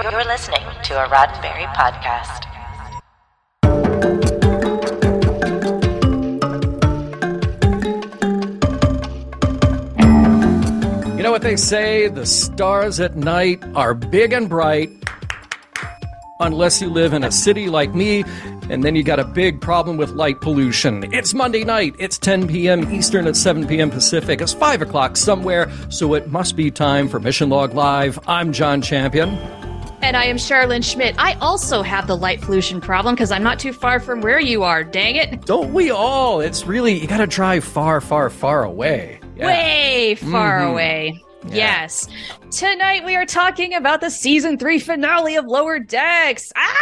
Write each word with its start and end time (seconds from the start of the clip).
You're 0.00 0.24
listening 0.24 0.62
to 0.84 0.94
a 0.94 1.08
Roddenberry 1.08 1.66
podcast. 1.74 2.44
You 11.16 11.22
know 11.24 11.32
what 11.32 11.42
they 11.42 11.56
say? 11.56 12.06
The 12.06 12.26
stars 12.26 13.00
at 13.00 13.16
night 13.16 13.60
are 13.74 13.92
big 13.92 14.32
and 14.32 14.48
bright. 14.48 14.88
Unless 16.38 16.80
you 16.80 16.90
live 16.90 17.12
in 17.12 17.24
a 17.24 17.32
city 17.32 17.68
like 17.68 17.92
me, 17.92 18.22
and 18.70 18.84
then 18.84 18.94
you 18.94 19.02
got 19.02 19.18
a 19.18 19.24
big 19.24 19.60
problem 19.60 19.96
with 19.96 20.10
light 20.10 20.40
pollution. 20.40 21.12
It's 21.12 21.34
Monday 21.34 21.64
night. 21.64 21.96
It's 21.98 22.18
10 22.18 22.46
p.m. 22.46 22.94
Eastern 22.94 23.26
at 23.26 23.34
7 23.34 23.66
p.m. 23.66 23.90
Pacific. 23.90 24.40
It's 24.40 24.52
5 24.54 24.82
o'clock 24.82 25.16
somewhere, 25.16 25.68
so 25.90 26.14
it 26.14 26.30
must 26.30 26.54
be 26.54 26.70
time 26.70 27.08
for 27.08 27.18
Mission 27.18 27.48
Log 27.48 27.74
Live. 27.74 28.20
I'm 28.28 28.52
John 28.52 28.80
Champion. 28.80 29.57
And 30.08 30.16
I 30.16 30.24
am 30.24 30.36
Charlene 30.36 30.82
Schmidt. 30.82 31.16
I 31.18 31.34
also 31.34 31.82
have 31.82 32.06
the 32.06 32.16
light 32.16 32.40
pollution 32.40 32.80
problem 32.80 33.14
because 33.14 33.30
I'm 33.30 33.42
not 33.42 33.58
too 33.58 33.74
far 33.74 34.00
from 34.00 34.22
where 34.22 34.40
you 34.40 34.62
are. 34.62 34.82
Dang 34.82 35.16
it. 35.16 35.44
Don't 35.44 35.74
we 35.74 35.90
all? 35.90 36.40
It's 36.40 36.64
really, 36.64 36.98
you 36.98 37.06
got 37.06 37.18
to 37.18 37.26
drive 37.26 37.62
far, 37.62 38.00
far, 38.00 38.30
far 38.30 38.64
away. 38.64 39.20
Yeah. 39.36 39.48
Way 39.48 40.14
far 40.14 40.60
mm-hmm. 40.60 40.70
away. 40.70 41.22
Yeah. 41.48 41.54
Yes. 41.54 42.08
Tonight 42.50 43.04
we 43.04 43.14
are 43.14 43.26
talking 43.26 43.74
about 43.74 44.00
the 44.00 44.08
season 44.08 44.56
three 44.56 44.78
finale 44.78 45.36
of 45.36 45.44
Lower 45.44 45.78
Decks. 45.78 46.50
Ah! 46.56 46.74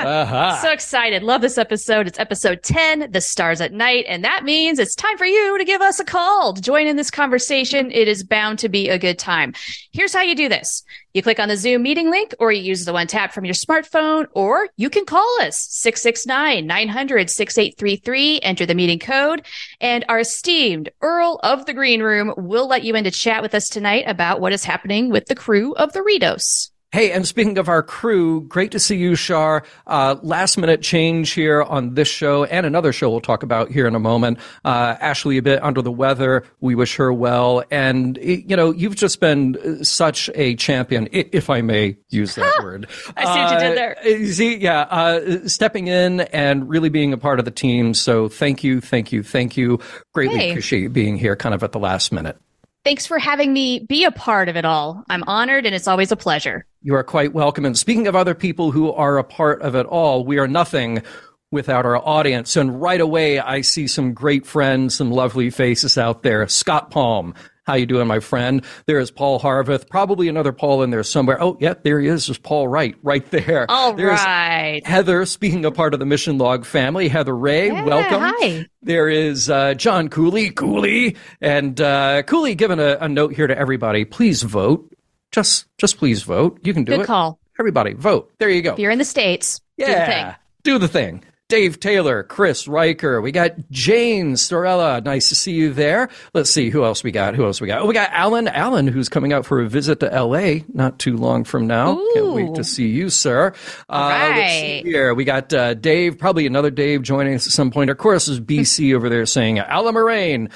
Uh-huh. 0.00 0.56
So 0.60 0.70
excited. 0.70 1.22
Love 1.22 1.40
this 1.40 1.56
episode. 1.56 2.06
It's 2.06 2.18
episode 2.18 2.62
10, 2.62 3.12
The 3.12 3.20
Stars 3.20 3.60
at 3.60 3.72
Night. 3.72 4.04
And 4.08 4.24
that 4.24 4.44
means 4.44 4.78
it's 4.78 4.94
time 4.94 5.16
for 5.16 5.24
you 5.24 5.56
to 5.56 5.64
give 5.64 5.80
us 5.80 6.00
a 6.00 6.04
call 6.04 6.52
to 6.52 6.60
join 6.60 6.86
in 6.86 6.96
this 6.96 7.10
conversation. 7.10 7.90
It 7.92 8.08
is 8.08 8.24
bound 8.24 8.58
to 8.60 8.68
be 8.68 8.88
a 8.88 8.98
good 8.98 9.18
time. 9.18 9.54
Here's 9.92 10.12
how 10.12 10.22
you 10.22 10.34
do 10.34 10.48
this. 10.48 10.82
You 11.14 11.22
click 11.22 11.38
on 11.38 11.48
the 11.48 11.56
Zoom 11.56 11.84
meeting 11.84 12.10
link 12.10 12.34
or 12.40 12.50
you 12.50 12.60
use 12.60 12.84
the 12.84 12.92
one 12.92 13.06
tap 13.06 13.32
from 13.32 13.44
your 13.44 13.54
smartphone 13.54 14.26
or 14.32 14.68
you 14.76 14.90
can 14.90 15.04
call 15.04 15.40
us 15.42 15.64
669-900-6833, 15.86 18.40
enter 18.42 18.66
the 18.66 18.74
meeting 18.74 18.98
code 18.98 19.46
and 19.80 20.04
our 20.08 20.18
esteemed 20.18 20.90
Earl 21.02 21.38
of 21.44 21.66
the 21.66 21.72
Green 21.72 22.02
Room 22.02 22.34
will 22.36 22.66
let 22.66 22.82
you 22.82 22.96
in 22.96 23.04
to 23.04 23.12
chat 23.12 23.42
with 23.42 23.54
us 23.54 23.68
tonight 23.68 24.02
about 24.08 24.40
what 24.40 24.52
is 24.52 24.64
happening 24.64 25.08
with 25.14 25.26
the 25.26 25.34
crew 25.36 25.72
of 25.76 25.92
the 25.92 26.00
Cerritos. 26.00 26.70
Hey, 26.90 27.10
and 27.12 27.26
speaking 27.26 27.56
of 27.58 27.68
our 27.68 27.82
crew, 27.82 28.42
great 28.42 28.72
to 28.72 28.80
see 28.80 28.96
you, 28.96 29.14
Shar. 29.14 29.64
Uh, 29.86 30.16
last 30.22 30.56
minute 30.56 30.82
change 30.82 31.30
here 31.30 31.62
on 31.62 31.94
this 31.94 32.06
show 32.06 32.44
and 32.44 32.66
another 32.66 32.92
show 32.92 33.10
we'll 33.10 33.20
talk 33.20 33.44
about 33.44 33.70
here 33.70 33.86
in 33.86 33.94
a 33.94 34.00
moment. 34.00 34.38
Uh, 34.64 34.96
Ashley 35.00 35.38
a 35.38 35.42
bit 35.42 35.62
under 35.62 35.82
the 35.82 35.90
weather. 35.92 36.44
We 36.60 36.74
wish 36.74 36.96
her 36.96 37.12
well. 37.12 37.64
And, 37.70 38.16
you 38.22 38.56
know, 38.56 38.72
you've 38.72 38.94
just 38.96 39.18
been 39.20 39.84
such 39.84 40.30
a 40.34 40.56
champion, 40.56 41.08
if 41.12 41.50
I 41.50 41.62
may 41.62 41.96
use 42.10 42.34
that 42.36 42.58
word. 42.62 42.88
I 43.16 43.24
see 43.24 43.40
what 43.40 43.52
you 43.52 43.68
did 43.68 43.78
there. 43.78 43.98
Uh, 43.98 44.26
see, 44.26 44.56
yeah, 44.56 44.80
uh, 44.82 45.48
stepping 45.48 45.88
in 45.88 46.20
and 46.20 46.68
really 46.68 46.90
being 46.90 47.12
a 47.12 47.18
part 47.18 47.38
of 47.38 47.44
the 47.44 47.50
team. 47.50 47.94
So 47.94 48.28
thank 48.28 48.62
you, 48.62 48.80
thank 48.80 49.10
you, 49.12 49.22
thank 49.22 49.56
you. 49.56 49.80
Greatly 50.12 50.38
hey. 50.38 50.50
appreciate 50.50 50.82
you 50.82 50.90
being 50.90 51.18
here 51.18 51.34
kind 51.36 51.54
of 51.54 51.62
at 51.62 51.72
the 51.72 51.80
last 51.80 52.12
minute. 52.12 52.36
Thanks 52.84 53.06
for 53.06 53.18
having 53.18 53.52
me 53.54 53.78
be 53.78 54.04
a 54.04 54.10
part 54.10 54.50
of 54.50 54.56
it 54.56 54.66
all. 54.66 55.04
I'm 55.08 55.24
honored 55.26 55.64
and 55.64 55.74
it's 55.74 55.88
always 55.88 56.12
a 56.12 56.16
pleasure. 56.16 56.66
You 56.82 56.94
are 56.96 57.02
quite 57.02 57.32
welcome. 57.32 57.64
And 57.64 57.78
speaking 57.78 58.06
of 58.06 58.14
other 58.14 58.34
people 58.34 58.72
who 58.72 58.92
are 58.92 59.16
a 59.16 59.24
part 59.24 59.62
of 59.62 59.74
it 59.74 59.86
all, 59.86 60.24
we 60.26 60.38
are 60.38 60.46
nothing 60.46 61.02
without 61.50 61.86
our 61.86 61.96
audience. 61.96 62.56
And 62.56 62.82
right 62.82 63.00
away, 63.00 63.38
I 63.38 63.62
see 63.62 63.86
some 63.86 64.12
great 64.12 64.44
friends, 64.44 64.96
some 64.96 65.10
lovely 65.10 65.48
faces 65.48 65.96
out 65.96 66.22
there. 66.22 66.46
Scott 66.46 66.90
Palm, 66.90 67.34
how 67.64 67.74
you 67.74 67.86
doing, 67.86 68.06
my 68.06 68.20
friend? 68.20 68.64
There 68.86 68.98
is 68.98 69.10
Paul 69.10 69.40
Harveth, 69.40 69.88
probably 69.88 70.28
another 70.28 70.52
Paul 70.52 70.82
in 70.82 70.90
there 70.90 71.02
somewhere. 71.02 71.42
Oh, 71.42 71.56
yeah, 71.60 71.74
there 71.82 71.98
he 72.00 72.08
is. 72.08 72.26
There's 72.26 72.38
Paul 72.38 72.68
Wright 72.68 72.94
right 73.02 73.28
there. 73.30 73.66
All 73.70 73.94
There's 73.94 74.20
right. 74.20 74.82
Heather, 74.86 75.24
speaking 75.26 75.64
of 75.64 75.74
part 75.74 75.94
of 75.94 76.00
the 76.00 76.06
Mission 76.06 76.38
Log 76.38 76.64
family, 76.64 77.08
Heather 77.08 77.36
Ray, 77.36 77.68
yeah, 77.68 77.84
welcome. 77.84 78.20
Hi. 78.20 78.66
There 78.82 79.08
is 79.08 79.48
uh, 79.48 79.74
John 79.74 80.08
Cooley, 80.08 80.50
Cooley, 80.50 81.16
and 81.40 81.80
uh, 81.80 82.22
Cooley 82.24 82.54
giving 82.54 82.78
a, 82.80 82.98
a 83.00 83.08
note 83.08 83.34
here 83.34 83.46
to 83.46 83.56
everybody. 83.56 84.04
Please 84.04 84.42
vote. 84.42 84.94
Just, 85.32 85.66
just 85.78 85.98
please 85.98 86.22
vote. 86.22 86.60
You 86.62 86.74
can 86.74 86.84
do 86.84 86.92
Good 86.92 86.94
it. 86.94 86.98
Good 86.98 87.06
call. 87.06 87.38
Everybody, 87.58 87.94
vote. 87.94 88.32
There 88.38 88.50
you 88.50 88.62
go. 88.62 88.74
If 88.74 88.78
you're 88.78 88.90
in 88.90 88.98
the 88.98 89.04
states. 89.04 89.60
Yeah. 89.76 89.86
Do 89.86 89.94
the 89.94 90.06
thing. 90.06 90.34
Do 90.62 90.78
the 90.78 90.88
thing. 90.88 91.24
Dave 91.50 91.78
Taylor, 91.78 92.22
Chris 92.22 92.66
Riker. 92.66 93.20
We 93.20 93.30
got 93.30 93.52
Jane 93.70 94.32
Storella. 94.32 95.04
Nice 95.04 95.28
to 95.28 95.34
see 95.34 95.52
you 95.52 95.74
there. 95.74 96.08
Let's 96.32 96.50
see 96.50 96.70
who 96.70 96.84
else 96.84 97.04
we 97.04 97.10
got. 97.10 97.34
Who 97.34 97.44
else 97.44 97.60
we 97.60 97.66
got? 97.66 97.82
Oh, 97.82 97.86
we 97.86 97.92
got 97.92 98.08
Alan. 98.12 98.48
Alan, 98.48 98.86
who's 98.86 99.10
coming 99.10 99.34
out 99.34 99.44
for 99.44 99.60
a 99.60 99.68
visit 99.68 100.00
to 100.00 100.10
L.A. 100.10 100.64
not 100.72 100.98
too 100.98 101.18
long 101.18 101.44
from 101.44 101.66
now. 101.66 101.98
Ooh. 101.98 102.10
Can't 102.14 102.32
wait 102.32 102.54
to 102.54 102.64
see 102.64 102.88
you, 102.88 103.10
sir. 103.10 103.52
All 103.90 104.04
uh, 104.04 104.08
right. 104.08 104.82
here. 104.86 105.12
We 105.12 105.24
got 105.24 105.52
uh, 105.52 105.74
Dave, 105.74 106.18
probably 106.18 106.46
another 106.46 106.70
Dave 106.70 107.02
joining 107.02 107.34
us 107.34 107.46
at 107.46 107.52
some 107.52 107.70
point. 107.70 107.90
Of 107.90 107.98
course, 107.98 108.26
is 108.26 108.40
BC 108.40 108.94
over 108.96 109.10
there 109.10 109.26
saying 109.26 109.58
Alan 109.58 109.92
Moraine 109.92 110.48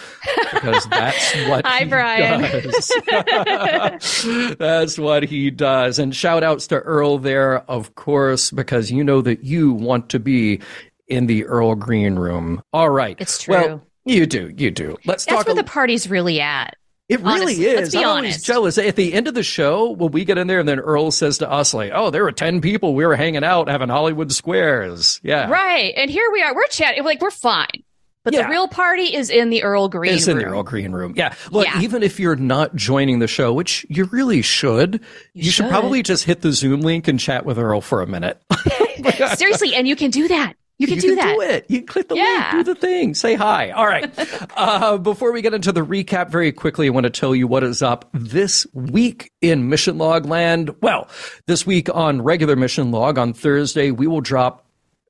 because 0.55 0.87
that's 0.87 1.35
what 1.49 1.67
Hi, 1.67 1.85
Brian. 1.85 2.41
does. 2.63 4.57
that's 4.59 4.99
what 4.99 5.23
he 5.25 5.51
does. 5.51 5.99
And 5.99 6.17
shout 6.17 6.43
outs 6.43 6.67
to 6.69 6.77
Earl 6.77 7.19
there, 7.19 7.59
of 7.71 7.95
course, 7.95 8.51
because 8.51 8.91
you 8.91 9.05
know 9.05 9.21
that 9.21 9.45
you 9.45 9.75
want 9.75 10.09
to 10.09 10.19
be 10.19 10.61
in 11.09 11.27
the 11.27 11.45
Earl 11.47 11.75
Green 11.75 12.17
room. 12.17 12.63
All 12.73 12.91
right. 12.91 13.17
It's 13.19 13.43
true. 13.43 13.55
Well, 13.55 13.83
you 14.05 14.27
do. 14.27 14.53
You 14.57 14.71
do. 14.71 14.97
Let's 15.05 15.25
That's 15.25 15.39
talk. 15.39 15.47
where 15.47 15.53
a- 15.55 15.57
the 15.57 15.65
party's 15.65 16.09
really 16.09 16.41
at. 16.41 16.75
It 17.09 17.21
really 17.21 17.41
Honestly, 17.43 17.65
is. 17.65 17.75
Let's 17.81 17.91
be 17.93 17.99
I'm 18.01 18.05
honest. 18.05 18.17
always 18.17 18.43
jealous. 18.75 18.79
At 18.79 18.97
the 18.97 19.15
end 19.15 19.29
of 19.29 19.35
the 19.35 19.43
show, 19.43 19.93
when 19.93 20.13
we 20.13 20.27
get 20.27 20.37
in 20.37 20.47
there 20.47 20.61
and 20.61 20.69
then 20.69 20.79
Earl 20.79 21.11
says 21.11 21.39
to 21.39 21.51
us, 21.51 21.73
like, 21.73 21.91
oh, 21.95 22.11
there 22.11 22.23
were 22.23 22.33
10 22.33 22.61
people. 22.61 22.95
We 22.95 23.07
were 23.07 23.17
hanging 23.17 23.45
out 23.45 23.69
having 23.71 23.89
Hollywood 23.89 24.31
squares. 24.31 25.19
Yeah. 25.23 25.49
Right. 25.49 25.95
And 25.97 26.11
here 26.11 26.31
we 26.31 26.43
are. 26.43 26.55
We're 26.55 26.67
chatting. 26.67 27.05
Like, 27.05 27.23
we're 27.23 27.31
fine. 27.31 27.83
But 28.25 28.35
Yeah. 28.35 28.43
the 28.43 28.49
real 28.51 28.69
party 28.69 29.15
is 29.15 29.31
in 29.31 29.49
the 29.49 29.63
Earl 29.63 29.89
Green 29.89 30.13
It's 30.13 30.29
in 30.29 30.37
room. 30.37 30.45
the 30.45 30.51
Earl 30.53 30.63
Green 30.65 30.93
room. 30.93 31.15
Yeah. 31.17 31.35
Look, 31.51 31.65
Yeah. 31.67 31.81
even 31.81 32.03
if 32.03 32.21
you're 32.21 32.37
not 32.37 32.77
joining 32.77 33.21
the 33.21 33.27
show, 33.29 33.55
which 33.55 33.87
you 33.89 34.05
really 34.13 34.43
should, 34.43 35.01
you, 35.33 35.45
should. 35.45 35.55
should. 35.55 35.71
probably 35.71 36.03
just 36.03 36.25
hit 36.25 36.43
the 36.43 36.53
Zoom 36.53 36.83
link 36.83 37.09
and 37.09 37.19
chat 37.19 37.47
with 37.47 37.59
Earl 37.59 37.81
for 37.81 38.03
a 38.03 38.07
minute. 38.07 38.39
Seriously, 39.37 39.75
and 39.75 39.89
you 39.89 39.97
can 39.97 40.11
do 40.11 40.29
that. 40.29 40.55
You 40.79 40.87
can 40.87 40.97
you 40.97 41.01
do 41.03 41.09
can 41.09 41.17
that. 41.17 41.35
do 41.35 41.41
it. 41.41 41.67
You 41.69 41.79
can 41.79 41.87
click 41.89 42.09
the 42.09 42.15
Yeah. 42.17 42.51
link, 42.53 42.67
do 42.67 42.75
the 42.75 42.81
thing, 42.81 43.15
say 43.15 43.35
hi. 43.35 43.71
All 43.71 43.87
right. 43.87 44.13
uh, 44.57 44.97
before 44.99 45.33
we 45.33 45.43
get 45.43 45.53
into 45.53 45.73
the 45.73 45.85
recap, 45.85 46.31
very 46.31 46.53
quickly, 46.53 46.87
I 46.87 46.91
want 46.91 47.05
to 47.05 47.11
tell 47.11 47.35
you 47.35 47.47
what 47.49 47.65
is 47.65 47.83
up 47.83 48.09
this 48.13 48.65
week 48.73 49.33
in 49.41 49.69
Mission 49.69 49.99
Log 49.99 50.27
Land. 50.27 50.75
Well, 50.81 51.09
this 51.47 51.67
week 51.67 51.93
on 51.93 52.23
regular 52.23 52.55
Mission 52.55 52.93
Log 52.93 53.19
on 53.19 53.33
Thursday, 53.33 53.91
we 53.91 54.07
will 54.07 54.21
drop 54.21 54.65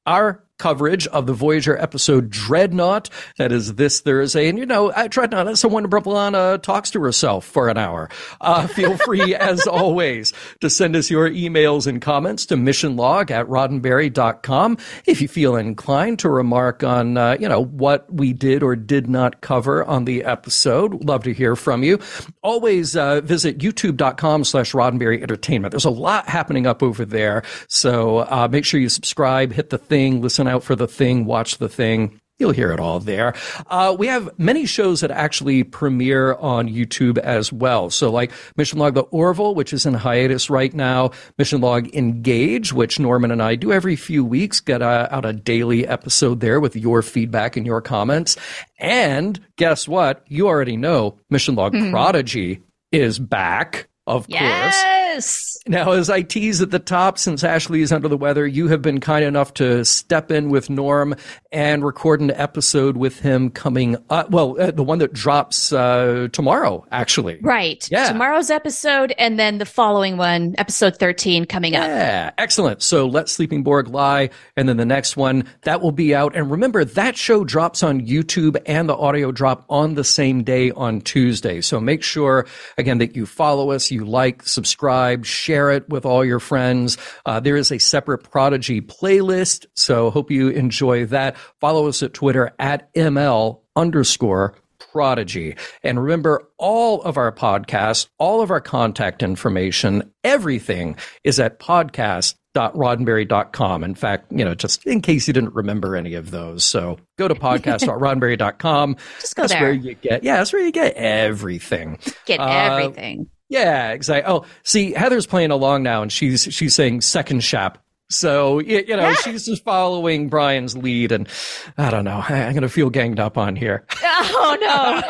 our 0.07 0.43
coverage 0.59 1.07
of 1.09 1.27
the 1.27 1.33
Voyager 1.33 1.77
episode 1.79 2.31
Dreadnought. 2.31 3.09
That 3.37 3.53
is 3.53 3.75
this 3.75 4.01
Thursday. 4.01 4.49
And 4.49 4.59
you 4.59 4.67
know, 4.67 4.91
uh, 4.91 5.09
Dreadnought, 5.09 5.47
that's 5.47 5.61
someone 5.61 5.89
B'Elanna 5.89 6.61
talks 6.63 6.91
to 6.93 7.01
herself 7.01 7.45
for 7.45 7.69
an 7.69 7.79
hour. 7.79 8.11
Uh, 8.41 8.67
feel 8.67 8.97
free, 8.97 9.35
as 9.35 9.67
always, 9.67 10.33
to 10.61 10.69
send 10.69 10.97
us 10.97 11.11
your 11.11 11.31
emails 11.31 11.87
and 11.87 12.03
comments 12.03 12.47
to 12.47 12.57
missionlog 12.57 13.31
at 13.31 13.47
roddenberry.com. 13.47 14.79
If 15.07 15.23
you 15.23 15.29
feel 15.29 15.57
inclined 15.57 16.19
to 16.21 16.29
remark 16.29 16.83
on, 16.83 17.17
uh, 17.17 17.37
you 17.39 17.49
know, 17.49 17.63
what 17.63 18.13
we 18.13 18.33
did 18.33 18.63
or 18.63 18.77
did 18.77 19.09
not 19.09 19.41
cover 19.41 19.85
on 19.85 20.05
the 20.05 20.25
episode, 20.25 21.05
love 21.05 21.25
to 21.25 21.33
hear 21.33 21.57
from 21.57 21.83
you. 21.83 21.99
Always 22.43 22.97
uh, 22.97 23.21
visit 23.21 23.59
youtube.com 23.59 24.45
slash 24.45 24.73
Roddenberry 24.73 25.23
Entertainment. 25.23 25.73
There's 25.73 25.85
a 25.85 25.91
lot 25.91 26.29
happening 26.29 26.67
up 26.67 26.83
over 26.83 27.05
there. 27.05 27.43
So 27.69 28.19
uh, 28.19 28.49
make 28.51 28.65
sure 28.65 28.81
you 28.81 28.89
subscribe, 28.89 29.53
hit 29.53 29.71
the 29.71 29.79
thing, 29.79 30.21
listen 30.21 30.48
out 30.49 30.63
for 30.63 30.77
the 30.77 30.89
thing, 30.89 31.25
watch 31.25 31.59
the 31.59 31.69
thing. 31.69 32.21
You'll 32.39 32.53
hear 32.53 32.71
it 32.71 32.79
all 32.79 33.01
there. 33.01 33.35
Uh, 33.67 33.97
we 33.99 34.07
have 34.07 34.31
many 34.39 34.65
shows 34.65 35.01
that 35.01 35.11
actually 35.11 35.65
premiere 35.65 36.35
on 36.35 36.69
YouTube 36.69 37.19
as 37.19 37.53
well. 37.53 37.91
So, 37.91 38.13
like 38.13 38.31
Mission 38.57 38.79
Log 38.79 38.95
The 38.95 39.01
Orville, 39.03 39.57
which 39.57 39.73
is 39.73 39.87
in 39.87 39.95
hiatus 39.95 40.49
right 40.49 40.73
now, 40.73 41.11
Mission 41.37 41.61
Log 41.61 41.93
Engage, 41.97 42.73
which 42.73 43.01
Norman 43.01 43.33
and 43.33 43.43
I 43.43 43.57
do 43.57 43.73
every 43.73 43.97
few 43.97 44.25
weeks, 44.25 44.61
get 44.61 44.83
a, 44.83 45.13
out 45.13 45.25
a 45.25 45.33
daily 45.33 45.85
episode 45.85 46.39
there 46.39 46.61
with 46.61 46.77
your 46.77 47.03
feedback 47.03 47.57
and 47.57 47.67
your 47.67 47.81
comments. 47.81 48.37
And 48.79 49.41
guess 49.57 49.89
what? 49.89 50.25
You 50.29 50.47
already 50.47 50.77
know 50.77 51.19
Mission 51.31 51.57
Log 51.57 51.73
Prodigy 51.91 52.63
is 52.93 53.19
back, 53.19 53.89
of 54.07 54.29
course. 54.29 54.85
Yes. 55.19 55.59
Now, 55.67 55.91
as 55.93 56.09
I 56.09 56.23
tease 56.23 56.63
at 56.63 56.71
the 56.71 56.79
top, 56.79 57.19
since 57.19 57.43
Ashley 57.43 57.83
is 57.83 57.91
under 57.91 58.07
the 58.07 58.17
weather, 58.17 58.47
you 58.47 58.69
have 58.69 58.81
been 58.81 59.01
kind 59.01 59.25
enough 59.25 59.53
to 59.55 59.85
step 59.85 60.31
in 60.31 60.49
with 60.49 60.71
Norm 60.71 61.17
and 61.51 61.85
record 61.85 62.21
an 62.21 62.31
episode 62.31 62.97
with 62.97 63.19
him 63.19 63.51
coming 63.51 63.97
up. 64.11 64.31
Well, 64.31 64.57
uh, 64.61 64.71
the 64.71 64.85
one 64.85 65.01
that 65.01 65.13
drops 65.13 65.73
uh, 65.73 66.29
tomorrow, 66.33 66.87
actually. 66.93 67.39
Right. 67.43 67.87
Yeah. 67.91 68.13
Tomorrow's 68.13 68.49
episode 68.49 69.13
and 69.19 69.41
then 69.41 69.59
the 69.59 69.67
following 69.67 70.19
one, 70.19 70.55
episode 70.57 70.97
13, 70.97 71.47
coming 71.47 71.75
up. 71.75 71.83
Yeah, 71.83 72.31
excellent. 72.39 72.81
So 72.81 73.07
let 73.09 73.29
Sleeping 73.29 73.65
Borg 73.65 73.89
lie, 73.89 74.31
and 74.57 74.69
then 74.69 74.77
the 74.77 74.87
next 74.87 75.17
one 75.17 75.45
that 75.63 75.81
will 75.81 75.93
be 75.93 76.15
out. 76.15 76.37
And 76.37 76.49
remember, 76.49 76.85
that 76.85 77.17
show 77.17 77.43
drops 77.43 77.83
on 77.83 78.07
YouTube 78.07 78.57
and 78.67 78.89
the 78.89 78.97
audio 78.97 79.33
drop 79.33 79.65
on 79.69 79.95
the 79.95 80.05
same 80.05 80.45
day 80.45 80.71
on 80.71 81.01
Tuesday. 81.01 81.61
So 81.61 81.81
make 81.81 82.05
sure 82.05 82.47
again 82.77 82.99
that 82.99 83.17
you 83.17 83.27
follow 83.27 83.73
us, 83.73 83.91
you 83.91 84.05
like, 84.05 84.45
subscribe, 84.47 85.08
subscribe, 85.17 85.25
share 85.25 85.71
it 85.71 85.89
with 85.89 86.05
all 86.05 86.25
your 86.25 86.41
friends. 86.41 86.99
Uh, 87.25 87.41
there 87.41 87.57
is 87.57 87.71
a 87.73 87.79
separate 87.79 88.19
Prodigy 88.31 88.81
playlist, 88.81 89.67
so 89.75 90.11
hope 90.11 90.31
you 90.31 90.49
enjoy 90.51 91.07
that. 91.07 91.37
Follow 91.61 91.89
us 91.89 92.03
at 92.03 92.13
Twitter 92.15 92.53
at 92.59 92.93
ML 92.95 93.61
underscore 93.77 94.55
Prodigy. 94.93 95.57
And 95.83 96.03
remember, 96.03 96.49
all 96.59 97.01
of 97.03 97.17
our 97.17 97.33
podcasts, 97.33 98.09
all 98.19 98.41
of 98.43 98.51
our 98.51 98.61
contact 98.61 99.23
information, 99.23 100.13
everything 100.25 100.97
is 101.25 101.41
at 101.41 101.59
podcast.roddenberry.com. 101.59 103.85
In 103.85 103.95
fact, 103.95 104.31
you 104.33 104.45
know, 104.45 104.55
just 104.55 104.87
in 104.87 105.01
case 105.03 105.27
you 105.27 105.33
didn't 105.35 105.55
remember 105.55 105.97
any 105.97 106.15
of 106.15 106.31
those. 106.31 106.65
So 106.65 106.99
go 107.19 107.29
to 107.29 107.35
podcast.roddenberry.com. 107.35 108.97
just 109.21 109.37
go 109.37 109.43
that's 109.43 109.53
there. 109.53 109.63
where 109.63 109.73
you 109.73 109.95
get, 109.95 110.23
yeah, 110.25 110.37
that's 110.39 110.53
where 110.53 110.63
you 110.65 110.73
get 110.73 110.95
everything. 110.95 111.99
Get 112.25 112.41
Uh, 112.41 112.47
everything. 112.49 113.29
Yeah, 113.49 113.93
exactly. 113.93 114.31
Oh, 114.33 114.45
see, 114.63 114.93
Heather's 114.93 115.27
playing 115.27 115.51
along 115.51 115.83
now, 115.83 116.03
and 116.03 116.13
she's 116.13 116.43
she's 116.43 116.75
saying 116.75 117.01
second 117.01 117.43
shap. 117.43 117.79
So 118.11 118.59
you 118.59 118.97
know, 118.97 119.13
she's 119.25 119.47
just 119.47 119.65
following 119.65 120.29
Brian's 120.29 120.77
lead, 120.77 121.13
and 121.13 121.29
I 121.77 121.91
don't 121.91 122.05
know. 122.05 122.23
I- 122.27 122.45
I'm 122.45 122.55
gonna 122.55 122.69
feel 122.69 122.91
ganged 122.91 123.21
up 123.21 123.39
on 123.39 123.57
here. 123.57 123.85
Oh 124.31 124.57
no. 124.61 125.03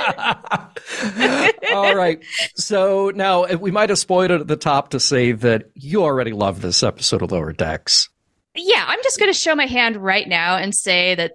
All 1.75 1.95
right. 1.97 2.23
So 2.57 3.11
now 3.15 3.47
we 3.57 3.71
might 3.71 3.89
have 3.91 3.99
spoiled 3.99 4.31
it 4.31 4.41
at 4.41 4.47
the 4.49 4.57
top 4.57 4.91
to 4.91 5.01
say 5.01 5.33
that 5.33 5.71
you 5.75 6.03
already 6.03 6.33
love 6.33 6.61
this 6.61 6.83
episode 6.83 7.23
of 7.23 7.33
Lower 7.33 7.53
Decks. 7.53 8.09
yeah, 8.55 8.85
I'm 8.87 8.99
just 9.03 9.19
going 9.19 9.33
to 9.33 9.39
show 9.39 9.55
my 9.55 9.67
hand 9.67 9.97
right 9.97 10.29
now 10.29 10.57
and 10.57 10.75
say 10.75 11.15
that 11.15 11.33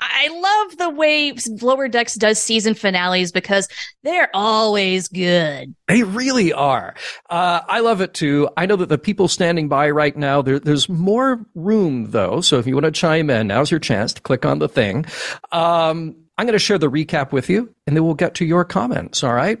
I 0.00 0.28
love 0.28 0.78
the 0.78 0.90
way 0.90 1.34
Lower 1.60 1.88
Decks 1.88 2.14
does 2.14 2.40
season 2.42 2.74
finales 2.74 3.32
because 3.32 3.68
they're 4.02 4.30
always 4.34 5.08
good. 5.08 5.74
They 5.88 6.02
really 6.02 6.52
are. 6.52 6.94
Uh, 7.28 7.60
I 7.68 7.80
love 7.80 8.00
it 8.00 8.14
too. 8.14 8.48
I 8.56 8.66
know 8.66 8.76
that 8.76 8.88
the 8.88 8.98
people 8.98 9.28
standing 9.28 9.68
by 9.68 9.90
right 9.90 10.16
now, 10.16 10.40
there, 10.42 10.58
there's 10.58 10.88
more 10.88 11.44
room 11.54 12.10
though. 12.12 12.40
So 12.40 12.58
if 12.58 12.66
you 12.66 12.74
want 12.74 12.84
to 12.86 12.90
chime 12.92 13.28
in, 13.30 13.46
now's 13.48 13.70
your 13.70 13.80
chance 13.80 14.12
to 14.14 14.22
click 14.22 14.46
on 14.46 14.58
the 14.58 14.68
thing. 14.68 15.04
Um, 15.52 16.16
I'm 16.38 16.46
going 16.46 16.52
to 16.54 16.58
share 16.58 16.78
the 16.78 16.90
recap 16.90 17.32
with 17.32 17.50
you 17.50 17.74
and 17.86 17.94
then 17.96 18.04
we'll 18.04 18.14
get 18.14 18.34
to 18.36 18.44
your 18.44 18.64
comments. 18.64 19.22
All 19.22 19.34
right. 19.34 19.58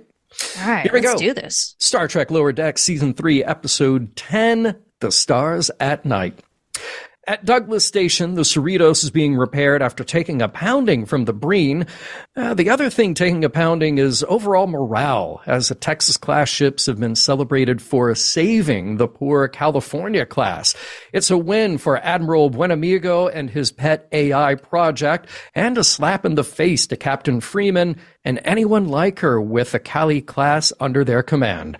All 0.60 0.68
right, 0.68 0.82
Here 0.84 0.92
we 0.92 1.00
let's 1.00 1.14
go. 1.14 1.18
do 1.18 1.34
this. 1.34 1.74
Star 1.80 2.06
Trek 2.06 2.30
Lower 2.30 2.52
Decks 2.52 2.82
Season 2.82 3.12
3, 3.12 3.42
Episode 3.44 4.14
10 4.14 4.76
The 5.00 5.10
Stars 5.10 5.70
at 5.80 6.04
Night. 6.04 6.38
At 7.30 7.44
Douglas 7.44 7.86
Station, 7.86 8.34
the 8.34 8.42
Cerritos 8.42 9.04
is 9.04 9.10
being 9.12 9.36
repaired 9.36 9.82
after 9.82 10.02
taking 10.02 10.42
a 10.42 10.48
pounding 10.48 11.06
from 11.06 11.26
the 11.26 11.32
Breen. 11.32 11.86
Uh, 12.34 12.54
the 12.54 12.70
other 12.70 12.90
thing 12.90 13.14
taking 13.14 13.44
a 13.44 13.48
pounding 13.48 13.98
is 13.98 14.24
overall 14.28 14.66
morale, 14.66 15.40
as 15.46 15.68
the 15.68 15.76
Texas 15.76 16.16
class 16.16 16.48
ships 16.48 16.86
have 16.86 16.98
been 16.98 17.14
celebrated 17.14 17.80
for 17.80 18.12
saving 18.16 18.96
the 18.96 19.06
poor 19.06 19.46
California 19.46 20.26
class. 20.26 20.74
It's 21.12 21.30
a 21.30 21.38
win 21.38 21.78
for 21.78 21.98
Admiral 21.98 22.50
Buenamigo 22.50 23.30
and 23.32 23.48
his 23.48 23.70
pet 23.70 24.08
AI 24.10 24.56
project, 24.56 25.28
and 25.54 25.78
a 25.78 25.84
slap 25.84 26.24
in 26.24 26.34
the 26.34 26.42
face 26.42 26.88
to 26.88 26.96
Captain 26.96 27.40
Freeman 27.40 27.96
and 28.24 28.40
anyone 28.42 28.88
like 28.88 29.20
her 29.20 29.40
with 29.40 29.72
a 29.72 29.78
Cali 29.78 30.20
class 30.20 30.72
under 30.80 31.04
their 31.04 31.22
command. 31.22 31.78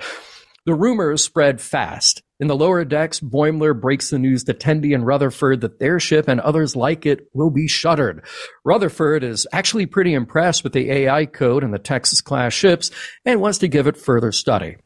The 0.66 0.74
rumors 0.74 1.24
spread 1.24 1.60
fast. 1.60 2.22
In 2.38 2.46
the 2.46 2.56
lower 2.56 2.84
decks, 2.84 3.18
Boimler 3.20 3.78
breaks 3.78 4.10
the 4.10 4.18
news 4.18 4.44
to 4.44 4.54
Tendi 4.54 4.94
and 4.94 5.06
Rutherford 5.06 5.62
that 5.62 5.78
their 5.78 5.98
ship 5.98 6.28
and 6.28 6.40
others 6.40 6.76
like 6.76 7.06
it 7.06 7.28
will 7.32 7.50
be 7.50 7.66
shuttered. 7.66 8.24
Rutherford 8.64 9.24
is 9.24 9.46
actually 9.52 9.86
pretty 9.86 10.12
impressed 10.12 10.62
with 10.62 10.72
the 10.72 10.90
AI 10.90 11.26
code 11.26 11.64
in 11.64 11.70
the 11.70 11.78
Texas 11.78 12.20
class 12.20 12.52
ships 12.52 12.90
and 13.24 13.40
wants 13.40 13.58
to 13.58 13.68
give 13.68 13.86
it 13.86 13.96
further 13.96 14.32
study. 14.32 14.76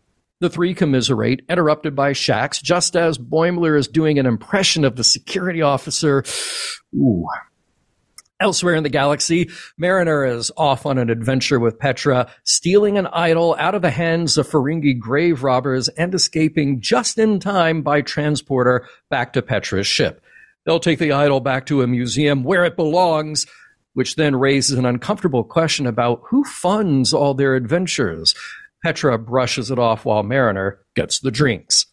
The 0.40 0.50
three 0.50 0.74
commiserate, 0.74 1.42
interrupted 1.48 1.96
by 1.96 2.12
Shax, 2.12 2.62
just 2.62 2.96
as 2.96 3.18
Boimler 3.18 3.78
is 3.78 3.88
doing 3.88 4.18
an 4.18 4.26
impression 4.26 4.84
of 4.84 4.96
the 4.96 5.04
security 5.04 5.62
officer. 5.62 6.24
Ooh, 6.94 7.26
Elsewhere 8.40 8.74
in 8.74 8.82
the 8.82 8.88
galaxy, 8.88 9.48
Mariner 9.78 10.24
is 10.24 10.50
off 10.56 10.86
on 10.86 10.98
an 10.98 11.08
adventure 11.08 11.60
with 11.60 11.78
Petra, 11.78 12.28
stealing 12.42 12.98
an 12.98 13.06
idol 13.06 13.54
out 13.60 13.76
of 13.76 13.82
the 13.82 13.90
hands 13.90 14.36
of 14.36 14.48
Ferengi 14.48 14.98
grave 14.98 15.44
robbers 15.44 15.88
and 15.90 16.12
escaping 16.14 16.80
just 16.80 17.16
in 17.16 17.38
time 17.38 17.82
by 17.82 18.02
transporter 18.02 18.88
back 19.08 19.32
to 19.34 19.42
Petra's 19.42 19.86
ship. 19.86 20.20
They'll 20.66 20.80
take 20.80 20.98
the 20.98 21.12
idol 21.12 21.38
back 21.38 21.66
to 21.66 21.82
a 21.82 21.86
museum 21.86 22.42
where 22.42 22.64
it 22.64 22.74
belongs, 22.74 23.46
which 23.92 24.16
then 24.16 24.34
raises 24.34 24.76
an 24.76 24.86
uncomfortable 24.86 25.44
question 25.44 25.86
about 25.86 26.22
who 26.26 26.42
funds 26.42 27.14
all 27.14 27.34
their 27.34 27.54
adventures. 27.54 28.34
Petra 28.82 29.16
brushes 29.16 29.70
it 29.70 29.78
off 29.78 30.04
while 30.04 30.24
Mariner 30.24 30.80
gets 30.96 31.20
the 31.20 31.30
drinks. 31.30 31.86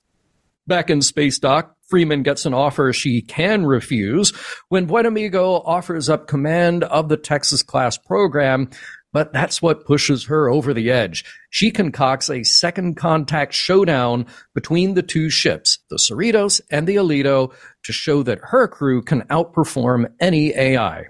Back 0.65 0.89
in 0.89 1.03
Space 1.03 1.37
Dock, 1.37 1.75
Freeman 1.91 2.23
gets 2.23 2.45
an 2.45 2.53
offer 2.53 2.93
she 2.93 3.21
can 3.21 3.65
refuse 3.65 4.31
when 4.69 4.87
Buenamigo 4.87 5.61
offers 5.65 6.07
up 6.07 6.25
command 6.25 6.85
of 6.85 7.09
the 7.09 7.17
Texas 7.17 7.61
class 7.61 7.97
program, 7.97 8.69
but 9.11 9.33
that's 9.33 9.61
what 9.61 9.85
pushes 9.85 10.23
her 10.23 10.49
over 10.49 10.73
the 10.73 10.89
edge. 10.89 11.25
She 11.49 11.69
concocts 11.69 12.29
a 12.29 12.43
second 12.43 12.95
contact 12.95 13.53
showdown 13.53 14.25
between 14.55 14.93
the 14.93 15.03
two 15.03 15.29
ships, 15.29 15.79
the 15.89 15.97
Cerritos 15.97 16.61
and 16.71 16.87
the 16.87 16.95
Alito, 16.95 17.53
to 17.83 17.91
show 17.91 18.23
that 18.23 18.39
her 18.41 18.69
crew 18.69 19.01
can 19.01 19.23
outperform 19.23 20.09
any 20.21 20.55
AI. 20.55 21.07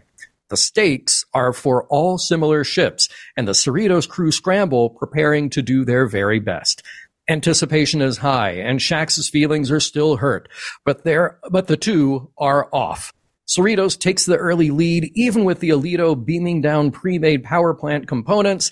The 0.50 0.58
stakes 0.58 1.24
are 1.34 1.54
for 1.54 1.86
all 1.86 2.18
similar 2.18 2.64
ships, 2.64 3.08
and 3.38 3.48
the 3.48 3.54
Cerritos 3.54 4.10
crew 4.10 4.32
scramble, 4.32 4.90
preparing 4.90 5.50
to 5.52 5.62
do 5.62 5.86
their 5.86 6.08
very 6.08 6.40
best. 6.40 6.84
Anticipation 7.32 8.02
is 8.02 8.18
high, 8.18 8.52
and 8.56 8.82
Shax's 8.82 9.30
feelings 9.30 9.72
are 9.72 9.80
still 9.80 10.18
hurt, 10.18 10.50
but 10.84 11.06
they're, 11.06 11.40
but 11.50 11.68
the 11.68 11.78
two 11.78 12.30
are 12.38 12.68
off. 12.74 13.14
Cerritos 13.48 13.98
takes 13.98 14.26
the 14.26 14.36
early 14.36 14.70
lead, 14.70 15.10
even 15.16 15.46
with 15.46 15.62
the 15.62 15.70
Alito 15.70 16.14
beaming 16.14 16.60
down 16.60 16.92
pre-made 16.92 17.42
power 17.42 17.74
plant 17.74 18.06
components. 18.06 18.70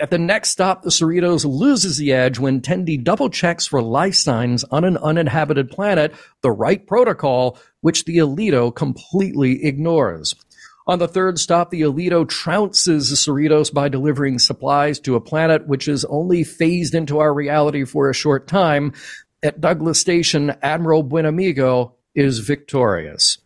At 0.00 0.10
the 0.10 0.18
next 0.18 0.50
stop, 0.50 0.82
the 0.82 0.90
Cerritos 0.90 1.44
loses 1.44 1.98
the 1.98 2.12
edge 2.12 2.40
when 2.40 2.60
Tendi 2.60 3.00
double 3.00 3.30
checks 3.30 3.68
for 3.68 3.80
life 3.80 4.16
signs 4.16 4.64
on 4.64 4.82
an 4.82 4.96
uninhabited 4.96 5.70
planet, 5.70 6.12
the 6.42 6.50
right 6.50 6.84
protocol, 6.84 7.58
which 7.80 8.06
the 8.06 8.16
Alito 8.16 8.74
completely 8.74 9.64
ignores. 9.64 10.34
On 10.90 10.98
the 10.98 11.06
third 11.06 11.38
stop, 11.38 11.70
the 11.70 11.82
Alito 11.82 12.24
trounces 12.26 13.12
Cerritos 13.12 13.72
by 13.72 13.88
delivering 13.88 14.40
supplies 14.40 14.98
to 14.98 15.14
a 15.14 15.20
planet 15.20 15.68
which 15.68 15.86
is 15.86 16.04
only 16.06 16.42
phased 16.42 16.96
into 16.96 17.20
our 17.20 17.32
reality 17.32 17.84
for 17.84 18.10
a 18.10 18.12
short 18.12 18.48
time. 18.48 18.92
At 19.40 19.60
Douglas 19.60 20.00
Station, 20.00 20.52
Admiral 20.62 21.04
Buenamigo 21.04 21.92
is 22.16 22.40
victorious. 22.40 23.38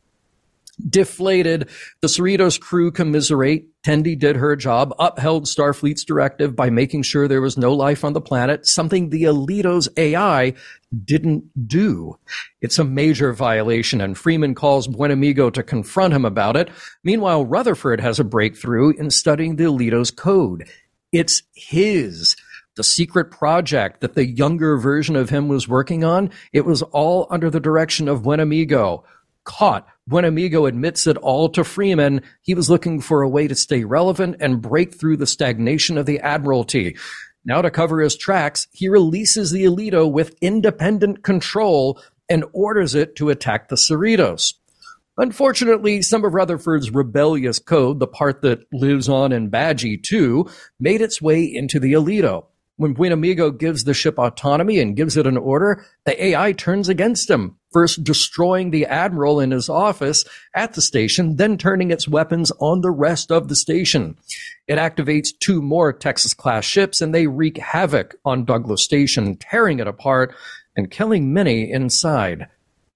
Deflated, 0.89 1.69
the 2.01 2.09
Cerritos 2.09 2.59
crew 2.59 2.91
commiserate. 2.91 3.67
Tendi 3.83 4.19
did 4.19 4.37
her 4.37 4.57
job, 4.57 4.95
upheld 4.99 5.45
Starfleet's 5.45 6.05
directive 6.05 6.57
by 6.57 6.71
making 6.71 7.03
sure 7.03 7.29
there 7.29 7.43
was 7.43 7.59
no 7.59 7.75
life 7.75 8.07
on 8.07 8.15
the 8.15 8.23
planet, 8.23 8.67
something 8.67 9.11
the 9.11 9.25
Alito's 9.25 9.91
AI 9.99 10.55
didn't 11.05 11.69
do. 11.69 12.19
It's 12.61 12.79
a 12.79 12.85
major 12.85 13.33
violation, 13.33 14.01
and 14.01 14.17
Freeman 14.17 14.55
calls 14.55 14.89
Buenamigo 14.89 15.53
to 15.53 15.63
confront 15.63 16.15
him 16.15 16.25
about 16.25 16.57
it. 16.57 16.71
Meanwhile, 17.03 17.47
Rutherford 17.47 18.01
has 18.01 18.21
a 18.21 18.25
breakthrough 18.25 18.91
in 18.91 19.11
studying 19.11 19.57
the 19.57 19.65
Alito's 19.65 20.11
code. 20.11 20.69
It's 21.13 21.43
his. 21.55 22.37
The 22.77 22.85
secret 22.85 23.31
project 23.31 24.01
that 24.01 24.15
the 24.15 24.27
younger 24.27 24.77
version 24.77 25.15
of 25.15 25.31
him 25.31 25.47
was 25.49 25.69
working 25.69 26.03
on, 26.03 26.31
it 26.53 26.65
was 26.65 26.83
all 26.83 27.29
under 27.31 27.49
the 27.49 27.61
direction 27.61 28.09
of 28.09 28.23
Buenamigo. 28.23 29.05
Caught, 29.45 29.87
Buenamigo 30.11 30.67
admits 30.67 31.07
it 31.07 31.17
all 31.19 31.49
to 31.51 31.65
Freeman. 31.65 32.23
He 32.43 32.55
was 32.55 32.69
looking 32.69 33.01
for 33.01 33.23
a 33.23 33.29
way 33.29 33.47
to 33.47 33.55
stay 33.55 33.85
relevant 33.85 34.37
and 34.41 34.61
break 34.61 34.95
through 34.95 35.19
the 35.19 35.27
stagnation 35.27 35.99
of 35.99 36.07
the 36.07 36.19
Admiralty. 36.21 36.97
Now, 37.45 37.61
to 37.61 37.71
cover 37.71 38.01
his 38.01 38.17
tracks, 38.17 38.69
he 38.73 38.89
releases 38.89 39.51
the 39.51 39.65
Alito 39.65 40.11
with 40.11 40.37
independent 40.41 41.23
control 41.23 42.01
and 42.29 42.45
orders 42.53 42.95
it 42.95 43.17
to 43.17 43.31
attack 43.31 43.69
the 43.69 43.77
Cerritos. 43.77 44.55
Unfortunately, 45.17 46.03
some 46.03 46.25
of 46.25 46.35
Rutherford's 46.35 46.91
rebellious 46.91 47.59
code, 47.59 48.01
the 48.01 48.07
part 48.07 48.43
that 48.43 48.67
lives 48.73 49.09
on 49.09 49.31
in 49.31 49.51
Badgey 49.51 50.03
2, 50.03 50.49
made 50.81 51.01
its 51.01 51.23
way 51.23 51.45
into 51.45 51.79
the 51.79 51.93
Alito. 51.93 52.47
When 52.77 52.95
Buenamigo 52.95 53.57
gives 53.57 53.85
the 53.85 53.95
ship 53.95 54.19
autonomy 54.19 54.81
and 54.81 54.97
gives 54.97 55.17
it 55.17 55.29
an 55.29 55.37
order, 55.37 55.87
the 56.07 56.25
AI 56.25 56.51
turns 56.53 56.89
against 56.89 57.31
him, 57.31 57.57
first 57.73 58.03
destroying 58.03 58.71
the 58.71 58.87
admiral 58.87 59.39
in 59.39 59.53
his 59.53 59.69
office 59.69 60.25
at 60.57 60.73
the 60.73 60.81
station, 60.81 61.37
then 61.37 61.57
turning 61.57 61.93
its 61.93 62.09
weapons 62.09 62.51
on 62.59 62.81
the 62.81 62.91
rest 62.91 63.31
of 63.31 63.47
the 63.47 63.55
station. 63.55 64.17
It 64.67 64.77
activates 64.77 65.29
two 65.39 65.63
more 65.63 65.93
Texas 65.93 66.35
class 66.35 66.65
ships 66.65 67.01
and 67.01 67.15
they 67.15 67.29
wreak 67.29 67.59
havoc 67.59 68.17
on 68.25 68.45
Douglas 68.45 68.83
Station, 68.83 69.37
tearing 69.37 69.79
it 69.79 69.87
apart 69.87 70.35
and 70.77 70.91
killing 70.91 71.33
many 71.33 71.71
inside. 71.71 72.49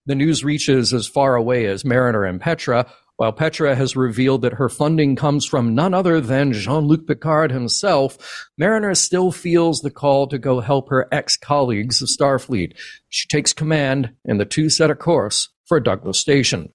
The 0.06 0.16
news 0.16 0.42
reaches 0.42 0.92
as 0.92 1.06
far 1.06 1.36
away 1.36 1.66
as 1.66 1.84
Mariner 1.84 2.24
and 2.24 2.40
Petra. 2.40 2.90
While 3.18 3.32
Petra 3.32 3.74
has 3.74 3.96
revealed 3.96 4.42
that 4.42 4.54
her 4.54 4.68
funding 4.68 5.16
comes 5.16 5.44
from 5.44 5.74
none 5.74 5.92
other 5.92 6.20
than 6.20 6.52
Jean-Luc 6.52 7.04
Picard 7.08 7.50
himself, 7.50 8.46
Mariner 8.56 8.94
still 8.94 9.32
feels 9.32 9.80
the 9.80 9.90
call 9.90 10.28
to 10.28 10.38
go 10.38 10.60
help 10.60 10.88
her 10.88 11.08
ex-colleagues 11.10 12.00
of 12.00 12.08
Starfleet. 12.08 12.74
She 13.08 13.26
takes 13.26 13.52
command 13.52 14.12
and 14.24 14.38
the 14.38 14.44
two 14.44 14.70
set 14.70 14.88
a 14.88 14.94
course 14.94 15.48
for 15.66 15.80
Douglas 15.80 16.20
Station. 16.20 16.72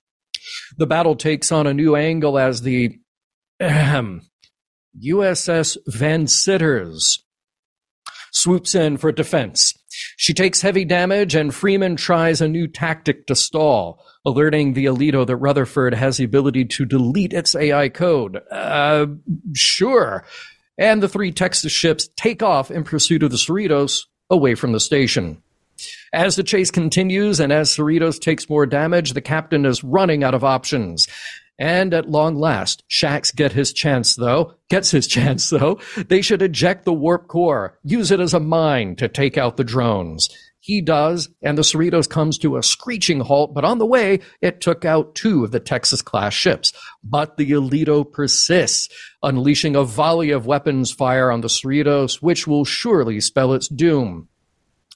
The 0.78 0.86
battle 0.86 1.16
takes 1.16 1.50
on 1.50 1.66
a 1.66 1.74
new 1.74 1.96
angle 1.96 2.38
as 2.38 2.64
the 2.64 3.00
ahem, 3.62 4.24
USS 5.02 5.78
Van 5.88 6.28
Citters 6.28 7.24
swoops 8.34 8.76
in 8.76 8.98
for 8.98 9.14
defense. 9.14 9.74
She 10.18 10.34
takes 10.34 10.62
heavy 10.62 10.86
damage, 10.86 11.36
and 11.36 11.54
Freeman 11.54 11.96
tries 11.96 12.42
a 12.42 12.48
new 12.48 12.68
tactic 12.68 13.28
to 13.28 13.36
stall, 13.36 14.04
alerting 14.26 14.74
the 14.74 14.86
Alito 14.86 15.26
that 15.26 15.36
Rutherford 15.36 15.94
has 15.94 16.18
the 16.18 16.24
ability 16.24 16.66
to 16.66 16.86
delete 16.86 17.34
its 17.34 17.56
AI 17.56 17.90
code. 17.90 18.42
Uh, 18.52 19.08
sure. 19.54 20.26
And 20.78 21.04
the 21.04 21.10
three 21.10 21.32
Texas 21.32 21.72
ships 21.72 22.10
take 22.16 22.42
off 22.42 22.72
in 22.72 22.84
pursuit 22.84 23.24
of 23.24 23.32
the 23.32 23.38
Cerritos 23.38 24.06
away 24.30 24.56
from 24.56 24.72
the 24.72 24.80
station. 24.80 25.42
As 26.12 26.36
the 26.36 26.44
chase 26.44 26.72
continues 26.72 27.40
and 27.40 27.52
as 27.52 27.76
Cerritos 27.76 28.20
takes 28.20 28.50
more 28.50 28.66
damage, 28.66 29.14
the 29.14 29.22
captain 29.22 29.66
is 29.66 29.84
running 29.84 30.24
out 30.24 30.34
of 30.34 30.44
options. 30.44 31.08
And 31.60 31.94
at 31.94 32.10
long 32.10 32.36
last, 32.36 32.84
Shax 32.90 33.34
get 33.34 33.52
his 33.52 33.74
chance 33.74 34.16
though, 34.16 34.56
gets 34.70 34.92
his 34.92 35.08
chance 35.16 35.50
though. 35.50 35.80
They 36.08 36.22
should 36.22 36.42
eject 36.42 36.86
the 36.86 36.94
warp 36.94 37.28
core, 37.28 37.80
use 37.84 38.12
it 38.12 38.20
as 38.20 38.34
a 38.34 38.40
mine 38.40 38.96
to 38.98 39.08
take 39.08 39.38
out 39.38 39.58
the 39.58 39.64
drones. 39.64 40.30
He 40.60 40.80
does, 40.80 41.28
and 41.42 41.58
the 41.58 41.62
Cerritos 41.62 42.10
comes 42.10 42.38
to 42.38 42.56
a 42.56 42.64
screeching 42.64 43.20
halt, 43.20 43.54
but 43.54 43.66
on 43.66 43.80
the 43.80 43.86
way, 43.86 44.22
it 44.42 44.62
took 44.62 44.86
out 44.86 45.14
two 45.14 45.44
of 45.44 45.52
the 45.52 45.60
Texas 45.60 46.02
class 46.02 46.34
ships. 46.34 46.72
But 47.04 47.36
the 47.36 47.52
Alito 47.52 48.10
persists, 48.10 48.88
unleashing 49.22 49.76
a 49.76 49.84
volley 49.84 50.32
of 50.32 50.46
weapons 50.46 50.90
fire 50.90 51.30
on 51.32 51.42
the 51.42 51.50
Cerritos, 51.50 52.22
which 52.22 52.48
will 52.48 52.64
surely 52.64 53.20
spell 53.20 53.54
its 53.54 53.68
doom 53.68 54.30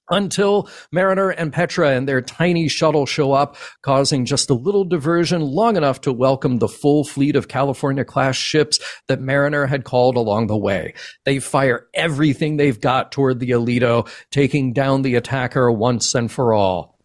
until 0.10 0.70
Mariner 0.92 1.30
and 1.30 1.52
Petra 1.52 1.92
and 1.92 2.08
their 2.08 2.22
tiny 2.22 2.68
shuttle 2.68 3.06
show 3.06 3.34
up, 3.34 3.58
causing 3.82 4.26
just 4.26 4.50
a 4.50 4.54
little 4.54 4.84
diversion 4.84 5.42
long 5.42 5.78
enough 5.78 6.02
to 6.02 6.14
welcome 6.14 6.58
the 6.58 6.68
full 6.68 7.04
fleet 7.04 7.36
of 7.36 7.48
California 7.48 8.06
class 8.06 8.36
ships 8.36 8.80
that 9.08 9.22
Mariner 9.22 9.66
had 9.66 9.84
called 9.84 10.16
along 10.16 10.48
the 10.48 10.58
way. 10.58 10.94
They 11.26 11.40
fire 11.40 11.88
everything 11.94 12.58
they've 12.58 12.80
got 12.80 13.12
toward 13.12 13.40
the 13.40 13.52
Alito, 13.52 14.10
taking 14.32 14.74
down 14.74 15.02
the 15.02 15.16
attacker 15.16 15.72
once 15.72 16.14
and 16.16 16.32
for 16.32 16.54
all. 16.54 16.98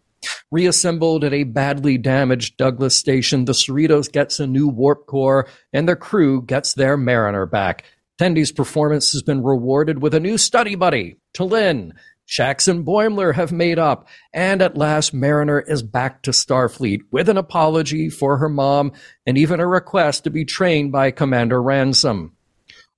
Reassembled 0.50 1.24
at 1.24 1.32
a 1.32 1.44
badly 1.44 1.98
damaged 1.98 2.56
Douglas 2.56 2.94
station, 2.94 3.44
the 3.44 3.52
Cerritos 3.52 4.10
gets 4.10 4.38
a 4.38 4.46
new 4.46 4.68
warp 4.68 5.06
core 5.06 5.48
and 5.72 5.88
the 5.88 5.96
crew 5.96 6.42
gets 6.42 6.74
their 6.74 6.96
Mariner 6.96 7.46
back. 7.46 7.84
Tendi's 8.18 8.52
performance 8.52 9.10
has 9.12 9.22
been 9.22 9.42
rewarded 9.42 10.00
with 10.00 10.14
a 10.14 10.20
new 10.20 10.38
study 10.38 10.74
buddy, 10.76 11.16
T'Lyn, 11.34 11.92
Shax 12.26 12.68
and 12.68 12.86
Boimler 12.86 13.34
have 13.34 13.52
made 13.52 13.78
up, 13.78 14.08
and 14.32 14.62
at 14.62 14.76
last 14.76 15.12
Mariner 15.12 15.60
is 15.60 15.82
back 15.82 16.22
to 16.22 16.30
Starfleet 16.30 17.00
with 17.10 17.28
an 17.28 17.36
apology 17.36 18.08
for 18.08 18.38
her 18.38 18.48
mom 18.48 18.92
and 19.26 19.36
even 19.36 19.60
a 19.60 19.66
request 19.66 20.24
to 20.24 20.30
be 20.30 20.44
trained 20.44 20.92
by 20.92 21.10
Commander 21.10 21.60
Ransom. 21.60 22.36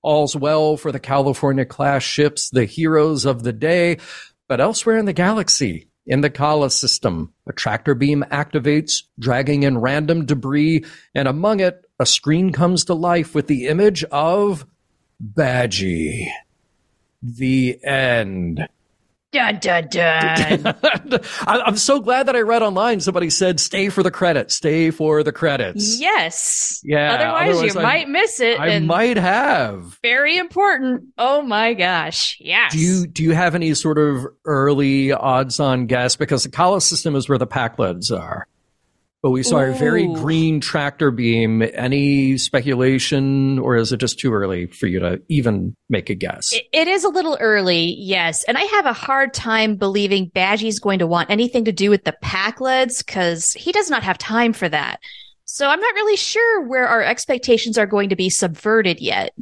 All's 0.01 0.35
well 0.35 0.77
for 0.77 0.91
the 0.91 0.99
California 0.99 1.65
class 1.65 2.03
ships, 2.03 2.49
the 2.49 2.65
heroes 2.65 3.25
of 3.25 3.43
the 3.43 3.53
day, 3.53 3.97
but 4.47 4.61
elsewhere 4.61 4.97
in 4.97 5.05
the 5.05 5.13
galaxy, 5.13 5.89
in 6.05 6.21
the 6.21 6.29
Kala 6.29 6.69
system, 6.69 7.33
a 7.47 7.53
tractor 7.53 7.95
beam 7.95 8.23
activates, 8.31 9.03
dragging 9.17 9.63
in 9.63 9.79
random 9.79 10.25
debris, 10.25 10.85
and 11.15 11.27
among 11.27 11.59
it, 11.59 11.83
a 11.99 12.05
screen 12.05 12.51
comes 12.51 12.85
to 12.85 12.93
life 12.93 13.33
with 13.33 13.47
the 13.47 13.65
image 13.67 14.03
of 14.05 14.67
Badgey. 15.23 16.27
The 17.23 17.83
end. 17.83 18.67
Dun, 19.35 19.59
dun, 19.59 19.87
dun. 19.89 20.75
I'm 21.41 21.75
so 21.75 21.99
glad 21.99 22.27
that 22.27 22.37
I 22.37 22.39
read 22.39 22.61
online 22.61 23.01
somebody 23.01 23.29
said, 23.29 23.59
stay 23.59 23.89
for 23.89 24.01
the 24.01 24.09
credits, 24.09 24.55
stay 24.55 24.91
for 24.91 25.23
the 25.23 25.33
credits. 25.33 25.99
Yes. 25.99 26.79
Yeah. 26.85 27.15
Otherwise, 27.15 27.49
otherwise 27.49 27.75
you 27.75 27.79
I, 27.81 27.83
might 27.83 28.07
miss 28.07 28.39
it. 28.39 28.57
I 28.61 28.79
might 28.79 29.17
have. 29.17 29.99
Very 30.01 30.37
important. 30.37 31.07
Oh 31.17 31.41
my 31.41 31.73
gosh. 31.73 32.37
Yes. 32.39 32.71
Do 32.71 32.79
you, 32.79 33.07
do 33.07 33.23
you 33.23 33.33
have 33.33 33.55
any 33.55 33.73
sort 33.73 33.97
of 33.97 34.25
early 34.45 35.11
odds 35.11 35.59
on 35.59 35.87
guess? 35.87 36.15
Because 36.15 36.43
the 36.43 36.49
Kala 36.49 36.79
system 36.79 37.13
is 37.13 37.27
where 37.27 37.37
the 37.37 37.45
Pakleds 37.45 38.17
are 38.17 38.47
but 39.25 39.31
we 39.31 39.41
saw 39.41 39.57
Ooh. 39.57 39.71
a 39.71 39.73
very 39.73 40.05
green 40.05 40.61
tractor 40.61 41.09
beam. 41.09 41.63
Any 41.63 42.37
speculation, 42.37 43.57
or 43.57 43.75
is 43.75 43.91
it 43.91 43.97
just 43.97 44.19
too 44.19 44.31
early 44.31 44.67
for 44.67 44.85
you 44.85 44.99
to 44.99 45.19
even 45.29 45.75
make 45.89 46.11
a 46.11 46.13
guess? 46.13 46.53
it, 46.53 46.67
it 46.71 46.87
is 46.87 47.03
a 47.03 47.09
little 47.09 47.35
early, 47.41 47.95
yes. 47.97 48.43
And 48.43 48.55
I 48.55 48.61
have 48.61 48.85
a 48.85 48.93
hard 48.93 49.33
time 49.33 49.77
believing 49.77 50.29
Badgey's 50.29 50.79
going 50.79 50.99
to 50.99 51.07
want 51.07 51.31
anything 51.31 51.65
to 51.65 51.71
do 51.71 51.89
with 51.89 52.03
the 52.03 52.15
Pakleds 52.23 53.03
because 53.03 53.53
he 53.53 53.71
does 53.71 53.89
not 53.89 54.03
have 54.03 54.19
time 54.19 54.53
for 54.53 54.69
that. 54.69 54.99
So 55.45 55.67
I'm 55.69 55.79
not 55.79 55.95
really 55.95 56.17
sure 56.17 56.61
where 56.67 56.87
our 56.87 57.01
expectations 57.01 57.79
are 57.79 57.87
going 57.87 58.09
to 58.09 58.15
be 58.15 58.29
subverted 58.29 59.01
yet. 59.01 59.33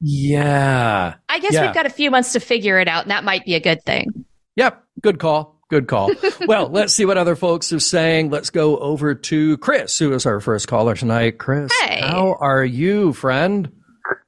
Yeah. 0.00 1.14
I 1.28 1.40
guess 1.40 1.54
yeah. 1.54 1.66
we've 1.66 1.74
got 1.74 1.86
a 1.86 1.90
few 1.90 2.12
months 2.12 2.34
to 2.34 2.38
figure 2.38 2.78
it 2.78 2.86
out, 2.86 3.02
and 3.02 3.10
that 3.10 3.24
might 3.24 3.44
be 3.44 3.56
a 3.56 3.60
good 3.60 3.82
thing. 3.82 4.24
Yep. 4.54 4.84
Good 5.02 5.18
call. 5.18 5.59
Good 5.70 5.86
call. 5.86 6.10
well, 6.46 6.68
let's 6.68 6.92
see 6.92 7.04
what 7.06 7.16
other 7.16 7.36
folks 7.36 7.72
are 7.72 7.78
saying. 7.80 8.30
Let's 8.30 8.50
go 8.50 8.76
over 8.78 9.14
to 9.14 9.56
Chris, 9.58 9.98
who 9.98 10.12
is 10.12 10.26
our 10.26 10.40
first 10.40 10.66
caller 10.66 10.96
tonight. 10.96 11.38
Chris, 11.38 11.70
hey. 11.82 12.00
how 12.00 12.36
are 12.40 12.64
you, 12.64 13.12
friend? 13.12 13.70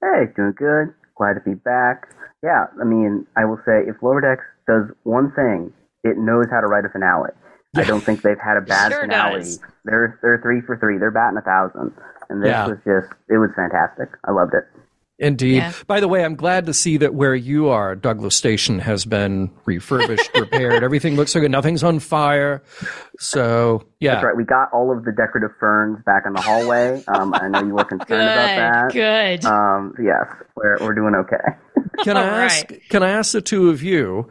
Hey, 0.00 0.26
doing 0.36 0.54
good. 0.56 0.94
Glad 1.16 1.34
to 1.34 1.40
be 1.44 1.54
back. 1.54 2.08
Yeah, 2.44 2.66
I 2.80 2.84
mean, 2.84 3.26
I 3.36 3.44
will 3.44 3.60
say 3.66 3.82
if 3.86 3.96
Lower 4.02 4.20
Decks 4.20 4.44
does 4.68 4.84
one 5.02 5.32
thing, 5.32 5.72
it 6.04 6.16
knows 6.16 6.46
how 6.50 6.60
to 6.60 6.66
write 6.68 6.84
a 6.84 6.88
finale. 6.88 7.30
I 7.74 7.84
don't 7.84 8.00
think 8.02 8.22
they've 8.22 8.38
had 8.38 8.56
a 8.56 8.60
bad 8.66 8.92
sure 8.92 9.00
finale. 9.02 9.38
Does. 9.40 9.58
They're 9.84 10.18
they're 10.22 10.40
three 10.42 10.60
for 10.60 10.76
three. 10.76 10.98
They're 10.98 11.10
batting 11.10 11.38
a 11.38 11.42
thousand, 11.42 11.92
and 12.28 12.42
this 12.42 12.50
Yeah. 12.50 12.66
was 12.68 12.78
just 12.84 13.12
it 13.28 13.38
was 13.38 13.50
fantastic. 13.56 14.10
I 14.24 14.30
loved 14.32 14.52
it. 14.54 14.64
Indeed. 15.22 15.56
Yeah. 15.58 15.72
By 15.86 16.00
the 16.00 16.08
way, 16.08 16.24
I'm 16.24 16.34
glad 16.34 16.66
to 16.66 16.74
see 16.74 16.96
that 16.98 17.14
where 17.14 17.34
you 17.34 17.68
are, 17.68 17.94
Douglas 17.94 18.36
Station 18.36 18.80
has 18.80 19.04
been 19.04 19.50
refurbished, 19.64 20.30
repaired. 20.38 20.82
Everything 20.82 21.14
looks 21.16 21.30
so 21.32 21.40
good. 21.40 21.50
Nothing's 21.52 21.84
on 21.84 22.00
fire. 22.00 22.62
So, 23.18 23.84
yeah. 24.00 24.14
That's 24.14 24.24
right. 24.24 24.36
We 24.36 24.44
got 24.44 24.68
all 24.72 24.90
of 24.90 25.04
the 25.04 25.12
decorative 25.12 25.56
ferns 25.60 25.98
back 26.04 26.24
in 26.26 26.32
the 26.32 26.40
hallway. 26.40 27.02
Um, 27.06 27.32
I 27.34 27.48
know 27.48 27.60
you 27.64 27.74
were 27.74 27.84
concerned 27.84 28.10
about 28.22 28.90
that. 28.90 28.92
Good. 28.92 29.44
Um, 29.44 29.94
yes, 30.02 30.26
we're 30.56 30.76
we're 30.80 30.94
doing 30.94 31.14
okay. 31.14 31.36
Can 32.04 32.16
I 32.16 32.20
All 32.28 32.34
ask 32.40 32.70
right. 32.70 32.80
can 32.90 33.02
I 33.02 33.10
ask 33.10 33.32
the 33.32 33.40
two 33.40 33.68
of 33.70 33.82
you, 33.82 34.28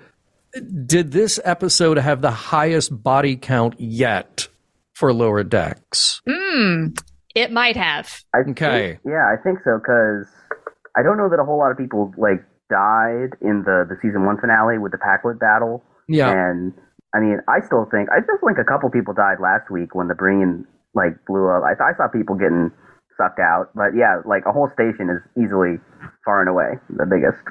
did 0.85 1.11
this 1.11 1.39
episode 1.45 1.97
have 1.97 2.21
the 2.21 2.31
highest 2.31 3.01
body 3.03 3.35
count 3.37 3.79
yet 3.79 4.47
for 4.93 5.13
lower 5.13 5.43
decks? 5.43 6.21
Hmm. 6.29 6.87
It 7.33 7.51
might 7.51 7.77
have. 7.77 8.23
I 8.33 8.39
Okay. 8.49 8.87
think- 8.93 8.99
yeah, 9.05 9.25
I 9.31 9.41
think 9.41 9.59
so 9.63 9.77
because 9.77 10.27
I 10.97 11.03
don't 11.03 11.17
know 11.17 11.29
that 11.29 11.39
a 11.39 11.45
whole 11.45 11.57
lot 11.57 11.71
of 11.71 11.77
people 11.77 12.13
like 12.17 12.43
died 12.69 13.35
in 13.41 13.63
the 13.65 13.85
the 13.87 13.97
season 14.01 14.25
one 14.25 14.39
finale 14.39 14.77
with 14.77 14.91
the 14.91 14.97
Pakled 14.97 15.39
battle. 15.39 15.83
Yeah. 16.07 16.31
And 16.31 16.73
I 17.13 17.19
mean, 17.19 17.39
I 17.47 17.59
still 17.65 17.87
think 17.91 18.09
I 18.09 18.23
still 18.23 18.37
think 18.45 18.57
a 18.57 18.63
couple 18.63 18.89
people 18.89 19.13
died 19.13 19.39
last 19.39 19.69
week 19.69 19.95
when 19.95 20.07
the 20.07 20.15
Breen 20.15 20.65
like 20.93 21.13
blew 21.25 21.49
up. 21.49 21.63
I, 21.63 21.73
I 21.83 21.93
saw 21.95 22.07
people 22.07 22.35
getting 22.35 22.71
sucked 23.17 23.39
out, 23.39 23.69
but 23.75 23.95
yeah, 23.95 24.21
like 24.25 24.43
a 24.47 24.51
whole 24.51 24.69
station 24.73 25.09
is 25.09 25.21
easily 25.37 25.77
far 26.25 26.41
and 26.41 26.49
away 26.49 26.79
the 26.89 27.05
biggest. 27.05 27.43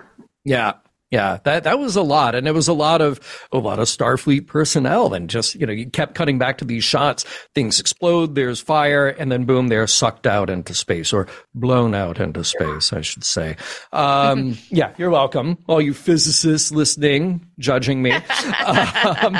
Yeah. 0.45 0.75
Yeah, 1.11 1.39
that 1.43 1.65
that 1.65 1.81
was 1.81 1.97
a 1.97 2.03
lot, 2.03 2.37
and 2.37 2.47
it 2.47 2.55
was 2.55 2.69
a 2.69 2.73
lot 2.73 3.01
of 3.01 3.19
a 3.51 3.59
lot 3.59 3.81
of 3.81 3.87
Starfleet 3.87 4.47
personnel, 4.47 5.13
and 5.13 5.29
just 5.29 5.57
you 5.57 5.67
know, 5.67 5.73
you 5.73 5.91
kept 5.91 6.15
cutting 6.15 6.39
back 6.39 6.59
to 6.59 6.65
these 6.65 6.85
shots. 6.85 7.25
Things 7.53 7.81
explode, 7.81 8.37
there's 8.37 8.61
fire, 8.61 9.09
and 9.09 9.31
then 9.31 9.45
boom, 9.45 9.67
they're 9.67 9.89
sucked 9.89 10.29
out 10.29 10.49
into 10.49 10.73
space 10.73 11.13
or 11.13 11.27
blown 11.53 11.97
out 11.97 12.21
into 12.21 12.45
space, 12.45 12.93
I 12.93 13.01
should 13.01 13.25
say. 13.25 13.57
Um, 13.93 14.57
yeah, 14.69 14.93
you're 14.99 15.11
welcome, 15.11 15.59
all 15.67 15.81
you 15.81 15.95
physicists 15.95 16.71
listening, 16.71 17.45
judging 17.59 18.03
me. 18.03 18.13
um, 18.65 19.37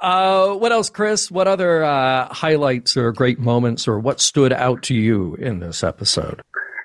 uh, 0.00 0.54
what 0.54 0.72
else, 0.72 0.88
Chris? 0.88 1.30
What 1.30 1.46
other 1.46 1.84
uh, 1.84 2.32
highlights 2.32 2.96
or 2.96 3.12
great 3.12 3.38
moments, 3.38 3.86
or 3.86 3.98
what 3.98 4.18
stood 4.18 4.54
out 4.54 4.82
to 4.84 4.94
you 4.94 5.34
in 5.34 5.58
this 5.58 5.84
episode? 5.84 6.40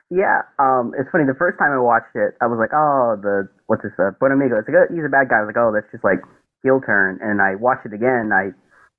Yeah, 0.10 0.42
um, 0.60 0.92
it's 1.00 1.10
funny. 1.12 1.24
The 1.24 1.34
first 1.40 1.58
time 1.58 1.72
I 1.72 1.80
watched 1.80 2.14
it, 2.14 2.36
I 2.42 2.48
was 2.48 2.60
like, 2.60 2.74
"Oh, 2.74 3.18
the 3.22 3.48
what's 3.68 3.84
this? 3.84 3.94
Uh, 3.98 4.12
Buenamigo. 4.22 4.60
It's 4.60 4.68
like 4.68 4.78
oh, 4.78 4.94
he's 4.94 5.06
a 5.06 5.12
bad 5.12 5.30
guy." 5.30 5.40
I 5.40 5.42
was 5.46 5.52
like, 5.54 5.62
"Oh, 5.62 5.72
that's 5.74 5.90
just 5.92 6.04
like 6.04 6.22
heel 6.64 6.82
turn." 6.82 7.20
And 7.22 7.42
I 7.42 7.56
watched 7.56 7.86
it 7.86 7.94
again. 7.94 8.32
I 8.34 8.52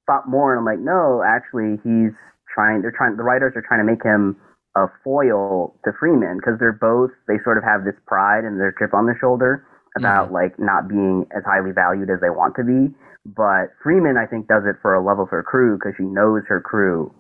thought 0.07 0.29
more, 0.29 0.53
and 0.55 0.61
I'm 0.61 0.69
like, 0.69 0.83
"No, 0.83 1.23
actually, 1.27 1.79
he's 1.83 2.15
trying. 2.53 2.83
They're 2.83 2.95
trying. 2.95 3.17
The 3.17 3.27
writers 3.27 3.55
are 3.57 3.65
trying 3.67 3.81
to 3.81 3.89
make 3.89 4.03
him 4.03 4.37
a 4.77 4.87
foil 5.03 5.75
to 5.85 5.91
Freeman 5.99 6.37
because 6.37 6.59
they're 6.61 6.77
both. 6.77 7.11
They 7.27 7.41
sort 7.43 7.59
of 7.59 7.65
have 7.65 7.85
this 7.85 7.97
pride 8.07 8.45
and 8.45 8.61
their 8.61 8.73
chip 8.77 8.93
on 8.93 9.07
their 9.07 9.19
shoulder 9.19 9.65
about 9.97 10.31
like 10.31 10.59
not 10.59 10.89
being 10.89 11.25
as 11.35 11.43
highly 11.45 11.73
valued 11.73 12.11
as 12.11 12.21
they 12.21 12.29
want 12.29 12.55
to 12.57 12.65
be. 12.65 12.93
But 13.25 13.73
Freeman, 13.83 14.17
I 14.17 14.27
think, 14.27 14.47
does 14.47 14.63
it 14.69 14.77
for 14.83 14.95
a 14.95 15.03
love 15.03 15.19
of 15.19 15.31
her 15.31 15.43
crew 15.43 15.77
because 15.77 15.95
she 15.97 16.05
knows 16.05 16.45
her 16.47 16.61
crew 16.61 17.13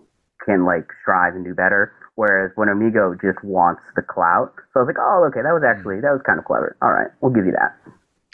can 0.45 0.65
like 0.65 0.87
strive 1.03 1.35
and 1.35 1.45
do 1.45 1.55
better. 1.55 1.93
Whereas 2.17 2.51
Buenamigo 2.57 3.21
just 3.21 3.43
wants 3.45 3.83
the 3.95 4.03
clout. 4.03 4.53
So 4.73 4.81
I 4.81 4.83
was 4.83 4.87
like, 4.89 4.99
oh, 4.99 5.29
okay, 5.29 5.43
that 5.43 5.53
was 5.53 5.63
actually 5.63 6.01
that 6.01 6.13
was 6.13 6.23
kind 6.27 6.39
of 6.39 6.45
clever. 6.45 6.77
All 6.83 6.91
right, 6.91 7.09
we'll 7.21 7.33
give 7.33 7.47
you 7.47 7.53
that. 7.53 7.77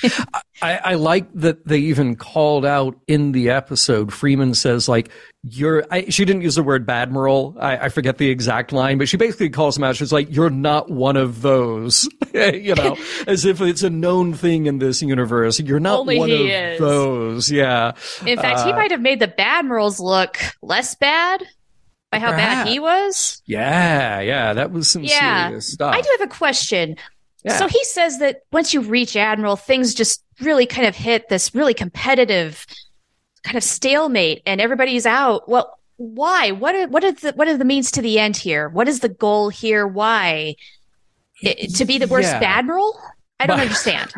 I, 0.63 0.77
I, 0.79 0.95
like 0.95 1.33
that 1.35 1.67
they 1.67 1.79
even 1.79 2.17
called 2.17 2.65
out 2.65 2.99
in 3.07 3.33
the 3.33 3.51
episode. 3.51 4.13
Freeman 4.13 4.55
says, 4.55 4.89
like, 4.89 5.11
you're, 5.45 5.85
I, 5.91 6.09
she 6.09 6.25
didn't 6.25 6.43
use 6.43 6.55
the 6.55 6.63
word 6.63 6.87
badmiral. 6.87 7.57
I, 7.61 7.77
I, 7.77 7.89
forget 7.89 8.19
the 8.19 8.29
exact 8.29 8.73
line, 8.73 8.99
but 8.99 9.09
she 9.09 9.17
basically 9.17 9.51
calls 9.51 9.77
him 9.77 9.85
out. 9.85 9.97
She's 9.97 10.13
like, 10.13 10.35
you're 10.35 10.51
not 10.51 10.91
one 10.91 11.17
of 11.17 11.43
those, 11.43 12.09
you 12.35 12.75
know, 12.75 12.97
as 13.27 13.45
if 13.45 13.61
it's 13.61 13.83
a 13.83 13.91
known 13.91 14.35
thing 14.35 14.67
in 14.67 14.79
this 14.79 15.03
universe. 15.03 15.61
You're 15.61 15.81
not 15.81 16.01
Only 16.01 16.19
one 16.19 16.31
of 16.31 16.41
is. 16.41 16.79
those. 16.81 17.51
Yeah. 17.51 17.93
In 18.27 18.39
fact, 18.39 18.61
uh, 18.61 18.67
he 18.67 18.73
might 18.73 18.91
have 18.91 19.01
made 19.01 19.21
the 19.21 19.29
badmirals 19.29 20.01
look 20.01 20.39
less 20.63 20.95
bad 20.95 21.47
by 22.13 22.19
how 22.19 22.31
bad 22.31 22.69
he 22.69 22.79
was. 22.79 23.43
Yeah. 23.47 24.21
Yeah. 24.21 24.53
That 24.53 24.71
was 24.71 24.89
some 24.89 25.03
yeah. 25.03 25.49
serious 25.49 25.73
stuff. 25.73 25.95
I 25.95 26.03
do 26.03 26.09
have 26.19 26.29
a 26.29 26.33
question. 26.33 26.97
Yeah. 27.43 27.57
So 27.57 27.67
he 27.67 27.83
says 27.85 28.19
that 28.19 28.43
once 28.53 28.75
you 28.75 28.83
reach 28.83 29.17
Admiral, 29.17 29.57
things 29.57 29.95
just 29.95 30.23
really 30.41 30.67
kind 30.67 30.87
of 30.87 30.95
hit 30.95 31.31
this 31.31 31.55
really 31.55 31.75
competitive 31.75 32.67
kind 33.43 33.57
of 33.57 33.65
stalemate 33.65 34.43
and 34.45 34.61
everybody's 34.61 35.07
out. 35.07 35.49
Well, 35.49 35.77
why? 35.97 36.53
What 36.53 36.75
are, 36.75 36.87
what 36.89 37.03
are 37.03 37.13
the, 37.13 37.33
what 37.33 37.49
are 37.49 37.57
the 37.57 37.65
means 37.65 37.91
to 37.93 38.03
the 38.03 38.19
end 38.19 38.37
here? 38.37 38.69
What 38.69 38.89
is 38.89 39.01
the 39.01 39.09
goal 39.09 39.49
here? 39.49 39.87
Why? 39.87 40.57
It, 41.41 41.75
to 41.77 41.85
be 41.87 41.99
the 41.99 42.07
worst 42.07 42.29
yeah. 42.29 42.41
Admiral? 42.43 42.97
I 43.41 43.47
don't 43.47 43.57
by, 43.57 43.63
understand. 43.63 44.13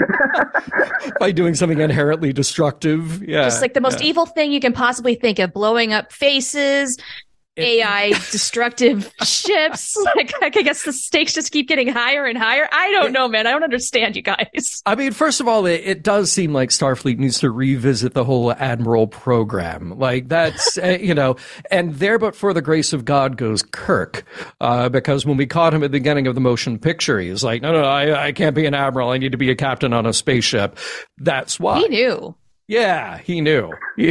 by 1.21 1.31
doing 1.31 1.55
something 1.55 1.81
inherently 1.81 2.33
destructive. 2.33 3.23
Yeah. 3.23 3.45
Just 3.45 3.63
like 3.63 3.73
the 3.73 3.81
most 3.81 4.01
yeah. 4.01 4.09
evil 4.09 4.27
thing 4.27 4.53
you 4.53 4.61
can 4.61 4.73
possibly 4.73 5.15
think 5.15 5.39
of 5.39 5.55
blowing 5.55 5.95
up 5.95 6.13
faces, 6.13 6.99
AI 7.57 8.09
destructive 8.31 9.13
ships. 9.23 9.97
Like, 10.15 10.33
I 10.43 10.51
guess 10.51 10.85
the 10.85 10.93
stakes 10.93 11.33
just 11.33 11.51
keep 11.51 11.67
getting 11.67 11.89
higher 11.89 12.25
and 12.25 12.39
higher. 12.39 12.69
I 12.71 12.91
don't 12.93 13.13
know, 13.13 13.27
man. 13.27 13.47
I 13.47 13.51
don't 13.51 13.65
understand 13.65 14.15
you 14.15 14.23
guys. 14.23 14.83
I 14.87 14.95
mean, 14.95 15.13
first 15.13 15.41
of 15.41 15.49
all, 15.49 15.67
it, 15.67 15.81
it 15.85 16.03
does 16.03 16.31
seem 16.31 16.53
like 16.53 16.69
Starfleet 16.71 17.19
needs 17.19 17.41
to 17.41 17.51
revisit 17.51 18.15
the 18.15 18.23
whole 18.23 18.53
Admiral 18.53 19.07
program. 19.07 19.99
Like 19.99 20.29
that's, 20.29 20.79
uh, 20.79 20.99
you 21.01 21.15
know, 21.15 21.37
and 21.71 21.95
there 21.95 22.19
but 22.19 22.37
for 22.37 22.53
the 22.53 22.63
grace 22.63 22.93
of 22.93 23.05
God 23.05 23.37
goes 23.37 23.63
Kirk. 23.63 24.25
Uh, 24.61 24.89
because 24.89 25.27
when 25.27 25.37
we 25.37 25.47
caught 25.47 25.75
him 25.75 25.83
at 25.83 25.91
the 25.91 25.99
beginning 25.99 26.27
of 26.27 26.35
the 26.35 26.41
motion 26.41 26.79
picture, 26.79 27.19
he 27.19 27.31
was 27.31 27.43
like, 27.43 27.63
no, 27.63 27.73
no, 27.73 27.81
no 27.81 27.89
I, 27.89 28.27
I 28.27 28.33
can't 28.33 28.55
be 28.55 28.67
an 28.67 28.75
Admiral. 28.75 29.11
I 29.11 29.19
need 29.19 29.33
to 29.33 29.39
be 29.39 29.51
a 29.51 29.57
captain 29.57 29.93
on 29.93 30.07
a 30.07 30.13
spaceship. 30.13 30.79
That's 31.19 31.59
why. 31.59 31.81
He 31.81 31.89
knew. 31.89 32.35
Yeah, 32.67 33.19
he 33.19 33.41
knew. 33.41 33.73
He, 33.97 34.11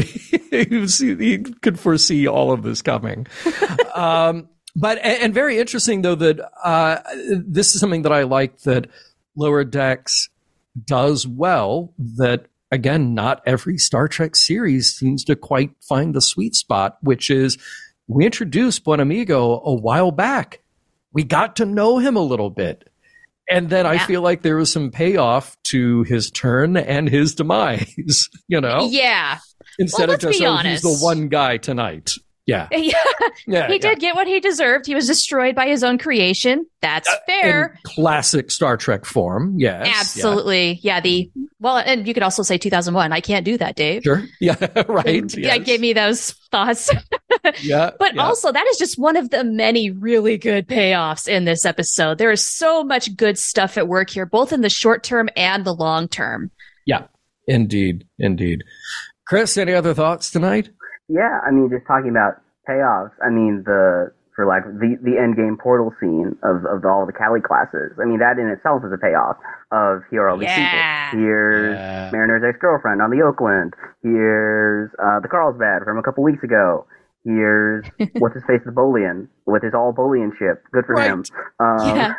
he, 0.69 0.77
was, 0.77 0.97
he 0.97 1.39
could 1.39 1.77
foresee 1.77 2.25
all 2.25 2.53
of 2.53 2.63
this 2.63 2.81
coming. 2.81 3.27
um, 3.93 4.47
but 4.77 4.97
and 4.99 5.33
very 5.33 5.57
interesting 5.59 6.03
though 6.03 6.15
that 6.15 6.39
uh, 6.63 6.99
this 7.29 7.75
is 7.75 7.81
something 7.81 8.03
that 8.03 8.13
I 8.13 8.23
like 8.23 8.59
that 8.61 8.89
Lower 9.35 9.65
Decks 9.65 10.29
does 10.85 11.27
well. 11.27 11.93
That 11.99 12.45
again, 12.71 13.13
not 13.13 13.41
every 13.45 13.77
Star 13.77 14.07
Trek 14.07 14.37
series 14.37 14.93
seems 14.93 15.25
to 15.25 15.35
quite 15.35 15.71
find 15.81 16.15
the 16.15 16.21
sweet 16.21 16.55
spot, 16.55 16.97
which 17.01 17.29
is 17.29 17.57
we 18.07 18.25
introduced 18.25 18.85
Buenamigo 18.85 19.61
a 19.63 19.73
while 19.73 20.11
back. 20.11 20.61
We 21.11 21.23
got 21.23 21.57
to 21.57 21.65
know 21.65 21.99
him 21.99 22.15
a 22.15 22.21
little 22.21 22.49
bit. 22.49 22.89
And 23.49 23.69
then 23.69 23.85
yeah. 23.85 23.91
I 23.91 23.97
feel 23.99 24.21
like 24.21 24.41
there 24.41 24.55
was 24.55 24.71
some 24.71 24.91
payoff 24.91 25.57
to 25.67 26.03
his 26.03 26.31
turn 26.31 26.77
and 26.77 27.09
his 27.09 27.35
demise, 27.35 28.29
you 28.47 28.61
know? 28.61 28.87
Yeah. 28.89 29.39
Instead 29.79 30.07
well, 30.09 30.15
of 30.15 30.21
just, 30.21 30.41
oh, 30.41 30.57
he's 30.57 30.81
the 30.81 30.97
one 31.01 31.27
guy 31.27 31.57
tonight. 31.57 32.11
Yeah. 32.45 32.67
Yeah. 32.83 32.93
yeah 33.47 33.67
he 33.67 33.73
yeah. 33.73 33.79
did 33.79 33.99
get 33.99 34.15
what 34.15 34.27
he 34.27 34.39
deserved. 34.39 34.85
He 34.85 34.95
was 34.95 35.07
destroyed 35.07 35.55
by 35.55 35.67
his 35.67 35.83
own 35.83 35.97
creation. 35.97 36.65
That's 36.81 37.09
uh, 37.09 37.17
fair. 37.25 37.79
classic 37.83 38.51
Star 38.51 38.77
Trek 38.77 39.05
form. 39.05 39.55
Yes. 39.57 39.87
Absolutely. 39.99 40.79
Yeah. 40.81 40.95
yeah. 40.95 41.01
The, 41.01 41.31
well, 41.59 41.77
and 41.77 42.05
you 42.07 42.13
could 42.13 42.23
also 42.23 42.43
say 42.43 42.57
2001. 42.57 43.13
I 43.13 43.21
can't 43.21 43.45
do 43.45 43.57
that, 43.57 43.75
Dave. 43.75 44.03
Sure. 44.03 44.23
Yeah. 44.39 44.55
right. 44.87 45.33
Yeah. 45.37 45.55
Yes. 45.55 45.65
Gave 45.65 45.79
me 45.79 45.93
those 45.93 46.31
thoughts. 46.51 46.89
yeah. 47.61 47.91
But 47.97 48.17
also, 48.17 48.51
that 48.51 48.67
is 48.67 48.77
just 48.77 48.99
one 48.99 49.15
of 49.15 49.29
the 49.29 49.43
many 49.43 49.89
really 49.89 50.37
good 50.37 50.67
payoffs 50.67 51.27
in 51.27 51.45
this 51.45 51.65
episode. 51.65 52.17
There 52.17 52.31
is 52.31 52.45
so 52.45 52.83
much 52.83 53.15
good 53.15 53.37
stuff 53.37 53.77
at 53.77 53.87
work 53.87 54.09
here, 54.09 54.25
both 54.25 54.51
in 54.51 54.61
the 54.61 54.69
short 54.69 55.03
term 55.03 55.29
and 55.37 55.63
the 55.63 55.73
long 55.73 56.09
term. 56.09 56.51
Yeah. 56.85 57.07
Indeed. 57.47 58.05
Indeed. 58.19 58.63
Chris, 59.25 59.57
any 59.57 59.73
other 59.73 59.93
thoughts 59.93 60.29
tonight? 60.31 60.69
Yeah, 61.09 61.39
I 61.45 61.51
mean, 61.51 61.69
just 61.69 61.85
talking 61.87 62.09
about 62.09 62.41
payoffs. 62.67 63.11
I 63.23 63.29
mean, 63.29 63.63
the 63.65 64.11
for 64.35 64.45
like 64.45 64.63
the 64.65 64.97
the 65.03 65.19
end 65.19 65.35
game 65.35 65.57
portal 65.61 65.93
scene 65.99 66.35
of 66.43 66.65
of 66.65 66.81
the, 66.81 66.89
all 66.89 67.05
the 67.05 67.13
Cali 67.13 67.41
classes. 67.41 67.93
I 68.01 68.05
mean, 68.05 68.19
that 68.19 68.39
in 68.39 68.47
itself 68.49 68.81
is 68.85 68.91
a 68.91 68.97
payoff 68.97 69.37
of 69.71 70.01
here 70.09 70.23
are 70.23 70.29
all 70.29 70.37
these 70.37 70.49
yeah. 70.49 71.11
people. 71.11 71.19
Here's 71.19 71.75
yeah. 71.75 72.09
Mariner's 72.11 72.43
ex 72.47 72.57
girlfriend 72.59 73.01
on 73.01 73.11
the 73.11 73.21
Oakland. 73.21 73.73
Here's 74.01 74.89
uh, 74.97 75.19
the 75.19 75.27
Carlsbad 75.27 75.83
from 75.83 75.97
a 75.97 76.03
couple 76.03 76.23
weeks 76.23 76.43
ago. 76.43 76.85
Here's 77.23 77.85
what's 78.19 78.35
his 78.35 78.43
face, 78.45 78.61
the 78.65 78.71
Bolian 78.71 79.27
with 79.45 79.63
his 79.63 79.73
all 79.73 79.93
Bolian 79.93 80.35
ship. 80.37 80.63
Good 80.71 80.85
for 80.85 80.95
right. 80.95 81.11
him. 81.11 81.23
Um, 81.59 81.95
yeah. 81.95 82.13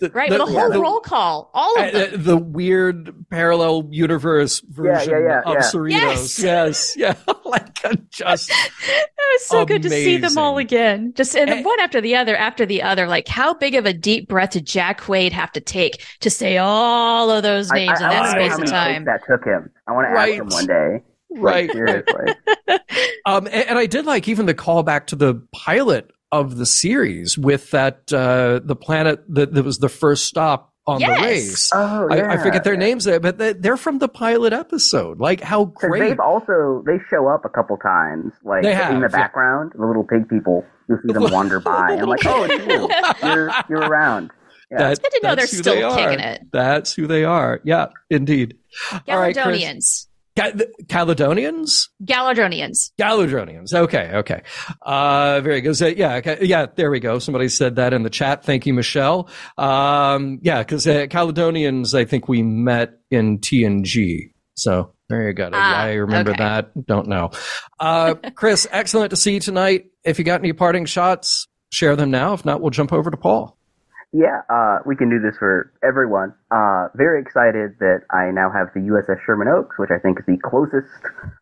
The, 0.00 0.10
right, 0.10 0.30
the, 0.30 0.38
with 0.38 0.48
a 0.48 0.52
whole 0.52 0.70
the, 0.70 0.80
roll 0.80 1.00
call, 1.00 1.50
all 1.52 1.76
of 1.76 1.92
them. 1.92 2.14
Uh, 2.14 2.16
the 2.16 2.36
weird 2.36 3.26
parallel 3.30 3.88
universe 3.90 4.60
version 4.60 5.10
yeah, 5.10 5.18
yeah, 5.18 5.42
yeah, 5.44 5.50
of 5.50 5.56
Cerritos. 5.64 5.90
Yes, 5.90 6.38
yes, 6.38 6.96
yeah, 6.96 7.14
like 7.44 7.82
just. 8.10 8.50
it 8.88 9.08
was 9.16 9.46
so 9.46 9.62
amazing. 9.62 9.66
good 9.66 9.82
to 9.82 9.90
see 9.90 10.16
them 10.18 10.38
all 10.38 10.56
again, 10.58 11.12
just 11.16 11.36
and, 11.36 11.50
and 11.50 11.64
one 11.64 11.80
after 11.80 12.00
the 12.00 12.14
other, 12.14 12.36
after 12.36 12.64
the 12.64 12.80
other. 12.80 13.08
Like, 13.08 13.26
how 13.26 13.54
big 13.54 13.74
of 13.74 13.86
a 13.86 13.92
deep 13.92 14.28
breath 14.28 14.50
did 14.50 14.66
Jack 14.66 15.00
Quaid 15.00 15.32
have 15.32 15.50
to 15.52 15.60
take 15.60 16.04
to 16.20 16.30
say 16.30 16.58
all 16.58 17.32
of 17.32 17.42
those 17.42 17.72
names 17.72 18.00
I, 18.00 18.04
I, 18.04 18.06
in 18.06 18.10
that 18.10 18.22
I 18.22 18.30
space 18.30 18.58
of 18.58 18.70
time? 18.70 19.04
That 19.04 19.22
took 19.26 19.44
him. 19.44 19.68
I 19.88 19.92
want 19.92 20.06
to 20.06 20.12
right. 20.12 20.32
ask 20.34 20.40
him 20.40 20.48
one 20.48 20.66
day. 20.66 21.02
Right. 21.30 21.68
Like, 21.68 21.72
seriously. 21.72 22.34
um, 23.26 23.46
and, 23.46 23.68
and 23.68 23.78
I 23.78 23.86
did 23.86 24.06
like 24.06 24.28
even 24.28 24.46
the 24.46 24.54
callback 24.54 25.06
to 25.06 25.16
the 25.16 25.42
pilot 25.52 26.10
of 26.30 26.56
the 26.56 26.66
series 26.66 27.38
with 27.38 27.70
that 27.70 28.12
uh, 28.12 28.60
the 28.62 28.76
planet 28.76 29.24
that, 29.28 29.54
that 29.54 29.64
was 29.64 29.78
the 29.78 29.88
first 29.88 30.26
stop 30.26 30.72
on 30.86 31.00
yes. 31.00 31.20
the 31.20 31.26
race. 31.26 31.70
Oh, 31.74 32.08
yeah. 32.10 32.30
I, 32.30 32.34
I, 32.34 32.36
forget 32.38 32.64
their 32.64 32.76
names 32.76 33.04
there, 33.04 33.20
but 33.20 33.38
they're 33.38 33.76
from 33.76 33.98
the 33.98 34.08
pilot 34.08 34.52
episode. 34.52 35.20
Like 35.20 35.40
how 35.40 35.66
great! 35.66 36.00
They've 36.00 36.20
also 36.20 36.82
they 36.86 36.98
show 37.10 37.28
up 37.28 37.44
a 37.44 37.48
couple 37.48 37.76
times, 37.76 38.32
like 38.42 38.64
have, 38.64 38.94
in 38.94 39.00
the 39.00 39.08
background. 39.08 39.72
Yeah. 39.74 39.80
The 39.82 39.86
little 39.86 40.04
pig 40.04 40.28
people, 40.28 40.64
you 40.88 40.98
see 41.06 41.12
them 41.12 41.24
wander 41.30 41.60
by, 41.60 41.92
and 41.92 42.08
like, 42.08 42.24
oh, 42.24 42.44
it's 42.48 42.66
you. 42.66 43.28
You're 43.28 43.52
you're 43.68 43.88
around. 43.88 44.30
Yeah. 44.70 44.78
That's 44.78 44.98
good 44.98 45.12
to 45.12 45.20
know 45.22 45.34
they're 45.34 45.46
still 45.46 45.96
they 45.96 46.02
kicking 46.02 46.20
it. 46.20 46.46
That's 46.52 46.92
who 46.94 47.06
they 47.06 47.24
are. 47.24 47.60
Yeah, 47.64 47.88
indeed. 48.10 48.58
Galadonians. 50.38 50.68
Caledonians? 50.88 51.88
Galadonians. 52.06 52.92
Galadonians. 52.98 53.74
Okay, 53.74 54.10
okay. 54.14 54.42
Uh, 54.82 55.40
very 55.40 55.60
good. 55.60 55.76
So, 55.76 55.86
yeah, 55.86 56.16
okay, 56.16 56.38
yeah, 56.42 56.66
there 56.76 56.90
we 56.90 57.00
go. 57.00 57.18
Somebody 57.18 57.48
said 57.48 57.76
that 57.76 57.92
in 57.92 58.02
the 58.02 58.10
chat. 58.10 58.44
Thank 58.44 58.66
you, 58.66 58.74
Michelle. 58.74 59.28
Um, 59.56 60.38
yeah, 60.42 60.62
because 60.62 60.86
uh, 60.86 61.06
Caledonians, 61.10 61.94
I 61.94 62.04
think 62.04 62.28
we 62.28 62.42
met 62.42 62.98
in 63.10 63.38
TNG. 63.38 64.32
So 64.54 64.92
there 65.08 65.26
you 65.26 65.32
go. 65.32 65.50
Ah, 65.52 65.82
I 65.82 65.94
remember 65.94 66.32
okay. 66.32 66.42
that. 66.42 66.86
Don't 66.86 67.08
know. 67.08 67.30
Uh, 67.78 68.14
Chris, 68.34 68.66
excellent 68.70 69.10
to 69.10 69.16
see 69.16 69.34
you 69.34 69.40
tonight. 69.40 69.86
If 70.04 70.18
you 70.18 70.24
got 70.24 70.40
any 70.40 70.52
parting 70.52 70.86
shots, 70.86 71.48
share 71.70 71.96
them 71.96 72.10
now. 72.10 72.34
If 72.34 72.44
not, 72.44 72.60
we'll 72.60 72.70
jump 72.70 72.92
over 72.92 73.10
to 73.10 73.16
Paul. 73.16 73.57
Yeah, 74.12 74.40
uh, 74.48 74.78
we 74.86 74.96
can 74.96 75.10
do 75.10 75.20
this 75.20 75.36
for 75.38 75.70
everyone. 75.82 76.32
Uh, 76.50 76.88
very 76.94 77.20
excited 77.20 77.76
that 77.80 78.02
I 78.10 78.30
now 78.30 78.50
have 78.50 78.68
the 78.74 78.80
USS 78.80 79.20
Sherman 79.24 79.48
Oaks, 79.48 79.78
which 79.78 79.90
I 79.90 79.98
think 79.98 80.18
is 80.18 80.24
the 80.26 80.38
closest 80.38 80.88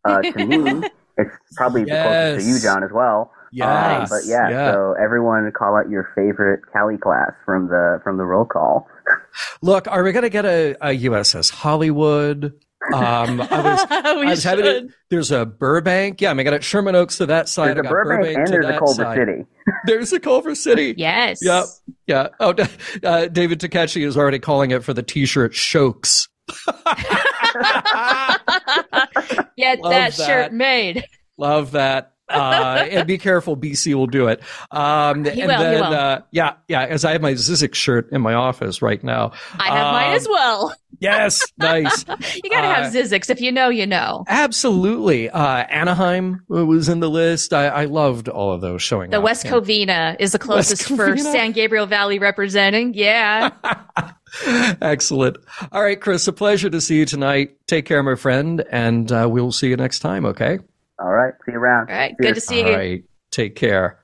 uh, 0.05 0.21
to 0.23 0.47
me. 0.83 0.89
It's 1.17 1.31
probably 1.55 1.85
yes. 1.87 1.97
the 1.97 2.43
closest 2.43 2.47
to 2.47 2.53
you, 2.53 2.61
John, 2.61 2.83
as 2.83 2.91
well. 2.93 3.33
Yeah, 3.53 3.69
uh, 3.69 4.07
but 4.09 4.27
yeah, 4.27 4.51
yeah, 4.51 4.73
so 4.73 4.95
everyone 5.01 5.51
call 5.53 5.77
out 5.77 5.89
your 5.89 6.11
favorite 6.15 6.61
Cali 6.73 6.99
class 6.99 7.31
from 7.45 7.69
the 7.69 8.01
from 8.03 8.17
the 8.17 8.25
roll 8.25 8.45
call. 8.45 8.89
Look, 9.63 9.87
are 9.89 10.03
we 10.03 10.13
going 10.13 10.25
to 10.25 10.31
get 10.31 10.45
a, 10.45 10.77
a 10.81 10.99
USS 11.05 11.51
Hollywood? 11.51 12.53
Um, 12.93 13.41
I 13.41 13.61
was, 13.61 13.87
I 13.91 14.25
was 14.25 14.45
having 14.45 14.93
there's 15.09 15.31
a 15.31 15.45
Burbank. 15.47 16.21
Yeah, 16.21 16.31
I 16.31 16.35
mean, 16.35 16.47
I 16.47 16.51
got 16.51 16.63
Sherman 16.63 16.95
Oaks 16.95 17.19
to 17.19 17.27
that 17.27 17.49
side. 17.49 17.77
There's 17.77 17.87
a 17.87 17.89
Burbank, 17.89 18.21
Burbank 18.21 18.39
and 18.39 18.49
there's 18.49 18.67
a 18.67 18.79
Culver 18.79 19.03
side. 19.03 19.17
City. 19.17 19.45
there's 19.87 20.13
a 20.13 20.21
Culver 20.21 20.55
City. 20.55 20.95
Yes. 20.97 21.39
Yep. 21.43 21.65
Yeah. 22.07 22.29
Oh, 22.39 22.55
uh, 23.03 23.27
David 23.27 23.61
Takeshi 23.61 24.05
is 24.05 24.17
already 24.17 24.39
calling 24.39 24.71
it 24.71 24.85
for 24.85 24.95
the 24.95 25.03
T-shirt 25.03 25.55
Shokes. 25.55 26.29
Get 26.47 26.75
that, 29.83 29.83
that, 29.83 30.15
shirt 30.15 30.53
made. 30.53 31.05
Love 31.37 31.73
that. 31.73 32.13
Uh, 32.37 32.87
and 32.91 33.07
be 33.07 33.19
careful, 33.19 33.57
BC 33.57 33.95
will 33.95 34.07
do 34.07 34.29
it. 34.29 34.41
Um, 34.71 35.25
He 35.25 35.41
and 35.43 35.49
will, 35.51 35.59
he 35.59 35.65
then, 35.65 35.81
will. 35.81 35.95
Uh, 35.95 36.21
yeah, 36.31 36.55
yeah. 36.69 36.83
As 36.83 37.05
I 37.05 37.13
have 37.13 37.23
my 37.23 37.33
Zzyzx 37.33 37.75
shirt 37.75 38.11
in 38.13 38.21
my 38.21 38.35
office 38.35 38.83
right 38.83 39.03
now. 39.03 39.33
I 39.59 39.69
have 39.69 39.93
mine 39.93 40.11
Um, 40.11 40.17
as 40.17 40.29
well. 40.29 40.75
Yes, 40.99 41.45
nice. 41.59 42.05
You 42.43 42.49
gotta 42.51 42.69
uh, 42.69 42.75
have 42.75 42.93
Zzyzx. 42.93 43.29
If 43.29 43.41
you 43.41 43.53
know, 43.53 43.69
you 43.69 43.87
know. 43.87 44.25
Absolutely. 44.29 45.29
Uh, 45.29 45.65
Anaheim 45.65 46.43
was 46.49 46.89
in 46.89 47.01
the 47.01 47.11
list. 47.11 47.53
I, 47.53 47.67
I 47.67 47.85
loved 47.85 48.29
all 48.29 48.53
of 48.53 48.61
those 48.63 48.83
showing 48.83 49.11
The 49.11 49.19
up. 49.19 49.25
West 49.25 49.45
Covina 49.45 50.17
is 50.19 50.33
the 50.33 50.39
closest 50.39 50.85
for 50.89 51.17
San 51.19 51.53
Gabriel 51.53 51.87
Valley 51.87 52.19
representing. 52.19 52.95
Yeah. 52.95 53.51
Excellent. 54.81 55.37
All 55.73 55.83
right, 55.83 56.01
Chris, 56.01 56.27
a 56.29 56.33
pleasure 56.33 56.71
to 56.71 56.81
see 56.81 56.97
you 56.99 57.07
tonight. 57.07 57.57
Take 57.67 57.85
care, 57.87 58.03
my 58.03 58.15
friend, 58.15 58.65
and 58.71 59.11
uh, 59.13 59.29
we'll 59.31 59.53
see 59.53 59.69
you 59.69 59.77
next 59.77 60.01
time, 60.01 60.25
okay? 60.27 60.59
All 60.99 61.13
right. 61.13 61.35
See 61.45 61.53
you 61.53 61.59
around. 61.59 61.91
All 61.91 61.97
right. 61.97 62.15
Cheers. 62.21 62.29
Good 62.31 62.35
to 62.35 62.41
see 62.41 62.63
All 62.63 62.69
you. 62.71 62.77
right. 62.77 63.05
Take 63.31 63.55
care. 63.57 64.03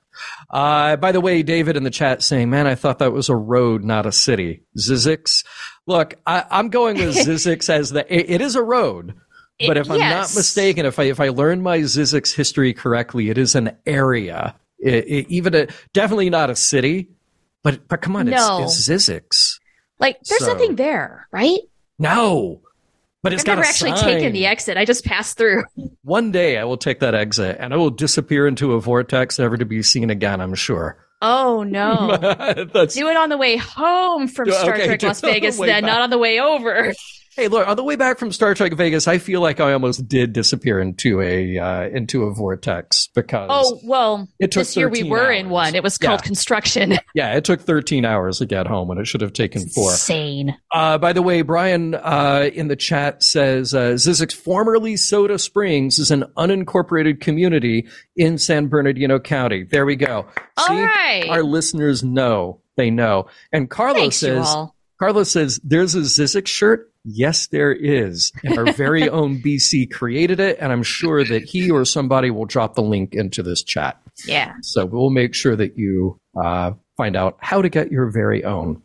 Uh, 0.49 0.95
by 0.97 1.11
the 1.11 1.21
way, 1.21 1.41
David 1.41 1.75
in 1.75 1.83
the 1.83 1.89
chat 1.89 2.21
saying, 2.21 2.49
man, 2.49 2.67
I 2.67 2.75
thought 2.75 2.99
that 2.99 3.11
was 3.13 3.29
a 3.29 3.35
road, 3.35 3.83
not 3.83 4.05
a 4.05 4.11
city. 4.11 4.61
Zzyzx. 4.77 5.43
Look, 5.87 6.15
I, 6.27 6.45
I'm 6.51 6.69
going 6.69 6.97
with 6.97 7.15
Zzyzx 7.15 7.67
as 7.69 7.89
the, 7.89 8.01
it, 8.13 8.29
it 8.35 8.41
is 8.41 8.55
a 8.55 8.61
road. 8.63 9.15
But 9.65 9.77
if 9.77 9.89
I'm 9.89 9.99
not 9.99 10.35
mistaken, 10.35 10.85
if 10.85 10.99
I 10.99 11.03
if 11.03 11.19
I 11.19 11.29
learn 11.29 11.61
my 11.61 11.79
Zzyzx 11.79 12.33
history 12.35 12.73
correctly, 12.73 13.29
it 13.29 13.37
is 13.37 13.55
an 13.55 13.77
area. 13.85 14.55
It, 14.79 15.05
it- 15.07 15.27
even 15.29 15.55
a, 15.55 15.67
definitely 15.93 16.29
not 16.29 16.49
a 16.49 16.55
city. 16.55 17.09
But 17.63 17.87
but 17.87 18.01
come 18.01 18.15
on, 18.17 18.25
No. 18.25 18.63
it's, 18.63 18.89
it's 18.89 19.09
Zzyzx. 19.09 19.59
Like, 19.99 20.19
there's 20.27 20.43
So- 20.43 20.51
nothing 20.53 20.75
there, 20.75 21.27
right? 21.31 21.59
No, 21.97 22.61
but 23.23 23.33
it's 23.33 23.41
I've 23.41 23.45
got 23.47 23.55
never 23.55 23.67
actually 23.67 23.95
sign. 23.95 24.03
taken 24.03 24.33
the 24.33 24.45
exit. 24.45 24.77
I 24.77 24.85
just 24.85 25.05
passed 25.05 25.37
through. 25.37 25.63
One 26.03 26.31
day 26.31 26.57
I 26.57 26.65
will 26.65 26.77
take 26.77 26.99
that 26.99 27.15
exit 27.15 27.57
and 27.59 27.73
I 27.73 27.77
will 27.77 27.89
disappear 27.89 28.45
into 28.47 28.73
a 28.73 28.81
vortex, 28.81 29.39
never 29.39 29.57
to 29.57 29.65
be 29.65 29.81
seen 29.81 30.09
again. 30.09 30.41
I'm 30.41 30.53
sure. 30.53 30.97
Oh 31.21 31.63
no. 31.63 32.17
That's 32.73 32.95
Do 32.95 33.07
it 33.07 33.15
on 33.15 33.29
the 33.29 33.37
way 33.37 33.55
home 33.55 34.27
from 34.27 34.51
Star 34.51 34.73
okay, 34.73 34.85
Trek 34.85 35.03
Las 35.03 35.21
Vegas, 35.21 35.57
then 35.57 35.67
back. 35.67 35.83
not 35.83 36.01
on 36.01 36.09
the 36.09 36.17
way 36.17 36.41
over. 36.41 36.93
Hey, 37.35 37.47
look, 37.47 37.67
on 37.67 37.75
the 37.75 37.83
way 37.83 37.95
back 37.95 38.19
from 38.19 38.31
Star 38.31 38.53
Trek 38.53 38.73
Vegas, 38.73 39.07
I 39.07 39.17
feel 39.17 39.41
like 39.41 39.59
I 39.59 39.73
almost 39.73 40.07
did 40.07 40.33
disappear 40.33 40.79
into 40.79 41.19
a 41.21 41.57
uh, 41.57 41.87
into 41.89 42.23
a 42.23 42.33
vortex 42.33 43.07
because 43.15 43.47
Oh 43.51 43.79
well, 43.83 44.27
It 44.39 44.51
took 44.51 44.61
this 44.61 44.77
year 44.77 44.87
we 44.87 44.99
13 44.99 45.11
were 45.11 45.31
in 45.31 45.49
one. 45.49 45.73
It 45.73 45.81
was 45.81 45.97
called 45.97 46.19
Yeah. 46.21 46.25
construction. 46.27 46.99
yeah, 47.15 47.35
it 47.35 47.43
took 47.43 47.61
13 47.61 48.05
hours 48.05 48.37
to 48.37 48.45
get 48.45 48.67
home 48.67 48.91
and 48.91 48.99
it 48.99 49.07
should 49.07 49.21
have 49.21 49.33
taken 49.33 49.67
four. 49.69 49.91
Insane. 49.91 50.55
Uh, 50.71 50.97
by 50.99 51.11
the 51.13 51.21
way, 51.23 51.41
Brian 51.41 51.95
uh, 51.95 52.49
in 52.53 52.67
the 52.67 52.75
chat 52.75 53.23
says 53.23 53.73
uh, 53.73 53.93
Zzyzx, 53.93 54.31
formerly 54.33 54.95
Soda 54.95 55.39
Springs, 55.39 55.97
is 55.97 56.11
an 56.11 56.25
unincorporated 56.37 57.19
community 57.19 57.87
in 58.15 58.37
San 58.37 58.67
Bernardino 58.67 59.17
County. 59.19 59.63
There 59.63 59.85
we 59.87 59.95
go. 59.95 60.27
All 60.57 60.67
See, 60.67 60.81
right. 60.83 61.25
our 61.29 61.43
listeners 61.43 62.03
know. 62.03 62.59
They 62.77 62.91
know. 62.91 63.25
And 63.51 63.69
Carlos 63.69 63.99
Thanks, 63.99 64.17
says. 64.17 64.55
Carlos 64.99 65.31
says, 65.31 65.59
there's 65.63 65.95
a 65.95 66.01
Zzyzx 66.01 66.47
shirt. 66.47 66.91
Yes, 67.05 67.47
there 67.47 67.73
is. 67.73 68.31
And 68.43 68.57
our 68.57 68.71
very 68.73 69.09
own 69.09 69.41
BC 69.41 69.91
created 69.91 70.39
it. 70.39 70.57
And 70.59 70.71
I'm 70.71 70.83
sure 70.83 71.23
that 71.23 71.43
he 71.43 71.69
or 71.69 71.85
somebody 71.85 72.31
will 72.31 72.45
drop 72.45 72.75
the 72.75 72.81
link 72.81 73.13
into 73.13 73.43
this 73.43 73.63
chat. 73.63 73.99
Yeah. 74.25 74.53
So 74.61 74.85
we'll 74.85 75.09
make 75.09 75.33
sure 75.33 75.55
that 75.55 75.77
you 75.77 76.19
uh, 76.41 76.71
find 76.97 77.15
out 77.15 77.37
how 77.39 77.61
to 77.61 77.69
get 77.69 77.91
your 77.91 78.09
very 78.09 78.43
own. 78.43 78.81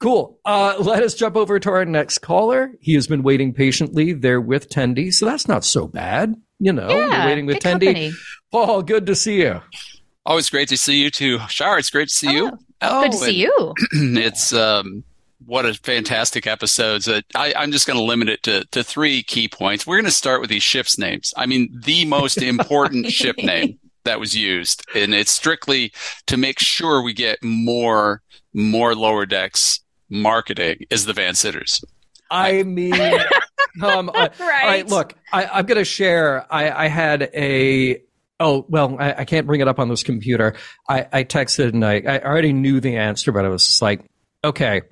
Cool. 0.00 0.38
Uh, 0.44 0.76
let 0.80 1.02
us 1.02 1.14
jump 1.14 1.36
over 1.36 1.58
to 1.58 1.70
our 1.70 1.84
next 1.84 2.18
caller. 2.18 2.72
He 2.80 2.94
has 2.94 3.06
been 3.06 3.22
waiting 3.22 3.54
patiently 3.54 4.12
there 4.12 4.40
with 4.40 4.68
Tendi. 4.68 5.12
So 5.12 5.26
that's 5.26 5.48
not 5.48 5.64
so 5.64 5.86
bad. 5.86 6.34
You 6.58 6.72
know, 6.72 6.88
yeah. 6.90 7.18
you're 7.18 7.26
waiting 7.26 7.46
with 7.46 7.56
good 7.56 7.80
Tendi. 7.80 7.86
company. 7.86 8.12
Paul, 8.50 8.82
good 8.82 9.06
to 9.06 9.16
see 9.16 9.42
you. 9.42 9.60
Always 10.24 10.48
great 10.50 10.68
to 10.68 10.76
see 10.76 11.02
you 11.02 11.10
too. 11.10 11.40
Shar, 11.48 11.78
it's 11.78 11.90
great 11.90 12.08
to 12.08 12.14
see 12.14 12.32
you. 12.32 12.52
Oh, 12.80 13.02
Good 13.02 13.12
to 13.12 13.18
see 13.18 13.40
you. 13.42 13.74
it's 13.92 14.52
um 14.52 15.04
what 15.46 15.66
a 15.66 15.74
fantastic 15.74 16.46
episode. 16.46 17.06
Uh, 17.08 17.22
I, 17.34 17.54
I'm 17.56 17.72
just 17.72 17.86
going 17.86 17.98
to 17.98 18.04
limit 18.04 18.28
it 18.28 18.42
to, 18.44 18.64
to 18.72 18.82
three 18.82 19.22
key 19.22 19.48
points. 19.48 19.86
We're 19.86 19.96
going 19.96 20.04
to 20.04 20.10
start 20.10 20.40
with 20.40 20.50
these 20.50 20.62
ships 20.62 20.98
names. 20.98 21.32
I 21.36 21.46
mean, 21.46 21.68
the 21.84 22.04
most 22.04 22.38
important 22.38 23.06
ship 23.12 23.36
name 23.38 23.78
that 24.04 24.20
was 24.20 24.36
used, 24.36 24.84
and 24.94 25.14
it's 25.14 25.30
strictly 25.30 25.92
to 26.26 26.36
make 26.36 26.58
sure 26.58 27.02
we 27.02 27.12
get 27.12 27.38
more 27.42 28.22
more 28.54 28.94
lower 28.94 29.24
decks 29.24 29.80
marketing 30.10 30.84
is 30.90 31.06
the 31.06 31.12
Van 31.12 31.34
Citters. 31.34 31.82
I 32.30 32.62
mean, 32.62 32.94
um, 33.82 34.08
uh, 34.10 34.28
Right. 34.38 34.40
All 34.40 34.46
right, 34.46 34.88
look, 34.88 35.14
I, 35.32 35.46
I'm 35.46 35.66
going 35.66 35.78
to 35.78 35.84
share. 35.84 36.46
I, 36.52 36.84
I 36.84 36.88
had 36.88 37.30
a. 37.34 38.02
Oh 38.40 38.66
well, 38.68 38.96
I, 38.98 39.14
I 39.18 39.24
can't 39.24 39.46
bring 39.46 39.60
it 39.60 39.68
up 39.68 39.78
on 39.78 39.88
this 39.88 40.02
computer. 40.02 40.54
I, 40.88 41.06
I 41.12 41.24
texted 41.24 41.68
and 41.68 41.84
I, 41.84 42.02
I 42.04 42.20
already 42.20 42.52
knew 42.52 42.80
the 42.80 42.96
answer, 42.96 43.30
but 43.30 43.44
I 43.44 43.48
was 43.48 43.64
just 43.64 43.82
like, 43.82 44.04
okay, 44.42 44.82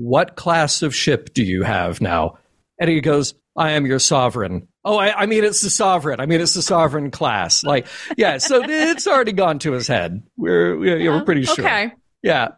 what 0.00 0.34
class 0.34 0.80
of 0.80 0.94
ship 0.94 1.34
do 1.34 1.44
you 1.44 1.62
have 1.62 2.00
now? 2.00 2.38
And 2.80 2.88
he 2.88 3.02
goes, 3.02 3.34
I 3.56 3.72
am 3.72 3.84
your 3.84 3.98
sovereign. 3.98 4.66
Oh, 4.82 4.96
I, 4.96 5.22
I 5.22 5.26
mean, 5.26 5.44
it's 5.44 5.60
the 5.60 5.68
sovereign. 5.68 6.20
I 6.20 6.26
mean, 6.26 6.40
it's 6.40 6.54
the 6.54 6.62
sovereign 6.62 7.10
class. 7.10 7.62
Like, 7.62 7.86
yeah, 8.16 8.38
so 8.38 8.62
it's 8.64 9.06
already 9.06 9.32
gone 9.32 9.58
to 9.58 9.72
his 9.72 9.86
head. 9.86 10.22
We're, 10.38 10.78
we're, 10.78 10.96
yeah, 10.96 11.10
we're 11.10 11.16
uh-huh. 11.16 11.24
pretty 11.24 11.44
sure. 11.44 11.64
Okay. 11.66 11.92
Yeah. 12.22 12.48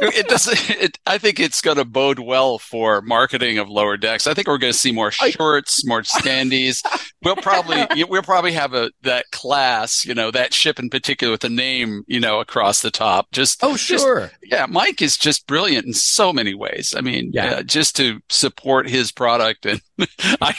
it 0.00 0.26
doesn't. 0.28 0.70
It, 0.70 0.98
I 1.06 1.18
think 1.18 1.38
it's 1.38 1.60
going 1.60 1.76
to 1.76 1.84
bode 1.84 2.18
well 2.18 2.58
for 2.58 3.02
marketing 3.02 3.58
of 3.58 3.68
lower 3.68 3.96
decks. 3.96 4.26
I 4.26 4.32
think 4.34 4.48
we're 4.48 4.56
going 4.58 4.72
to 4.72 4.78
see 4.78 4.90
more 4.92 5.10
shorts, 5.10 5.86
more 5.86 6.02
standees. 6.02 6.82
We'll 7.22 7.36
probably 7.36 7.84
we'll 8.08 8.22
probably 8.22 8.52
have 8.52 8.72
a 8.74 8.90
that 9.02 9.26
class, 9.32 10.04
you 10.04 10.14
know, 10.14 10.30
that 10.30 10.54
ship 10.54 10.78
in 10.78 10.88
particular 10.88 11.30
with 11.32 11.44
a 11.44 11.48
name, 11.50 12.04
you 12.06 12.20
know, 12.20 12.40
across 12.40 12.80
the 12.82 12.90
top. 12.90 13.30
Just 13.32 13.62
Oh, 13.62 13.76
just- 13.76 14.02
sure. 14.02 14.30
yeah, 14.42 14.66
Mike 14.66 15.02
is 15.02 15.16
just 15.18 15.46
brilliant 15.46 15.86
in 15.86 15.92
so 15.92 16.32
many 16.32 16.54
ways. 16.54 16.94
I 16.96 17.00
mean, 17.02 17.30
Yeah. 17.34 17.56
uh, 17.56 17.62
just 17.62 17.94
to 17.96 18.20
support 18.30 18.88
his 18.88 19.12
product, 19.12 19.66
and 19.66 19.80
I, 20.40 20.54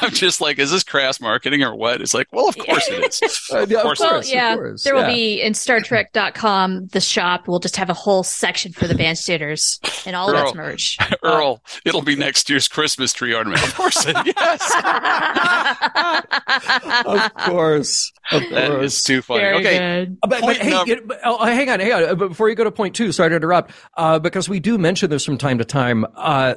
I'm 0.00 0.10
just 0.10 0.40
like, 0.40 0.58
is 0.58 0.70
this 0.70 0.82
crass 0.82 1.20
marketing 1.20 1.62
or 1.62 1.74
what? 1.74 2.00
It's 2.00 2.14
like, 2.14 2.28
well, 2.32 2.48
of 2.48 2.56
course 2.58 2.88
it 2.88 3.04
is. 3.22 3.42
Uh, 3.52 3.64
yeah, 3.68 3.78
of 3.78 3.82
course 3.84 3.98
course, 3.98 4.10
Well, 4.10 4.18
of 4.20 4.26
yeah, 4.28 4.54
course, 4.56 4.82
there 4.82 4.94
will 4.94 5.02
yeah. 5.02 5.14
be 5.14 5.40
in 5.40 5.54
Star 5.54 5.80
Trek.com, 5.80 6.88
the 6.88 7.00
shop 7.00 7.46
will 7.46 7.60
just 7.60 7.76
have 7.76 7.88
a 7.88 7.94
whole 7.94 8.22
section 8.24 8.72
for 8.72 8.86
the 8.88 8.94
bandstanders 8.94 9.78
and 10.06 10.16
all 10.16 10.28
of 10.28 10.34
Earl. 10.34 10.46
its 10.48 10.54
merch. 10.56 10.98
Earl, 11.22 11.62
it'll 11.84 12.02
be 12.02 12.16
next 12.16 12.50
year's 12.50 12.66
Christmas 12.68 13.12
tree 13.12 13.32
ornament. 13.34 13.62
Of 13.62 13.74
course, 13.76 14.04
it, 14.06 14.16
yes. 14.26 14.72
Of 17.06 17.34
course. 17.34 18.12
Of 18.32 18.42
course. 18.48 18.98
is 18.98 19.04
too 19.04 19.22
funny. 19.22 19.40
Very 19.42 19.56
okay. 19.58 20.02
Uh, 20.02 20.06
But, 20.28 20.40
but 20.40 20.56
hey, 20.56 20.70
num- 20.70 20.88
it- 20.88 21.06
but- 21.06 21.20
oh, 21.24 21.44
hang 21.44 21.68
on, 21.70 21.80
hang 21.80 21.92
on. 21.92 22.04
Uh, 22.04 22.14
but 22.14 22.28
Before 22.28 22.48
you 22.48 22.54
go 22.54 22.64
to 22.64 22.70
point 22.72 22.94
two, 22.96 23.12
sorry 23.12 23.30
to 23.30 23.36
interrupt, 23.36 23.70
uh, 23.96 24.18
because 24.18 24.48
we 24.48 24.60
do 24.60 24.76
mention 24.78 25.10
this 25.10 25.24
from 25.24 25.38
time 25.38 25.58
to 25.58 25.64
time. 25.64 26.04
Uh, 26.16 26.54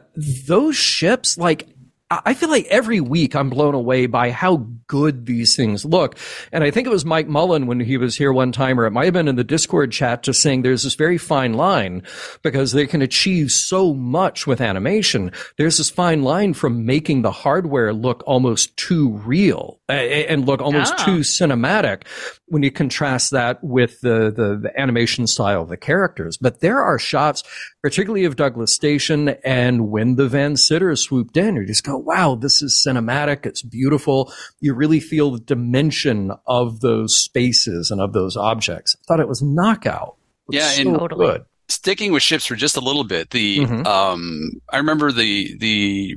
those 0.47 0.75
ships, 0.75 1.37
like, 1.37 1.67
I 2.11 2.33
feel 2.33 2.49
like 2.49 2.65
every 2.65 2.99
week 2.99 3.35
I'm 3.35 3.51
blown 3.51 3.75
away 3.75 4.07
by 4.07 4.31
how 4.31 4.65
good 4.87 5.27
these 5.27 5.55
things 5.55 5.85
look. 5.85 6.17
And 6.51 6.63
I 6.63 6.71
think 6.71 6.87
it 6.87 6.89
was 6.89 7.05
Mike 7.05 7.27
Mullen 7.27 7.67
when 7.67 7.79
he 7.79 7.97
was 7.97 8.15
here 8.15 8.33
one 8.33 8.51
time, 8.51 8.79
or 8.79 8.85
it 8.85 8.91
might 8.91 9.05
have 9.05 9.13
been 9.13 9.27
in 9.27 9.35
the 9.35 9.43
Discord 9.43 9.91
chat, 9.91 10.23
just 10.23 10.41
saying 10.41 10.63
there's 10.63 10.81
this 10.81 10.95
very 10.95 11.19
fine 11.19 11.53
line 11.53 12.01
because 12.41 12.71
they 12.71 12.87
can 12.87 13.03
achieve 13.03 13.51
so 13.51 13.93
much 13.93 14.47
with 14.47 14.59
animation. 14.59 15.31
There's 15.57 15.77
this 15.77 15.91
fine 15.91 16.23
line 16.23 16.55
from 16.55 16.83
making 16.83 17.21
the 17.21 17.31
hardware 17.31 17.93
look 17.93 18.23
almost 18.25 18.75
too 18.75 19.09
real 19.09 19.79
and 19.87 20.47
look 20.47 20.61
almost 20.61 20.97
too 20.97 21.19
cinematic 21.19 22.07
when 22.49 22.63
you 22.63 22.71
contrast 22.71 23.31
that 23.31 23.63
with 23.63 24.01
the, 24.01 24.31
the, 24.31 24.59
the 24.61 24.71
animation 24.79 25.27
style 25.27 25.61
of 25.61 25.69
the 25.69 25.77
characters. 25.77 26.37
But 26.37 26.59
there 26.61 26.81
are 26.83 26.99
shots, 26.99 27.43
particularly 27.81 28.25
of 28.25 28.35
Douglas 28.35 28.73
Station 28.73 29.29
and 29.43 29.89
when 29.89 30.15
the 30.15 30.27
Van 30.27 30.57
Citters 30.57 31.01
swooped 31.01 31.37
in, 31.37 31.55
you 31.55 31.65
just 31.65 31.83
go, 31.83 31.97
wow, 31.97 32.35
this 32.35 32.61
is 32.61 32.83
cinematic. 32.85 33.45
It's 33.45 33.61
beautiful. 33.61 34.31
You 34.59 34.73
really 34.73 34.99
feel 34.99 35.31
the 35.31 35.39
dimension 35.39 36.31
of 36.47 36.81
those 36.81 37.17
spaces 37.17 37.91
and 37.91 38.01
of 38.01 38.13
those 38.13 38.35
objects. 38.35 38.95
I 38.99 39.03
thought 39.07 39.19
it 39.19 39.27
was 39.27 39.41
knockout. 39.41 40.15
It 40.47 40.47
was 40.47 40.55
Yeah, 40.55 40.69
so 40.69 40.81
and- 40.89 40.99
Totally. 40.99 41.25
good. 41.27 41.45
sticking 41.67 42.11
with 42.11 42.23
ships 42.23 42.47
for 42.47 42.55
just 42.55 42.77
a 42.77 42.81
little 42.81 43.03
bit. 43.03 43.29
The 43.29 43.59
Mhm. 43.59 43.85
um, 43.85 44.49
I 44.73 44.77
remember 44.77 45.11
the 45.11 45.55
the 45.59 46.15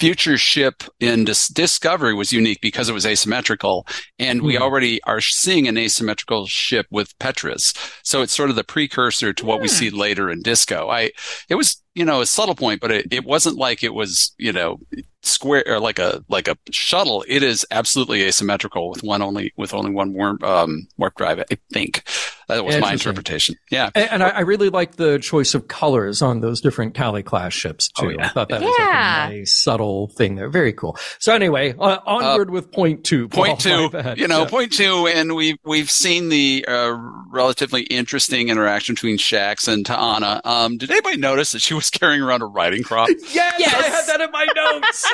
future 0.00 0.38
ship 0.38 0.82
in 0.98 1.26
Dis- 1.26 1.48
Discovery 1.48 2.14
was 2.14 2.32
unique 2.32 2.60
because 2.62 2.88
it 2.88 2.94
was 2.94 3.04
asymmetrical, 3.06 3.86
and 4.18 4.40
we 4.42 4.54
Mhm. 4.54 4.60
already 4.62 5.02
are 5.04 5.20
seeing 5.20 5.68
an 5.68 5.76
asymmetrical 5.76 6.46
ship 6.46 6.86
with 6.90 7.16
Petra's. 7.18 7.74
So 8.02 8.22
it's 8.22 8.34
sort 8.34 8.48
of 8.50 8.56
the 8.56 8.64
precursor 8.64 9.32
to 9.34 9.44
what 9.44 9.60
we 9.60 9.68
Hmm. 9.68 9.74
see 9.74 9.90
later 9.90 10.30
in 10.30 10.40
Disco. 10.42 10.88
I 10.88 11.10
it 11.50 11.56
was 11.56 11.82
you 11.94 12.04
know, 12.04 12.20
a 12.20 12.26
subtle 12.26 12.54
point, 12.54 12.80
but 12.80 12.90
it, 12.90 13.12
it 13.12 13.24
wasn't 13.24 13.56
like 13.56 13.82
it 13.82 13.94
was, 13.94 14.32
you 14.38 14.52
know, 14.52 14.78
square 15.22 15.64
or 15.66 15.80
like 15.80 15.98
a 15.98 16.24
like 16.28 16.48
a 16.48 16.56
shuttle. 16.70 17.24
It 17.28 17.42
is 17.42 17.66
absolutely 17.70 18.22
asymmetrical 18.22 18.90
with 18.90 19.02
one 19.02 19.22
only 19.22 19.52
with 19.56 19.74
only 19.74 19.90
one 19.90 20.12
warp 20.14 20.42
um, 20.42 20.88
warp 20.96 21.16
drive. 21.16 21.40
I 21.40 21.58
think 21.72 22.04
that 22.48 22.64
was 22.64 22.78
my 22.78 22.92
interpretation. 22.92 23.56
Yeah, 23.70 23.90
and, 23.94 24.10
and 24.10 24.22
I, 24.22 24.28
I, 24.30 24.40
really 24.40 24.70
like 24.70 24.96
the 24.96 25.18
choice 25.18 25.54
of 25.54 25.68
colors 25.68 26.22
on 26.22 26.40
those 26.40 26.60
different 26.60 26.94
Cali 26.94 27.22
class 27.22 27.52
ships 27.52 27.88
too. 27.92 28.06
Oh, 28.06 28.08
yeah. 28.10 28.26
I 28.26 28.28
thought 28.28 28.48
that 28.48 28.60
yeah. 28.60 28.66
was 28.66 28.78
like 28.78 29.34
a 29.34 29.38
nice 29.38 29.62
subtle 29.62 30.08
thing 30.08 30.34
there. 30.34 30.48
Very 30.48 30.72
cool. 30.72 30.96
So 31.18 31.34
anyway, 31.34 31.74
uh, 31.78 31.98
onward 32.06 32.50
uh, 32.50 32.52
with 32.52 32.72
point 32.72 33.04
two. 33.04 33.28
Point 33.28 33.60
two. 33.60 33.90
You 34.16 34.26
know, 34.28 34.42
yeah. 34.42 34.48
point 34.48 34.72
two, 34.72 35.06
and 35.06 35.34
we've 35.34 35.56
we've 35.64 35.90
seen 35.90 36.30
the 36.30 36.64
uh, 36.66 36.96
relatively 37.30 37.82
interesting 37.82 38.48
interaction 38.48 38.94
between 38.94 39.18
Shax 39.18 39.68
and 39.68 39.84
T'Ana. 39.84 40.40
Um, 40.44 40.78
did 40.78 40.90
anybody 40.90 41.16
notice 41.16 41.52
that 41.52 41.60
she 41.60 41.74
was 41.80 41.90
carrying 41.90 42.22
around 42.22 42.42
a 42.42 42.46
riding 42.46 42.82
crop? 42.82 43.08
yes, 43.08 43.54
yes, 43.58 43.74
I 43.74 43.88
had 43.88 44.06
that 44.06 44.20
in 44.20 44.30
my 44.30 44.46
notes. 44.54 45.04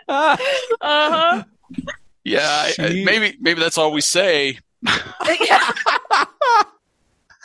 uh 0.80 1.06
huh. 1.10 1.44
Yeah, 2.24 2.66
she... 2.68 2.82
I, 2.82 3.04
maybe 3.04 3.36
maybe 3.40 3.60
that's 3.60 3.78
all 3.78 3.92
we 3.92 4.00
say. 4.00 4.58
I 4.86 5.36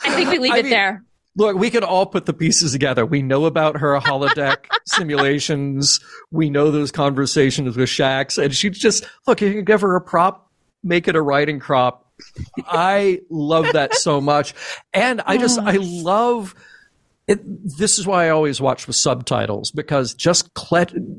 think 0.02 0.30
we 0.30 0.38
leave 0.38 0.52
I 0.52 0.58
it 0.58 0.64
mean, 0.64 0.70
there. 0.70 1.04
Look, 1.36 1.56
we 1.56 1.70
can 1.70 1.84
all 1.84 2.06
put 2.06 2.24
the 2.24 2.32
pieces 2.32 2.72
together. 2.72 3.04
We 3.04 3.20
know 3.20 3.44
about 3.44 3.76
her 3.76 3.98
holodeck 4.00 4.56
simulations. 4.86 6.00
We 6.30 6.48
know 6.48 6.70
those 6.70 6.90
conversations 6.90 7.76
with 7.76 7.88
Shax, 7.88 8.42
and 8.42 8.54
she 8.54 8.70
just 8.70 9.04
look. 9.26 9.40
You 9.40 9.52
can 9.52 9.64
give 9.64 9.82
her 9.82 9.96
a 9.96 10.00
prop, 10.00 10.50
make 10.82 11.08
it 11.08 11.16
a 11.16 11.22
riding 11.22 11.60
crop. 11.60 12.10
I 12.66 13.20
love 13.28 13.74
that 13.74 13.94
so 13.94 14.20
much, 14.20 14.54
and 14.94 15.20
I 15.26 15.36
just 15.36 15.58
I 15.58 15.76
love 15.78 16.54
it, 17.28 17.40
this 17.78 17.98
is 17.98 18.06
why 18.06 18.26
I 18.26 18.28
always 18.30 18.60
watch 18.60 18.86
with 18.86 18.94
subtitles 18.94 19.72
because 19.72 20.14
just 20.14 20.50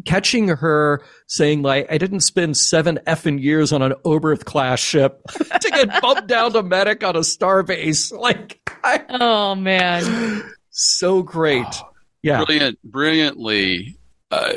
catching 0.06 0.48
her 0.48 1.04
saying 1.28 1.64
like, 1.64 1.92
"I 1.92 1.98
didn't 1.98 2.22
spend 2.22 2.56
seven 2.56 3.00
effing 3.06 3.42
years 3.42 3.74
on 3.74 3.82
an 3.82 3.94
Oberth 4.06 4.46
class 4.46 4.80
ship 4.80 5.22
to 5.62 5.70
get 5.70 6.02
bumped 6.02 6.28
down 6.28 6.54
to 6.54 6.64
medic 6.64 7.04
on 7.04 7.18
a 7.18 7.20
starbase," 7.20 8.12
like, 8.18 8.60
I, 8.84 9.04
oh 9.10 9.56
man, 9.56 10.44
so 10.70 11.24
great, 11.24 11.66
oh, 11.68 11.90
yeah, 12.24 12.44
brilliant, 12.46 12.82
brilliantly, 12.84 13.98
uh, 14.32 14.54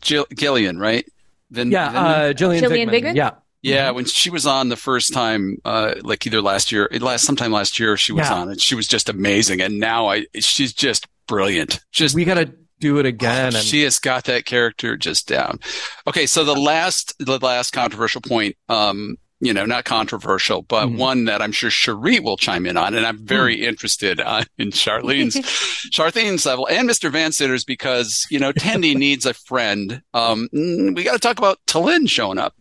Jill, 0.00 0.26
Gillian, 0.34 0.78
right? 0.78 1.06
Then, 1.50 1.70
yeah, 1.70 1.92
then, 1.92 2.04
uh, 2.04 2.32
Gillian, 2.34 2.60
Gillian 2.60 2.90
Vigman, 2.90 3.16
yeah. 3.16 3.30
Yeah, 3.60 3.88
mm-hmm. 3.88 3.96
when 3.96 4.04
she 4.04 4.30
was 4.30 4.46
on 4.46 4.68
the 4.68 4.76
first 4.76 5.12
time, 5.12 5.58
uh, 5.64 5.94
like 6.02 6.26
either 6.26 6.40
last 6.40 6.70
year, 6.70 6.88
last 7.00 7.24
sometime 7.24 7.50
last 7.50 7.78
year, 7.78 7.96
she 7.96 8.12
was 8.12 8.28
yeah. 8.28 8.34
on, 8.34 8.50
and 8.50 8.60
she 8.60 8.74
was 8.74 8.86
just 8.86 9.08
amazing. 9.08 9.60
And 9.60 9.80
now 9.80 10.08
I, 10.08 10.26
she's 10.38 10.72
just 10.72 11.06
brilliant. 11.26 11.80
Just 11.90 12.14
we 12.14 12.24
gotta 12.24 12.52
do 12.80 12.98
it 12.98 13.06
again. 13.06 13.54
Oh, 13.54 13.58
and- 13.58 13.66
she 13.66 13.82
has 13.82 13.98
got 13.98 14.24
that 14.24 14.44
character 14.44 14.96
just 14.96 15.26
down. 15.28 15.58
Okay, 16.06 16.26
so 16.26 16.44
the 16.44 16.54
last, 16.54 17.14
the 17.18 17.38
last 17.38 17.72
controversial 17.72 18.20
point, 18.20 18.56
um, 18.68 19.16
you 19.40 19.52
know, 19.52 19.64
not 19.64 19.84
controversial, 19.84 20.62
but 20.62 20.86
mm-hmm. 20.86 20.98
one 20.98 21.24
that 21.26 21.40
I'm 21.40 21.52
sure 21.52 21.70
Cherie 21.70 22.18
will 22.18 22.36
chime 22.36 22.66
in 22.66 22.76
on. 22.76 22.94
And 22.94 23.06
I'm 23.06 23.24
very 23.24 23.58
mm. 23.58 23.62
interested 23.62 24.18
uh, 24.20 24.44
in 24.58 24.70
Charlene's, 24.70 25.36
Charlene's 25.92 26.44
level 26.44 26.66
and 26.68 26.88
Mr. 26.88 27.10
Van 27.10 27.30
Citter's 27.30 27.64
because, 27.64 28.26
you 28.30 28.40
know, 28.40 28.52
Tendi 28.52 28.94
needs 28.96 29.26
a 29.26 29.34
friend. 29.34 30.02
Um, 30.12 30.48
we 30.52 31.04
got 31.04 31.12
to 31.12 31.20
talk 31.20 31.38
about 31.38 31.60
T'Lyn 31.66 32.08
showing 32.08 32.38
up. 32.38 32.54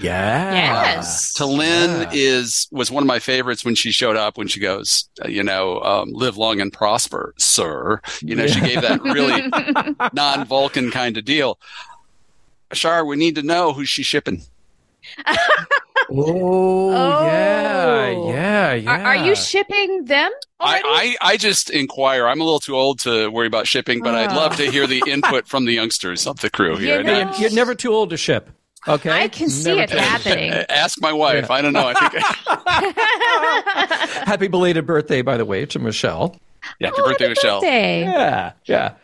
Yeah. 0.00 0.52
Yes. 0.52 1.34
T'Lyn 1.36 2.02
yeah. 2.02 2.10
is 2.12 2.68
was 2.70 2.90
one 2.90 3.02
of 3.02 3.06
my 3.06 3.18
favorites 3.18 3.64
when 3.64 3.74
she 3.74 3.90
showed 3.90 4.16
up. 4.16 4.38
When 4.38 4.48
she 4.48 4.60
goes, 4.60 5.08
uh, 5.24 5.28
you 5.28 5.42
know, 5.42 5.80
um, 5.80 6.12
live 6.12 6.36
long 6.36 6.60
and 6.60 6.72
prosper, 6.72 7.34
sir. 7.38 8.00
You 8.22 8.36
know, 8.36 8.44
yeah. 8.44 8.52
she 8.52 8.60
gave 8.60 8.82
that 8.82 9.02
really 9.02 9.50
non-Vulcan 10.12 10.90
kind 10.90 11.16
of 11.16 11.24
deal. 11.24 11.58
Shar, 12.72 13.04
we 13.04 13.16
need 13.16 13.34
to 13.36 13.42
know 13.42 13.72
who 13.72 13.84
she's 13.84 14.06
shipping. 14.06 14.42
oh, 15.26 15.36
oh, 16.10 17.26
yeah, 17.26 18.08
yeah, 18.08 18.74
yeah. 18.74 18.90
Are, 18.90 19.00
are 19.06 19.16
you 19.16 19.34
shipping 19.34 20.04
them? 20.04 20.30
I, 20.60 21.16
I, 21.20 21.32
I, 21.32 21.36
just 21.36 21.70
inquire. 21.70 22.26
I'm 22.26 22.40
a 22.40 22.44
little 22.44 22.60
too 22.60 22.76
old 22.76 22.98
to 23.00 23.30
worry 23.30 23.46
about 23.46 23.66
shipping, 23.66 24.02
but 24.02 24.14
oh. 24.14 24.18
I'd 24.18 24.32
love 24.32 24.56
to 24.56 24.70
hear 24.70 24.86
the 24.86 25.02
input 25.06 25.46
from 25.46 25.64
the 25.64 25.72
youngsters 25.72 26.26
of 26.26 26.40
the 26.40 26.50
crew 26.50 26.76
here. 26.76 26.98
You 26.98 27.04
know, 27.04 27.32
you're 27.38 27.52
never 27.52 27.74
too 27.74 27.92
old 27.92 28.10
to 28.10 28.16
ship. 28.16 28.50
Okay. 28.88 29.10
I 29.10 29.28
can 29.28 29.48
see 29.50 29.76
Never 29.76 29.94
it 29.94 29.98
happening. 29.98 30.52
Ask 30.68 31.00
my 31.00 31.12
wife. 31.12 31.46
Yeah. 31.48 31.54
I 31.54 31.62
don't 31.62 31.72
know. 31.72 31.92
I 31.94 32.08
think. 32.08 32.24
Happy 34.26 34.48
belated 34.48 34.86
birthday, 34.86 35.22
by 35.22 35.36
the 35.36 35.44
way, 35.44 35.66
to 35.66 35.78
Michelle. 35.78 36.36
Yeah, 36.80 36.88
happy 36.88 37.00
oh, 37.02 37.08
birthday, 37.08 37.28
Michelle. 37.28 37.60
Birthday. 37.60 38.02
Yeah, 38.02 38.52
yeah. 38.64 38.94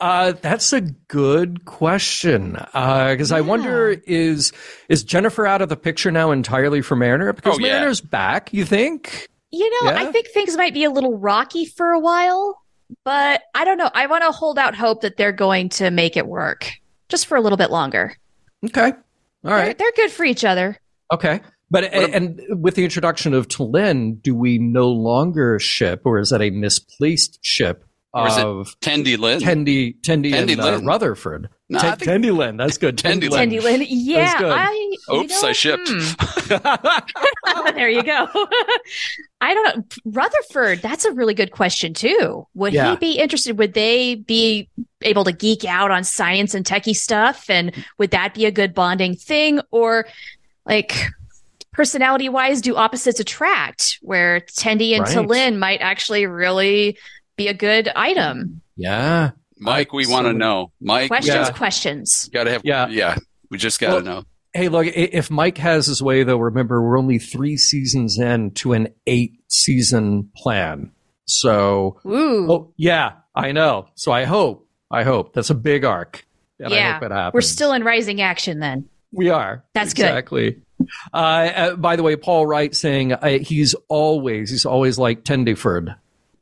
Uh, 0.00 0.32
that's 0.40 0.72
a 0.72 0.80
good 0.80 1.64
question 1.64 2.52
because 2.52 3.32
uh, 3.32 3.36
yeah. 3.36 3.38
I 3.38 3.40
wonder 3.42 3.90
is 4.06 4.52
is 4.88 5.04
Jennifer 5.04 5.46
out 5.46 5.62
of 5.62 5.68
the 5.68 5.76
picture 5.76 6.10
now 6.10 6.30
entirely 6.30 6.82
for 6.82 6.96
Mariner? 6.96 7.32
Because 7.32 7.56
oh, 7.56 7.60
Mariner's 7.60 8.00
yeah. 8.00 8.08
back. 8.08 8.52
You 8.52 8.64
think? 8.64 9.28
You 9.50 9.70
know, 9.70 9.90
yeah? 9.90 10.02
I 10.02 10.12
think 10.12 10.28
things 10.28 10.56
might 10.56 10.74
be 10.74 10.84
a 10.84 10.90
little 10.90 11.18
rocky 11.18 11.66
for 11.66 11.90
a 11.90 12.00
while, 12.00 12.62
but 13.04 13.42
I 13.54 13.64
don't 13.64 13.78
know. 13.78 13.90
I 13.92 14.06
want 14.06 14.24
to 14.24 14.32
hold 14.32 14.58
out 14.58 14.74
hope 14.74 15.02
that 15.02 15.16
they're 15.16 15.32
going 15.32 15.68
to 15.70 15.90
make 15.90 16.16
it 16.16 16.26
work 16.26 16.72
just 17.08 17.26
for 17.26 17.36
a 17.36 17.40
little 17.40 17.58
bit 17.58 17.70
longer. 17.70 18.16
Okay. 18.64 18.92
All 19.44 19.50
right. 19.50 19.76
They're, 19.76 19.90
they're 19.96 20.06
good 20.06 20.12
for 20.12 20.24
each 20.24 20.44
other. 20.44 20.78
Okay. 21.12 21.40
But 21.70 21.84
and, 21.84 22.14
and 22.48 22.62
with 22.62 22.74
the 22.74 22.84
introduction 22.84 23.32
of 23.32 23.48
T'Lyn, 23.48 24.20
do 24.20 24.34
we 24.34 24.58
no 24.58 24.90
longer 24.90 25.58
ship, 25.58 26.02
or 26.04 26.18
is 26.18 26.28
that 26.28 26.42
a 26.42 26.50
misplaced 26.50 27.38
ship 27.40 27.84
or 28.12 28.28
is 28.28 28.36
of 28.36 28.76
Tendi 28.80 29.18
Lynn? 29.18 29.40
Tendi, 29.40 29.98
Tendi, 30.02 30.32
Tendi 30.32 30.52
and 30.52 30.60
uh, 30.60 30.80
Rutherford. 30.84 31.48
No, 31.72 31.78
T- 31.78 31.86
think... 31.86 32.02
Tendi 32.02 32.36
Lynn. 32.36 32.58
That's 32.58 32.76
good. 32.76 32.98
Tendi, 32.98 33.30
Lynn. 33.30 33.48
Tendi 33.48 33.62
Lynn. 33.62 33.82
Yeah. 33.88 34.36
I, 34.40 34.96
Oops, 35.10 35.42
know, 35.42 35.48
I 35.48 35.52
shipped. 35.52 35.88
Hmm. 35.90 37.70
there 37.74 37.88
you 37.88 38.02
go. 38.02 38.28
I 39.40 39.54
don't 39.54 39.76
know. 39.76 39.84
Rutherford, 40.04 40.82
that's 40.82 41.06
a 41.06 41.12
really 41.12 41.32
good 41.32 41.50
question 41.50 41.94
too. 41.94 42.46
Would 42.52 42.74
yeah. 42.74 42.90
he 42.90 42.96
be 42.96 43.12
interested? 43.18 43.56
Would 43.56 43.72
they 43.72 44.16
be 44.16 44.68
able 45.00 45.24
to 45.24 45.32
geek 45.32 45.64
out 45.64 45.90
on 45.90 46.04
science 46.04 46.52
and 46.52 46.66
techie 46.66 46.94
stuff? 46.94 47.48
And 47.48 47.72
would 47.96 48.10
that 48.10 48.34
be 48.34 48.44
a 48.44 48.50
good 48.50 48.74
bonding 48.74 49.16
thing? 49.16 49.60
Or 49.70 50.06
like 50.66 50.94
personality 51.72 52.28
wise, 52.28 52.60
do 52.60 52.76
opposites 52.76 53.18
attract 53.18 53.98
where 54.02 54.40
Tendi 54.40 54.92
and 54.94 55.04
right. 55.04 55.16
T'Lyn 55.16 55.56
might 55.56 55.80
actually 55.80 56.26
really 56.26 56.98
be 57.36 57.48
a 57.48 57.54
good 57.54 57.88
item. 57.96 58.60
Yeah. 58.76 59.30
Mike, 59.62 59.92
we 59.92 60.04
so, 60.04 60.12
want 60.12 60.26
to 60.26 60.32
know. 60.32 60.72
Mike, 60.80 61.08
questions, 61.08 61.48
yeah. 61.48 61.52
questions. 61.52 62.28
Got 62.32 62.44
to 62.44 62.50
have, 62.52 62.62
yeah. 62.64 62.88
yeah, 62.88 63.16
we 63.50 63.58
just 63.58 63.80
got 63.80 63.88
to 63.88 63.92
well, 63.94 64.02
know. 64.02 64.24
Hey, 64.54 64.68
look, 64.68 64.86
if 64.86 65.30
Mike 65.30 65.56
has 65.58 65.86
his 65.86 66.02
way, 66.02 66.24
though, 66.24 66.36
remember, 66.36 66.82
we're 66.82 66.98
only 66.98 67.18
three 67.18 67.56
seasons 67.56 68.18
in 68.18 68.50
to 68.52 68.74
an 68.74 68.88
eight 69.06 69.40
season 69.48 70.30
plan. 70.36 70.92
So, 71.26 72.00
Ooh. 72.04 72.52
Oh, 72.52 72.74
yeah, 72.76 73.12
I 73.34 73.52
know. 73.52 73.88
So 73.94 74.12
I 74.12 74.24
hope, 74.24 74.68
I 74.90 75.04
hope 75.04 75.32
that's 75.32 75.50
a 75.50 75.54
big 75.54 75.84
arc. 75.84 76.26
yeah. 76.58 77.30
We're 77.32 77.40
still 77.40 77.72
in 77.72 77.82
rising 77.82 78.20
action 78.20 78.60
then. 78.60 78.88
We 79.12 79.30
are. 79.30 79.64
That's 79.74 79.92
exactly. 79.92 80.50
good. 80.50 80.62
Uh, 81.14 81.16
uh, 81.16 81.76
by 81.76 81.96
the 81.96 82.02
way, 82.02 82.16
Paul 82.16 82.46
Wright 82.46 82.74
saying 82.74 83.12
uh, 83.12 83.38
he's 83.38 83.74
always, 83.88 84.50
he's 84.50 84.66
always 84.66 84.98
like 84.98 85.24
Tendiford. 85.24 85.96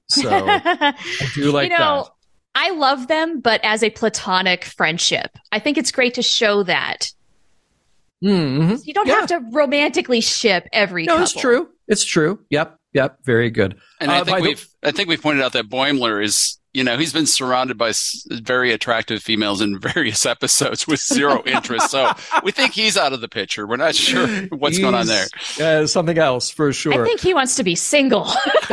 So 0.08 0.28
I 0.30 0.94
do 1.34 1.52
like 1.52 1.70
you 1.70 1.78
know, 1.78 2.04
that. 2.04 2.12
I 2.54 2.70
love 2.70 3.08
them, 3.08 3.40
but 3.40 3.60
as 3.62 3.82
a 3.82 3.90
platonic 3.90 4.64
friendship. 4.64 5.38
I 5.52 5.58
think 5.58 5.78
it's 5.78 5.92
great 5.92 6.14
to 6.14 6.22
show 6.22 6.62
that. 6.64 7.12
Mm-hmm. 8.24 8.76
You 8.84 8.92
don't 8.92 9.06
yeah. 9.06 9.14
have 9.14 9.28
to 9.28 9.40
romantically 9.52 10.20
ship 10.20 10.68
every. 10.72 11.04
No, 11.04 11.14
couple. 11.14 11.22
it's 11.22 11.32
true. 11.32 11.68
It's 11.88 12.04
true. 12.04 12.40
Yep. 12.50 12.76
Yep. 12.92 13.18
Very 13.24 13.50
good. 13.50 13.76
And 14.00 14.10
uh, 14.10 14.14
I 14.14 14.24
think 14.24 14.40
we've 14.40 14.68
the- 14.82 14.88
I 14.88 14.90
think 14.90 15.08
we've 15.08 15.22
pointed 15.22 15.42
out 15.42 15.52
that 15.52 15.68
Boimler 15.68 16.22
is 16.22 16.58
you 16.72 16.84
know, 16.84 16.96
he's 16.96 17.12
been 17.12 17.26
surrounded 17.26 17.76
by 17.76 17.92
very 18.30 18.72
attractive 18.72 19.22
females 19.22 19.60
in 19.60 19.78
various 19.80 20.24
episodes 20.24 20.86
with 20.86 21.00
zero 21.00 21.42
interest. 21.46 21.90
So 21.90 22.12
we 22.44 22.52
think 22.52 22.72
he's 22.72 22.96
out 22.96 23.12
of 23.12 23.20
the 23.20 23.28
picture. 23.28 23.66
We're 23.66 23.76
not 23.76 23.94
sure 23.94 24.26
what's 24.50 24.76
he's, 24.76 24.84
going 24.84 24.94
on 24.94 25.06
there. 25.06 25.26
Uh, 25.60 25.86
something 25.86 26.16
else 26.18 26.50
for 26.50 26.72
sure. 26.72 27.02
I 27.02 27.04
think 27.04 27.20
he 27.20 27.34
wants 27.34 27.56
to 27.56 27.64
be 27.64 27.74
single. 27.74 28.24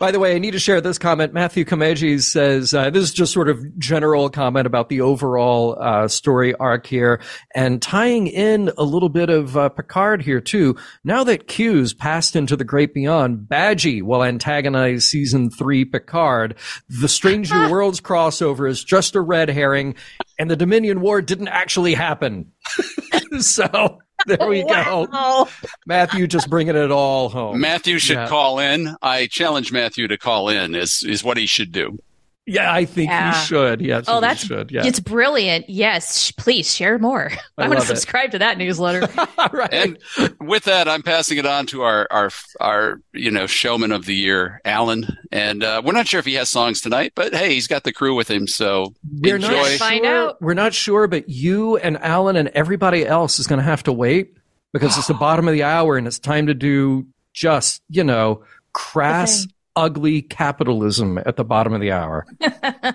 by 0.00 0.10
the 0.10 0.18
way, 0.18 0.34
I 0.34 0.38
need 0.38 0.52
to 0.52 0.58
share 0.58 0.80
this 0.80 0.98
comment. 0.98 1.32
Matthew 1.32 1.64
Kameji 1.64 2.20
says, 2.20 2.74
uh, 2.74 2.90
this 2.90 3.04
is 3.04 3.12
just 3.12 3.32
sort 3.32 3.48
of 3.48 3.78
general 3.78 4.28
comment 4.30 4.66
about 4.66 4.88
the 4.88 5.00
overall 5.02 5.76
uh, 5.80 6.08
story 6.08 6.54
arc 6.56 6.86
here 6.86 7.20
and 7.54 7.80
tying 7.80 8.26
in 8.26 8.72
a 8.76 8.82
little 8.82 9.08
bit 9.08 9.30
of 9.30 9.56
uh, 9.56 9.68
Picard 9.68 10.22
here 10.22 10.40
too. 10.40 10.76
Now 11.04 11.22
that 11.24 11.46
Q's 11.46 11.94
passed 11.94 12.34
into 12.34 12.56
the 12.56 12.64
great 12.64 12.92
beyond, 12.92 13.46
Badgey 13.48 14.02
will 14.02 14.24
antagonize 14.24 15.04
season 15.04 15.43
season 15.50 15.56
three 15.58 15.84
Picard. 15.84 16.56
The 16.88 17.08
Strange 17.08 17.52
New 17.52 17.68
Worlds 17.70 18.00
crossover 18.00 18.68
is 18.68 18.82
just 18.84 19.14
a 19.14 19.20
red 19.20 19.48
herring, 19.48 19.94
and 20.38 20.50
the 20.50 20.56
Dominion 20.56 21.00
War 21.00 21.22
didn't 21.22 21.48
actually 21.48 21.94
happen. 21.94 22.52
so 23.40 23.98
there 24.26 24.46
we 24.48 24.64
Wow. 24.64 25.06
go. 25.06 25.48
Matthew 25.86 26.26
just 26.26 26.48
bringing 26.48 26.76
it 26.76 26.90
all 26.90 27.28
home. 27.28 27.60
Matthew 27.60 27.98
should 27.98 28.16
Yeah. 28.16 28.28
call 28.28 28.58
in. 28.58 28.94
I 29.02 29.26
challenge 29.26 29.72
Matthew 29.72 30.08
to 30.08 30.16
call 30.18 30.48
in. 30.48 30.74
Is 30.74 31.02
is 31.06 31.22
what 31.24 31.36
he 31.36 31.46
should 31.46 31.72
do. 31.72 31.98
Yeah, 32.46 32.70
I 32.72 32.84
think 32.84 33.08
Yeah. 33.08 33.32
he 33.32 33.46
should. 33.46 33.80
Yes, 33.80 34.04
Oh, 34.06 34.16
he 34.16 34.20
that's 34.20 34.44
should. 34.44 34.70
Yeah. 34.70 34.84
it's 34.84 35.00
brilliant. 35.00 35.70
Yes, 35.70 36.18
sh- 36.26 36.32
please 36.36 36.74
share 36.74 36.98
more. 36.98 37.30
I, 37.58 37.62
want 37.62 37.70
love 37.78 37.86
to 37.86 37.92
it. 37.92 37.96
subscribe 37.96 38.32
to 38.32 38.38
that 38.40 38.58
newsletter. 38.58 39.08
right. 39.52 39.72
And 39.72 39.98
with 40.40 40.64
that, 40.64 40.86
I'm 40.86 41.02
passing 41.02 41.38
it 41.38 41.46
on 41.46 41.64
to 41.68 41.82
our 41.82 42.06
our 42.10 42.30
our 42.60 43.00
you 43.14 43.30
know 43.30 43.46
showman 43.46 43.92
of 43.92 44.04
the 44.04 44.14
year, 44.14 44.60
Alan. 44.64 45.16
And 45.32 45.64
uh, 45.64 45.80
we're 45.84 45.92
not 45.92 46.06
sure 46.06 46.20
if 46.20 46.26
he 46.26 46.34
has 46.34 46.50
songs 46.50 46.82
tonight, 46.82 47.12
but 47.14 47.34
hey, 47.34 47.54
he's 47.54 47.66
got 47.66 47.84
the 47.84 47.92
crew 47.92 48.14
with 48.14 48.30
him, 48.30 48.46
so 48.46 48.92
We're 49.10 49.38
not 49.38 49.50
sure. 49.50 49.78
Find 49.78 50.04
out. 50.04 50.40
We're 50.42 50.52
not 50.54 50.74
sure, 50.74 51.06
but 51.06 51.28
you 51.30 51.78
and 51.78 51.96
Alan 51.98 52.36
and 52.36 52.48
everybody 52.48 53.06
else 53.06 53.38
is 53.38 53.46
going 53.46 53.58
to 53.60 53.64
have 53.64 53.82
to 53.84 53.92
wait 53.92 54.34
because 54.74 54.98
it's 54.98 55.06
the 55.06 55.14
bottom 55.18 55.48
of 55.48 55.54
the 55.54 55.62
hour 55.62 55.96
and 55.96 56.06
it's 56.06 56.18
time 56.18 56.48
to 56.48 56.54
do 56.54 57.06
just 57.32 57.80
you 57.88 58.04
know 58.04 58.42
crass, 58.74 59.44
thing. 59.46 59.52
Ugly 59.76 60.22
capitalism 60.22 61.18
at 61.18 61.36
the 61.36 61.44
bottom 61.44 61.72
of 61.72 61.80
the 61.80 61.92
hour. 61.92 62.26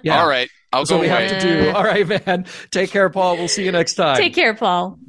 Yeah. 0.04 0.22
All 0.22 0.30
right, 0.30 0.50
I'll 0.72 0.86
So 0.86 0.96
go 0.96 1.02
we 1.02 1.08
away. 1.08 1.28
have 1.28 1.42
to 1.42 1.48
do. 1.63 1.70
All 1.72 1.84
right, 1.84 2.08
man. 2.08 2.46
Take 2.72 2.92
care, 2.92 3.10
Paul. 3.10 3.38
We'll 3.38 3.48
see 3.48 3.65
you 3.65 3.72
next 3.72 3.96
time. 3.96 4.18
Take 4.18 4.36
care, 4.36 4.54
Paul. 4.54 5.00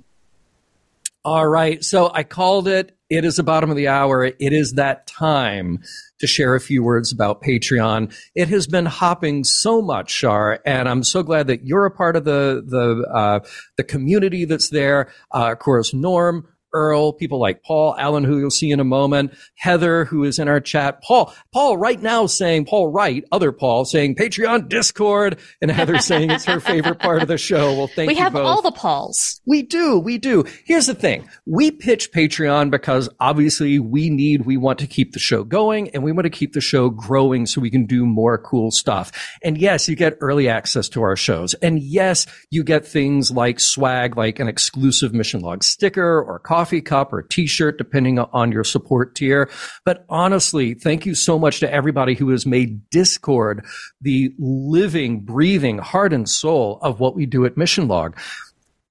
All 1.24 1.46
right. 1.46 1.84
So 1.84 2.10
I 2.12 2.22
called 2.24 2.66
it. 2.66 2.96
It 3.10 3.24
is 3.24 3.36
the 3.36 3.42
bottom 3.42 3.70
of 3.70 3.76
the 3.76 3.88
hour. 3.88 4.24
It 4.24 4.34
is 4.40 4.72
that 4.74 5.06
time 5.06 5.82
to 6.20 6.26
share 6.26 6.54
a 6.54 6.60
few 6.60 6.82
words 6.82 7.12
about 7.12 7.42
Patreon. 7.42 8.14
It 8.34 8.48
has 8.48 8.66
been 8.66 8.86
hopping 8.86 9.44
so 9.44 9.82
much, 9.82 10.10
Shar, 10.10 10.60
and 10.64 10.88
I'm 10.88 11.02
so 11.02 11.22
glad 11.22 11.48
that 11.48 11.64
you're 11.66 11.86
a 11.86 11.90
part 11.90 12.16
of 12.16 12.24
the 12.24 12.64
the 12.66 13.06
uh, 13.12 13.40
the 13.76 13.84
community 13.84 14.44
that's 14.46 14.70
there. 14.70 15.12
Uh, 15.32 15.52
of 15.52 15.58
course, 15.58 15.92
Norm. 15.92 16.46
Earl, 16.72 17.12
people 17.12 17.38
like 17.40 17.62
Paul, 17.62 17.94
Alan, 17.98 18.24
who 18.24 18.38
you'll 18.38 18.50
see 18.50 18.70
in 18.70 18.80
a 18.80 18.84
moment, 18.84 19.32
Heather, 19.56 20.04
who 20.04 20.24
is 20.24 20.38
in 20.38 20.48
our 20.48 20.60
chat, 20.60 21.02
Paul, 21.02 21.32
Paul 21.52 21.76
right 21.76 22.00
now 22.00 22.26
saying, 22.26 22.66
Paul 22.66 22.88
Wright, 22.88 23.24
other 23.32 23.52
Paul 23.52 23.84
saying 23.84 24.16
Patreon, 24.16 24.68
Discord, 24.68 25.38
and 25.60 25.70
Heather 25.70 25.98
saying 26.00 26.30
it's 26.30 26.44
her 26.44 26.60
favorite 26.60 26.98
part 26.98 27.22
of 27.22 27.28
the 27.28 27.38
show. 27.38 27.74
Well, 27.74 27.86
thank 27.88 28.08
we 28.08 28.14
you 28.14 28.18
We 28.18 28.22
have 28.22 28.32
both. 28.32 28.46
all 28.46 28.62
the 28.62 28.70
Pauls. 28.72 29.40
We 29.46 29.62
do. 29.62 29.98
We 29.98 30.18
do. 30.18 30.44
Here's 30.64 30.86
the 30.86 30.94
thing. 30.94 31.28
We 31.46 31.70
pitch 31.70 32.12
Patreon 32.12 32.70
because 32.70 33.08
obviously 33.18 33.78
we 33.78 34.10
need, 34.10 34.46
we 34.46 34.56
want 34.56 34.78
to 34.78 34.86
keep 34.86 35.12
the 35.12 35.18
show 35.18 35.44
going 35.44 35.90
and 35.90 36.02
we 36.02 36.12
want 36.12 36.24
to 36.24 36.30
keep 36.30 36.52
the 36.52 36.60
show 36.60 36.90
growing 36.90 37.46
so 37.46 37.60
we 37.60 37.70
can 37.70 37.86
do 37.86 38.06
more 38.06 38.38
cool 38.38 38.70
stuff. 38.70 39.10
And 39.42 39.58
yes, 39.58 39.88
you 39.88 39.96
get 39.96 40.16
early 40.20 40.48
access 40.48 40.88
to 40.90 41.02
our 41.02 41.16
shows. 41.16 41.54
And 41.54 41.82
yes, 41.82 42.26
you 42.50 42.62
get 42.64 42.86
things 42.86 43.30
like 43.30 43.58
swag, 43.60 44.16
like 44.16 44.38
an 44.38 44.48
exclusive 44.48 45.12
mission 45.12 45.40
log 45.40 45.64
sticker 45.64 46.22
or 46.22 46.38
coffee 46.38 46.59
cup 46.84 47.12
or 47.12 47.22
t-shirt, 47.22 47.78
depending 47.78 48.18
on 48.18 48.52
your 48.52 48.64
support 48.64 49.14
tier. 49.14 49.50
But 49.84 50.04
honestly, 50.08 50.74
thank 50.74 51.06
you 51.06 51.14
so 51.14 51.38
much 51.38 51.60
to 51.60 51.72
everybody 51.72 52.14
who 52.14 52.30
has 52.30 52.46
made 52.46 52.88
Discord 52.90 53.64
the 54.00 54.32
living, 54.38 55.20
breathing 55.20 55.78
heart 55.78 56.12
and 56.12 56.28
soul 56.28 56.78
of 56.82 57.00
what 57.00 57.14
we 57.14 57.26
do 57.26 57.44
at 57.44 57.56
Mission 57.56 57.88
Log. 57.88 58.16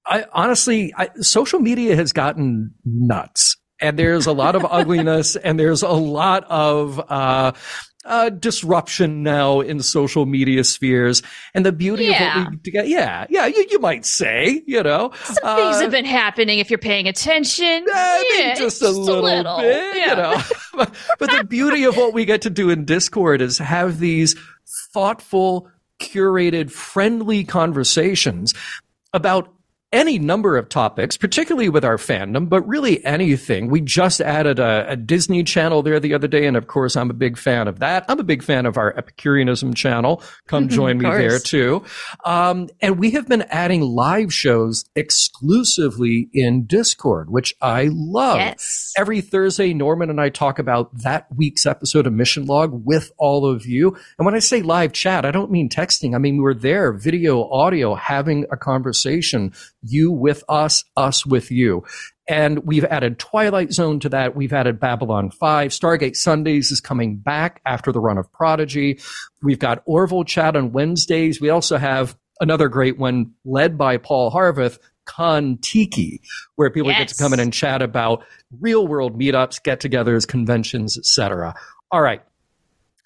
I 0.06 0.24
honestly, 0.32 0.92
I, 0.96 1.10
social 1.20 1.60
media 1.60 1.94
has 1.96 2.12
gotten 2.12 2.74
nuts, 2.84 3.56
and 3.80 3.98
there's 3.98 4.26
a 4.26 4.32
lot 4.32 4.56
of 4.56 4.66
ugliness, 4.70 5.36
and 5.36 5.58
there's 5.58 5.82
a 5.82 5.90
lot 5.90 6.44
of 6.48 7.00
uh, 7.10 7.52
uh, 8.04 8.30
disruption 8.30 9.22
now 9.22 9.60
in 9.60 9.80
social 9.82 10.24
media 10.26 10.64
spheres. 10.64 11.22
And 11.54 11.66
the 11.66 11.72
beauty 11.72 12.06
Yeah. 12.06 12.40
of 12.40 12.44
what 12.44 12.62
we, 12.64 12.70
get 12.70 12.88
yeah, 12.88 13.26
yeah, 13.28 13.46
you, 13.46 13.66
you 13.70 13.78
might 13.78 14.06
say, 14.06 14.62
you 14.66 14.82
know, 14.82 15.12
Some 15.24 15.36
uh, 15.42 15.56
things 15.56 15.80
have 15.82 15.90
been 15.90 16.06
happening 16.06 16.58
if 16.58 16.70
you're 16.70 16.78
paying 16.78 17.08
attention. 17.08 17.84
I 17.92 18.24
think 18.28 18.46
Yeah, 18.46 18.54
just 18.54 18.82
a 18.82 18.90
little, 18.90 19.22
bit, 19.60 19.96
Yeah. 19.96 20.10
you 20.10 20.16
know. 20.16 20.42
but, 20.74 20.94
but 21.18 21.30
the 21.30 21.44
beauty 21.44 21.84
of 21.84 21.96
what 21.96 22.14
we 22.14 22.24
get 22.24 22.42
to 22.42 22.50
do 22.50 22.70
in 22.70 22.84
Discord 22.84 23.42
is 23.42 23.58
have 23.58 23.98
these 24.00 24.34
thoughtful, 24.92 25.68
curated, 26.00 26.70
friendly 26.70 27.44
conversations 27.44 28.54
about 29.12 29.52
any 29.92 30.18
number 30.18 30.56
of 30.56 30.68
topics, 30.68 31.16
particularly 31.16 31.68
with 31.68 31.84
our 31.84 31.96
fandom, 31.96 32.48
but 32.48 32.66
really 32.66 33.04
anything. 33.04 33.68
We 33.68 33.80
just 33.80 34.20
added 34.20 34.58
a, 34.58 34.92
a 34.92 34.96
Disney 34.96 35.42
channel 35.42 35.82
there 35.82 35.98
the 35.98 36.14
other 36.14 36.28
day, 36.28 36.46
and 36.46 36.56
of 36.56 36.66
course, 36.68 36.96
I'm 36.96 37.10
a 37.10 37.14
big 37.14 37.36
fan 37.36 37.66
of 37.66 37.80
that. 37.80 38.04
I'm 38.08 38.20
a 38.20 38.24
big 38.24 38.42
fan 38.42 38.66
of 38.66 38.76
our 38.76 38.96
Epicureanism 38.96 39.74
channel. 39.74 40.22
Come 40.46 40.68
join 40.80 40.98
me 40.98 41.10
there 41.10 41.38
too. 41.38 41.84
Um, 42.24 42.68
and 42.80 42.98
we 42.98 43.10
have 43.12 43.28
been 43.28 43.42
adding 43.42 43.82
live 43.82 44.32
shows 44.32 44.84
exclusively 44.94 46.28
in 46.32 46.66
Discord, 46.66 47.30
which 47.30 47.54
I 47.60 47.88
love. 47.90 48.38
Yes. 48.38 48.92
Every 48.96 49.20
Thursday, 49.20 49.74
Norman 49.74 50.10
and 50.10 50.20
I 50.20 50.28
talk 50.28 50.58
about 50.58 50.96
that 50.98 51.26
week's 51.34 51.66
episode 51.66 52.06
of 52.06 52.12
Mission 52.12 52.46
Log 52.46 52.84
with 52.84 53.10
all 53.18 53.44
of 53.44 53.66
you. 53.66 53.96
And 54.18 54.26
when 54.26 54.34
I 54.34 54.40
say 54.40 54.62
live 54.62 54.92
chat, 54.92 55.24
I 55.24 55.32
don't 55.32 55.50
mean 55.50 55.68
texting. 55.68 56.14
I 56.14 56.18
mean, 56.18 56.40
we're 56.40 56.54
there, 56.54 56.92
video, 56.92 57.48
audio, 57.50 57.94
having 57.94 58.46
a 58.52 58.56
conversation, 58.56 59.52
you 59.82 60.12
with 60.12 60.44
us, 60.48 60.84
us 60.96 61.24
with 61.24 61.50
you. 61.50 61.84
And 62.28 62.64
we've 62.64 62.84
added 62.84 63.18
Twilight 63.18 63.72
Zone 63.72 63.98
to 64.00 64.08
that. 64.10 64.36
We've 64.36 64.52
added 64.52 64.78
Babylon 64.78 65.30
5. 65.30 65.72
Stargate 65.72 66.16
Sundays 66.16 66.70
is 66.70 66.80
coming 66.80 67.16
back 67.16 67.60
after 67.66 67.90
the 67.90 68.00
run 68.00 68.18
of 68.18 68.30
Prodigy. 68.32 69.00
We've 69.42 69.58
got 69.58 69.82
Orville 69.84 70.24
chat 70.24 70.54
on 70.54 70.72
Wednesdays. 70.72 71.40
We 71.40 71.50
also 71.50 71.76
have 71.76 72.16
another 72.40 72.68
great 72.68 72.98
one 72.98 73.32
led 73.44 73.76
by 73.76 73.96
Paul 73.96 74.30
Harveth, 74.30 74.78
Con 75.06 75.58
Tiki, 75.60 76.22
where 76.54 76.70
people 76.70 76.92
get 76.92 77.08
to 77.08 77.16
come 77.16 77.32
in 77.32 77.40
and 77.40 77.52
chat 77.52 77.82
about 77.82 78.24
real 78.60 78.86
world 78.86 79.18
meetups, 79.18 79.62
get 79.62 79.80
togethers, 79.80 80.26
conventions, 80.26 80.96
etc. 80.96 81.54
All 81.90 82.00
right. 82.00 82.22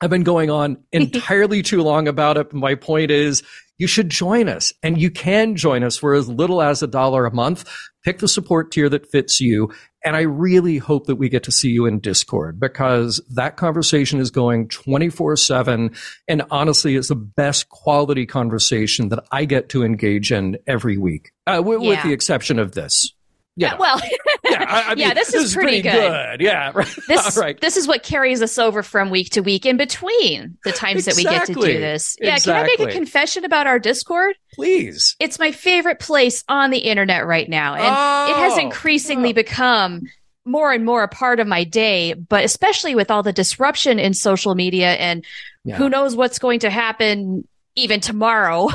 I've 0.01 0.11
been 0.11 0.23
going 0.23 0.51
on 0.51 0.79
entirely 0.93 1.63
too 1.63 1.83
long 1.83 2.09
about 2.09 2.37
it. 2.37 2.53
My 2.53 2.75
point 2.75 3.11
is 3.11 3.43
you 3.79 3.87
should 3.87 4.09
join 4.09 4.49
us 4.49 4.73
and 4.83 5.01
you 5.01 5.11
can 5.11 5.57
join 5.57 5.83
us 5.83 5.97
for 5.97 6.15
as 6.15 6.29
little 6.29 6.63
as 6.63 6.83
a 6.83 6.87
dollar 6.87 7.27
a 7.27 7.35
month. 7.35 7.69
Pick 8.05 8.19
the 8.19 8.29
support 8.29 8.71
tier 8.71 8.89
that 8.89 9.11
fits 9.11 9.41
you. 9.41 9.73
And 10.05 10.15
I 10.15 10.23
really 10.23 10.77
hope 10.77 11.07
that 11.07 11.17
we 11.17 11.31
get 11.31 11.45
to 11.45 11.51
see 11.51 11.71
you 11.71 11.87
in 11.87 11.99
Discord 11.99 12.61
because 12.61 13.23
that 13.35 13.57
conversation 13.57 14.21
is 14.21 14.31
going 14.31 14.69
24 14.69 15.37
seven. 15.37 15.95
And 16.29 16.43
honestly, 16.51 16.97
it's 16.97 17.09
the 17.09 17.15
best 17.15 17.71
quality 17.71 18.27
conversation 18.27 19.09
that 19.09 19.25
I 19.33 19.47
get 19.47 19.71
to 19.71 19.83
engage 19.83 20.31
in 20.31 20.59
every 20.67 20.99
week, 20.99 21.33
uh, 21.47 21.63
with, 21.65 21.81
with 21.81 22.03
the 22.03 22.13
exception 22.13 22.59
of 22.59 22.73
this. 22.73 23.15
Yeah. 23.57 23.75
Well, 23.79 24.01
yeah, 24.45 24.65
I, 24.69 24.91
I 24.91 24.95
yeah, 24.97 25.09
mean, 25.09 25.15
this 25.15 25.33
is 25.35 25.55
pretty 25.55 25.83
good. 25.83 26.41
Yeah. 26.41 26.73
Right. 26.75 26.89
this 27.09 27.37
right. 27.37 27.61
this 27.61 27.77
is 27.77 27.87
what 27.87 28.03
carries 28.03 28.43
us 28.43 28.59
over 28.59 28.83
from 28.83 29.11
week 29.11 29.31
to 29.31 29.43
week 29.43 29.65
in 29.67 29.77
between 29.77 30.59
the 30.65 30.73
times 30.73 31.05
that 31.05 31.17
we 31.17 31.25
get 31.25 31.47
to 31.47 31.55
do 31.55 31.61
this. 31.61 32.17
Yeah, 32.21 32.37
can 32.39 32.57
I 32.57 32.63
make 32.65 32.81
a 32.81 32.91
confession 32.91 33.45
about 33.45 33.67
our 33.67 33.79
Discord? 33.79 34.37
Please. 34.55 35.15
It's 35.21 35.39
my 35.39 35.53
favorite 35.53 36.01
place 36.01 36.43
on 36.49 36.71
the 36.71 36.79
internet 36.79 37.27
right 37.27 37.49
now, 37.49 37.75
and 37.75 38.31
it 38.31 38.37
has 38.37 38.55
Oh. 38.55 38.61
increasingly 38.61 39.31
oh. 39.31 39.35
become 39.35 40.03
more 40.45 40.73
and 40.73 40.85
more 40.85 41.03
a 41.03 41.09
part 41.09 41.41
of 41.41 41.47
my 41.47 41.65
day. 41.65 42.15
But 42.15 42.45
especially 42.45 42.95
with 42.95 43.11
all 43.11 43.23
the 43.23 43.33
disruption 43.33 43.99
in 43.99 44.15
social 44.15 44.55
media, 44.55 44.95
and 44.95 45.25
Yeah. 45.65 45.77
who 45.77 45.89
knows 45.89 46.17
what's 46.17 46.39
going 46.39 46.61
to 46.61 46.71
happen 46.71 47.47
even 47.77 48.01
tomorrow. 48.01 48.69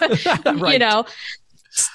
You 0.00 0.78
know, 0.78 1.04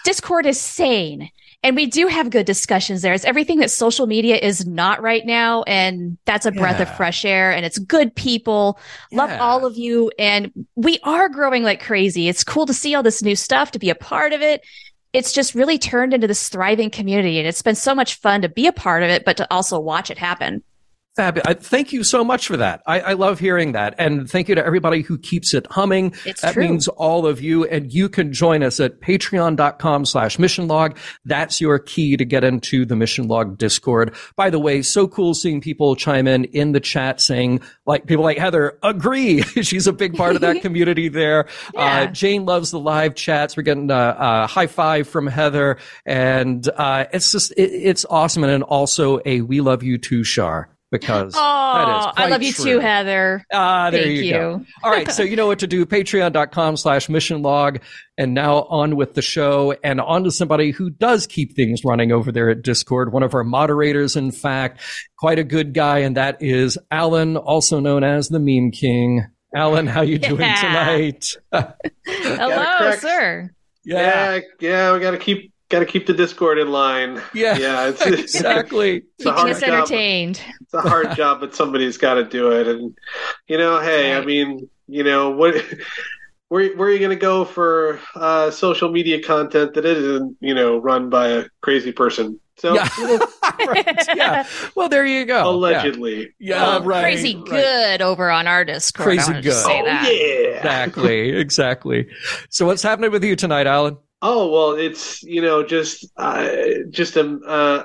Discord 0.03 0.45
is 0.45 0.59
sane. 0.59 1.29
And 1.61 1.75
we 1.75 1.87
do 1.87 2.07
have 2.07 2.29
good 2.29 2.45
discussions 2.45 3.01
there. 3.01 3.13
It's 3.13 3.25
everything 3.25 3.59
that 3.59 3.69
social 3.69 4.07
media 4.07 4.37
is 4.37 4.65
not 4.65 5.01
right 5.01 5.25
now. 5.25 5.63
And 5.63 6.17
that's 6.23 6.45
a 6.45 6.53
breath 6.53 6.79
of 6.79 6.95
fresh 6.95 7.25
air. 7.25 7.51
And 7.51 7.65
it's 7.65 7.77
good 7.77 8.15
people. 8.15 8.79
Love 9.11 9.29
Yeah. 9.29 9.39
all 9.39 9.65
of 9.65 9.75
you. 9.75 10.09
And 10.17 10.53
we 10.77 10.99
are 11.03 11.27
growing 11.27 11.63
like 11.63 11.83
crazy. 11.83 12.29
It's 12.29 12.45
cool 12.45 12.65
to 12.65 12.73
see 12.73 12.95
all 12.95 13.03
this 13.03 13.21
new 13.21 13.35
stuff, 13.35 13.71
to 13.71 13.79
be 13.79 13.89
a 13.89 13.95
part 13.95 14.31
of 14.31 14.41
it. 14.41 14.61
It's 15.11 15.33
just 15.33 15.53
really 15.53 15.77
turned 15.77 16.13
into 16.13 16.27
this 16.27 16.47
thriving 16.47 16.89
community. 16.91 17.39
And 17.39 17.47
it's 17.47 17.61
been 17.61 17.75
so 17.75 17.93
much 17.93 18.15
fun 18.15 18.41
to 18.43 18.49
be 18.49 18.67
a 18.67 18.71
part 18.71 19.03
of 19.03 19.09
it, 19.09 19.25
but 19.25 19.35
to 19.37 19.47
also 19.51 19.79
watch 19.79 20.09
it 20.09 20.17
happen. 20.17 20.63
Fabulous. 21.15 21.67
Thank 21.67 21.91
you 21.91 22.03
so 22.03 22.23
much 22.23 22.47
for 22.47 22.55
that. 22.57 22.81
I, 22.85 23.01
I 23.01 23.13
love 23.13 23.39
hearing 23.39 23.73
that. 23.73 23.93
And 23.97 24.29
thank 24.29 24.47
you 24.47 24.55
to 24.55 24.65
everybody 24.65 25.01
who 25.01 25.17
keeps 25.17 25.53
it 25.53 25.67
humming. 25.69 26.13
It's 26.23 26.41
that 26.41 26.53
true. 26.53 26.63
means 26.63 26.87
all 26.87 27.25
of 27.25 27.41
you. 27.41 27.65
And 27.65 27.91
you 27.91 28.07
can 28.07 28.31
join 28.31 28.63
us 28.63 28.79
at 28.79 29.01
patreon.com 29.01 30.05
slash 30.05 30.39
mission 30.39 30.67
log. 30.67 30.97
That's 31.25 31.59
your 31.59 31.77
key 31.79 32.15
to 32.15 32.23
get 32.23 32.43
into 32.43 32.85
the 32.85 32.95
mission 32.95 33.27
log 33.27 33.57
discord. 33.57 34.15
By 34.37 34.49
the 34.49 34.59
way, 34.59 34.81
so 34.81 35.07
cool 35.07 35.33
seeing 35.33 35.59
people 35.59 35.95
chime 35.95 36.27
in 36.27 36.45
in 36.45 36.71
the 36.71 36.79
chat 36.79 37.19
saying 37.19 37.61
like 37.85 38.05
people 38.05 38.23
like 38.23 38.37
Heather 38.37 38.77
agree. 38.81 39.41
She's 39.61 39.87
a 39.87 39.93
big 39.93 40.15
part 40.15 40.35
of 40.35 40.41
that 40.41 40.61
community 40.61 41.09
there. 41.09 41.47
Yeah. 41.73 41.81
Uh, 41.81 42.05
Jane 42.07 42.45
loves 42.45 42.71
the 42.71 42.79
live 42.79 43.15
chats. 43.15 43.57
We're 43.57 43.63
getting 43.63 43.91
a, 43.91 44.15
a 44.17 44.47
high 44.47 44.67
five 44.67 45.07
from 45.07 45.27
Heather 45.27 45.79
and, 46.05 46.67
uh, 46.77 47.07
it's 47.11 47.31
just, 47.31 47.51
it, 47.57 47.71
it's 47.71 48.05
awesome. 48.09 48.43
And 48.43 48.53
then 48.53 48.63
also 48.63 49.19
a 49.25 49.41
we 49.41 49.59
love 49.59 49.83
you 49.83 49.97
too, 49.97 50.23
Char. 50.23 50.69
Because 50.91 51.33
oh, 51.37 51.39
that 51.39 51.99
is 51.99 52.13
I 52.17 52.29
love 52.29 52.41
you 52.43 52.51
true. 52.53 52.65
too, 52.65 52.79
Heather. 52.79 53.43
Ah, 53.53 53.89
there 53.91 54.03
Thank 54.03 54.15
you, 54.15 54.23
you. 54.23 54.31
go. 54.31 54.65
All 54.83 54.91
right, 54.91 55.09
so 55.11 55.23
you 55.23 55.35
know 55.35 55.47
what 55.47 55.59
to 55.59 55.67
do. 55.67 55.85
Patreon.com 55.85 56.77
slash 56.77 57.09
mission 57.09 57.41
log. 57.41 57.79
And 58.17 58.33
now 58.33 58.63
on 58.63 58.95
with 58.97 59.13
the 59.13 59.21
show 59.21 59.75
and 59.83 60.01
on 60.01 60.23
to 60.25 60.31
somebody 60.31 60.71
who 60.71 60.89
does 60.89 61.25
keep 61.27 61.55
things 61.55 61.85
running 61.85 62.11
over 62.11 62.31
there 62.31 62.49
at 62.49 62.63
Discord. 62.63 63.13
One 63.13 63.23
of 63.23 63.33
our 63.33 63.43
moderators, 63.45 64.15
in 64.15 64.31
fact, 64.31 64.81
quite 65.17 65.39
a 65.39 65.43
good 65.43 65.73
guy, 65.73 65.99
and 65.99 66.17
that 66.17 66.41
is 66.41 66.77
Alan, 66.91 67.37
also 67.37 67.79
known 67.79 68.03
as 68.03 68.27
the 68.29 68.39
Meme 68.39 68.71
King. 68.71 69.25
Alan, 69.55 69.87
how 69.87 70.01
you 70.01 70.17
doing 70.19 70.41
Yeah. 70.41 70.55
tonight? 70.61 71.37
Hello, 72.05 72.91
sir. 72.97 73.49
yeah, 73.85 74.35
yeah, 74.35 74.39
yeah, 74.59 74.93
we 74.93 74.99
got 74.99 75.11
to 75.11 75.17
keep 75.17 75.53
got 75.69 75.79
to 75.79 75.85
keep 75.85 76.07
the 76.07 76.13
Discord 76.13 76.57
in 76.59 76.71
line. 76.71 77.21
yeah, 77.33 77.57
Yeah, 77.57 77.87
it's, 77.89 78.05
it's, 78.05 78.35
exactly. 78.35 78.97
a 78.97 79.01
Keeping 79.19 79.33
hard 79.33 79.51
us 79.51 79.59
job. 79.61 79.69
entertained. 79.69 80.41
It's 80.61 80.73
a 80.73 80.81
hard 80.81 81.15
job, 81.15 81.39
but 81.39 81.55
somebody's 81.55 81.97
got 81.97 82.15
to 82.15 82.23
do 82.25 82.51
it. 82.51 82.67
And 82.67 82.97
you 83.47 83.57
know, 83.57 83.79
hey, 83.79 84.15
I 84.15 84.23
mean, 84.25 84.69
you 84.87 85.03
know, 85.03 85.31
what? 85.31 85.55
Where, 86.49 86.75
where 86.75 86.87
are 86.89 86.91
you 86.91 86.97
going 86.97 87.11
to 87.11 87.15
go 87.15 87.45
for 87.45 87.99
uh, 88.15 88.49
social 88.49 88.89
media 88.91 89.21
content 89.21 89.75
that 89.75 89.85
isn't, 89.85 90.37
you 90.39 90.55
know, 90.55 90.77
run 90.79 91.11
by 91.11 91.27
a 91.27 91.45
crazy 91.61 91.91
person? 91.91 92.39
So, 92.57 92.73
Yeah. 92.73 92.89
right, 93.67 94.07
yeah. 94.15 94.47
Well, 94.75 94.89
there 94.89 95.05
you 95.05 95.25
go. 95.25 95.47
Allegedly. 95.47 96.31
Yeah, 96.39 96.63
Well, 96.63 96.83
right. 96.85 97.01
crazy 97.03 97.35
right. 97.35 97.45
good 97.45 98.01
over 98.01 98.31
on 98.31 98.47
our 98.47 98.65
Discord. 98.65 99.03
Crazy 99.05 99.21
I 99.21 99.25
wanna 99.27 99.41
just 99.43 99.63
good. 99.63 99.71
Say 99.71 99.79
Oh, 99.81 99.85
yeah. 99.85 100.57
Exactly, 100.57 101.29
exactly. 101.37 102.07
So, 102.49 102.65
what's 102.65 102.81
happening 102.81 103.11
with 103.11 103.23
you 103.23 103.35
tonight, 103.35 103.67
Alan? 103.67 103.97
Oh 104.21 104.49
well, 104.51 104.71
it's 104.73 105.23
you 105.23 105.41
know 105.41 105.63
just 105.63 106.05
uh, 106.17 106.49
just 106.89 107.17
um 107.17 107.41
uh, 107.45 107.83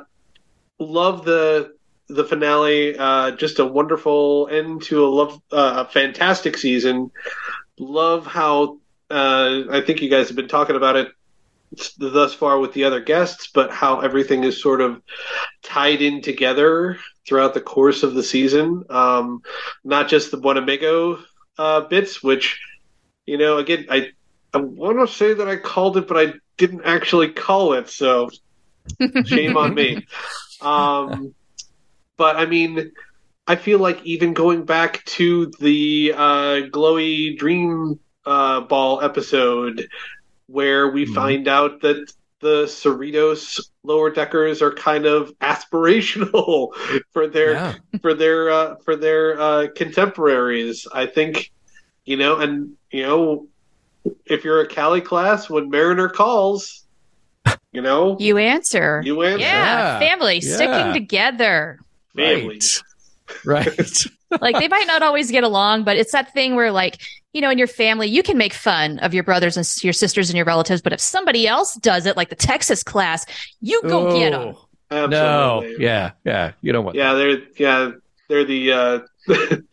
love 0.79 1.25
the 1.25 1.73
the 2.09 2.25
finale. 2.25 2.97
Uh, 2.99 3.33
just 3.33 3.59
a 3.59 3.65
wonderful 3.65 4.49
end 4.51 4.83
to 4.85 5.05
a 5.05 5.09
love 5.09 5.41
uh, 5.53 5.85
a 5.87 5.91
fantastic 5.91 6.57
season. 6.57 7.11
Love 7.79 8.27
how 8.27 8.79
uh, 9.11 9.63
I 9.71 9.81
think 9.83 10.03
you 10.03 10.11
guys 10.11 10.29
have 10.29 10.37
been 10.37 10.49
talking 10.49 10.77
about 10.77 10.97
it 10.97 11.09
thus 11.99 12.35
far 12.35 12.59
with 12.59 12.73
the 12.73 12.85
other 12.85 13.01
guests, 13.01 13.49
but 13.53 13.71
how 13.71 14.01
everything 14.01 14.45
is 14.45 14.61
sort 14.63 14.81
of 14.81 15.01
tied 15.63 16.03
in 16.03 16.23
together 16.23 16.99
throughout 17.27 17.55
the 17.55 17.61
course 17.61 18.03
of 18.03 18.15
the 18.15 18.23
season. 18.23 18.85
Um, 18.91 19.43
not 19.85 20.09
just 20.09 20.31
the 20.31 20.39
Buenamigo 20.39 21.23
uh, 21.59 21.81
bits, 21.83 22.23
which 22.23 22.61
you 23.27 23.39
know 23.39 23.59
again 23.59 23.87
I 23.91 24.11
I 24.55 24.59
want 24.59 24.99
to 25.07 25.13
say 25.15 25.35
that 25.35 25.49
I 25.49 25.57
called 25.57 25.99
it, 25.99 26.09
but 26.09 26.19
I 26.19 26.35
didn't 26.59 26.85
actually 26.85 27.33
call 27.33 27.75
it, 27.75 27.91
so 27.91 28.31
shame 29.25 29.57
on 29.57 29.75
me. 29.75 30.07
Um, 30.61 31.35
but 32.19 32.37
I 32.37 32.47
mean, 32.47 32.93
I 33.47 33.57
feel 33.57 33.79
like 33.79 34.05
even 34.05 34.35
going 34.35 34.65
back 34.65 35.05
to 35.07 35.53
the 35.61 36.15
uh, 36.17 36.57
glowy 36.73 37.37
dream 37.39 38.01
uh, 38.27 38.63
ball 38.63 39.03
episode, 39.03 39.87
where 40.47 40.89
we 40.91 41.07
Mhm. 41.07 41.07
find 41.07 41.49
out 41.49 41.83
that 41.83 42.13
the 42.41 42.65
Cerritos 42.67 43.61
lower 43.85 44.11
deckers 44.11 44.63
are 44.63 44.75
kind 44.75 45.07
of 45.07 45.33
aspirational 45.41 46.71
for 47.13 47.29
their 47.29 47.63
Yeah. 47.63 47.79
for 48.03 48.15
their 48.15 48.51
uh, 48.51 48.77
for 48.85 48.97
their 48.97 49.41
uh, 49.41 49.69
contemporaries. 49.77 50.87
I 50.93 51.07
think 51.07 51.51
you 52.05 52.17
know, 52.17 52.37
and 52.39 52.73
you 52.93 53.03
know, 53.03 53.49
if 54.27 54.45
you're 54.45 54.61
a 54.61 54.67
Cali 54.67 55.01
class, 55.01 55.49
when 55.51 55.71
Mariner 55.71 56.09
calls, 56.09 56.85
you 57.73 57.81
know, 57.83 58.17
You 58.21 58.39
answer. 58.39 59.03
you 59.05 59.23
answer. 59.23 59.39
yeah, 59.41 59.99
Yeah. 59.99 59.99
family 59.99 60.41
Yeah. 60.43 60.55
sticking 60.55 60.93
together. 60.93 61.79
Family. 62.17 62.61
Right. 63.45 63.67
right. 63.79 64.05
Like 64.41 64.59
they 64.59 64.67
might 64.67 64.89
not 64.89 65.01
always 65.03 65.31
get 65.31 65.45
along, 65.45 65.85
but 65.85 65.97
it's 65.97 66.11
that 66.11 66.33
thing 66.33 66.57
where, 66.57 66.73
like, 66.73 67.01
you 67.33 67.41
know, 67.41 67.51
in 67.51 67.59
your 67.59 67.69
family, 67.69 68.09
you 68.09 68.21
can 68.21 68.37
make 68.37 68.53
fun 68.53 68.99
of 68.99 69.15
your 69.15 69.23
brothers 69.23 69.57
and 69.57 69.85
your 69.85 69.93
sisters 69.93 70.29
and 70.29 70.37
your 70.37 70.45
relatives, 70.45 70.83
but 70.83 70.93
if 70.93 70.99
somebody 70.99 71.47
else 71.47 71.77
does 71.77 72.05
it, 72.05 72.17
like 72.17 72.31
the 72.31 72.35
Texas 72.35 72.83
class, 72.83 73.27
you 73.61 73.81
go 73.83 74.11
get 74.19 74.33
them. 74.33 74.57
Oh, 74.91 75.07
No. 75.07 75.63
Yeah. 75.79 76.13
Yeah. 76.25 76.51
You 76.63 76.73
don't 76.73 76.85
want 76.85 76.97
Yeah, 76.97 77.15
they're 77.15 77.39
yeah, 77.57 77.93
they're 78.29 78.45
the 78.45 78.73
uh 78.73 78.99
the 79.29 79.65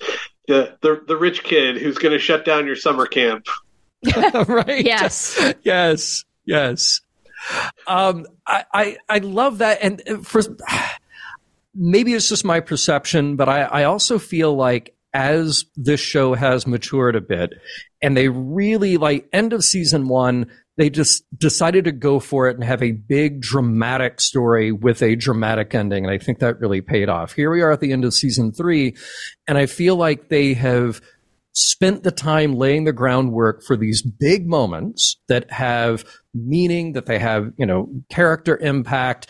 the, 0.47 1.01
the 1.07 1.17
rich 1.17 1.43
kid 1.43 1.77
who's 1.77 1.97
going 1.97 2.13
to 2.13 2.19
shut 2.19 2.45
down 2.45 2.67
your 2.67 2.75
summer 2.75 3.07
camp. 3.07 3.47
right. 4.47 4.83
Yes. 4.85 5.53
Yes. 5.63 6.25
Yes. 6.45 7.01
Um, 7.87 8.25
I, 8.47 8.65
I, 8.73 8.97
I 9.09 9.17
love 9.19 9.59
that. 9.59 9.79
And 9.81 10.01
uh, 10.07 10.17
for, 10.17 10.41
maybe 11.75 12.13
it's 12.13 12.29
just 12.29 12.45
my 12.45 12.59
perception, 12.59 13.35
but 13.35 13.47
I, 13.47 13.61
I 13.61 13.83
also 13.83 14.19
feel 14.19 14.55
like 14.55 14.95
as 15.13 15.65
this 15.75 15.99
show 15.99 16.33
has 16.33 16.65
matured 16.65 17.15
a 17.15 17.21
bit 17.21 17.53
and 18.01 18.15
they 18.15 18.29
really 18.29 18.97
like 18.97 19.27
end 19.33 19.53
of 19.53 19.63
season 19.63 20.07
one, 20.07 20.49
they 20.77 20.89
just 20.89 21.23
decided 21.37 21.85
to 21.85 21.91
go 21.91 22.19
for 22.19 22.47
it 22.47 22.55
and 22.55 22.63
have 22.63 22.81
a 22.81 22.91
big 22.91 23.41
dramatic 23.41 24.21
story 24.21 24.71
with 24.71 25.03
a 25.03 25.15
dramatic 25.15 25.75
ending. 25.75 26.05
And 26.05 26.13
I 26.13 26.17
think 26.17 26.39
that 26.39 26.59
really 26.59 26.81
paid 26.81 27.09
off. 27.09 27.33
Here 27.33 27.51
we 27.51 27.61
are 27.61 27.71
at 27.71 27.81
the 27.81 27.91
end 27.91 28.05
of 28.05 28.13
season 28.13 28.51
three, 28.51 28.95
and 29.47 29.57
I 29.57 29.65
feel 29.65 29.95
like 29.95 30.29
they 30.29 30.53
have 30.53 31.01
spent 31.53 32.03
the 32.03 32.11
time 32.11 32.55
laying 32.55 32.85
the 32.85 32.93
groundwork 32.93 33.63
for 33.63 33.75
these 33.75 34.01
big 34.01 34.47
moments 34.47 35.17
that 35.27 35.51
have 35.51 36.05
meaning, 36.33 36.93
that 36.93 37.05
they 37.05 37.19
have, 37.19 37.51
you 37.57 37.65
know, 37.65 37.89
character 38.09 38.57
impact. 38.57 39.27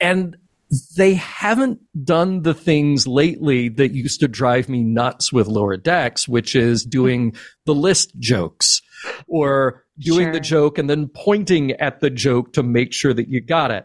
And 0.00 0.36
they 0.96 1.14
haven't 1.14 1.80
done 2.04 2.42
the 2.42 2.54
things 2.54 3.06
lately 3.06 3.68
that 3.70 3.92
used 3.92 4.20
to 4.20 4.28
drive 4.28 4.68
me 4.68 4.82
nuts 4.82 5.32
with 5.32 5.48
lower 5.48 5.76
decks, 5.76 6.28
which 6.28 6.54
is 6.54 6.84
doing 6.84 7.34
the 7.66 7.74
list 7.74 8.16
jokes 8.18 8.80
or 9.26 9.84
doing 9.98 10.26
Sure. 10.26 10.32
the 10.32 10.40
joke 10.40 10.78
and 10.78 10.88
then 10.88 11.08
pointing 11.08 11.72
at 11.72 12.00
the 12.00 12.10
joke 12.10 12.52
to 12.52 12.62
make 12.62 12.92
sure 12.92 13.12
that 13.12 13.28
you 13.28 13.40
got 13.40 13.70
it. 13.70 13.84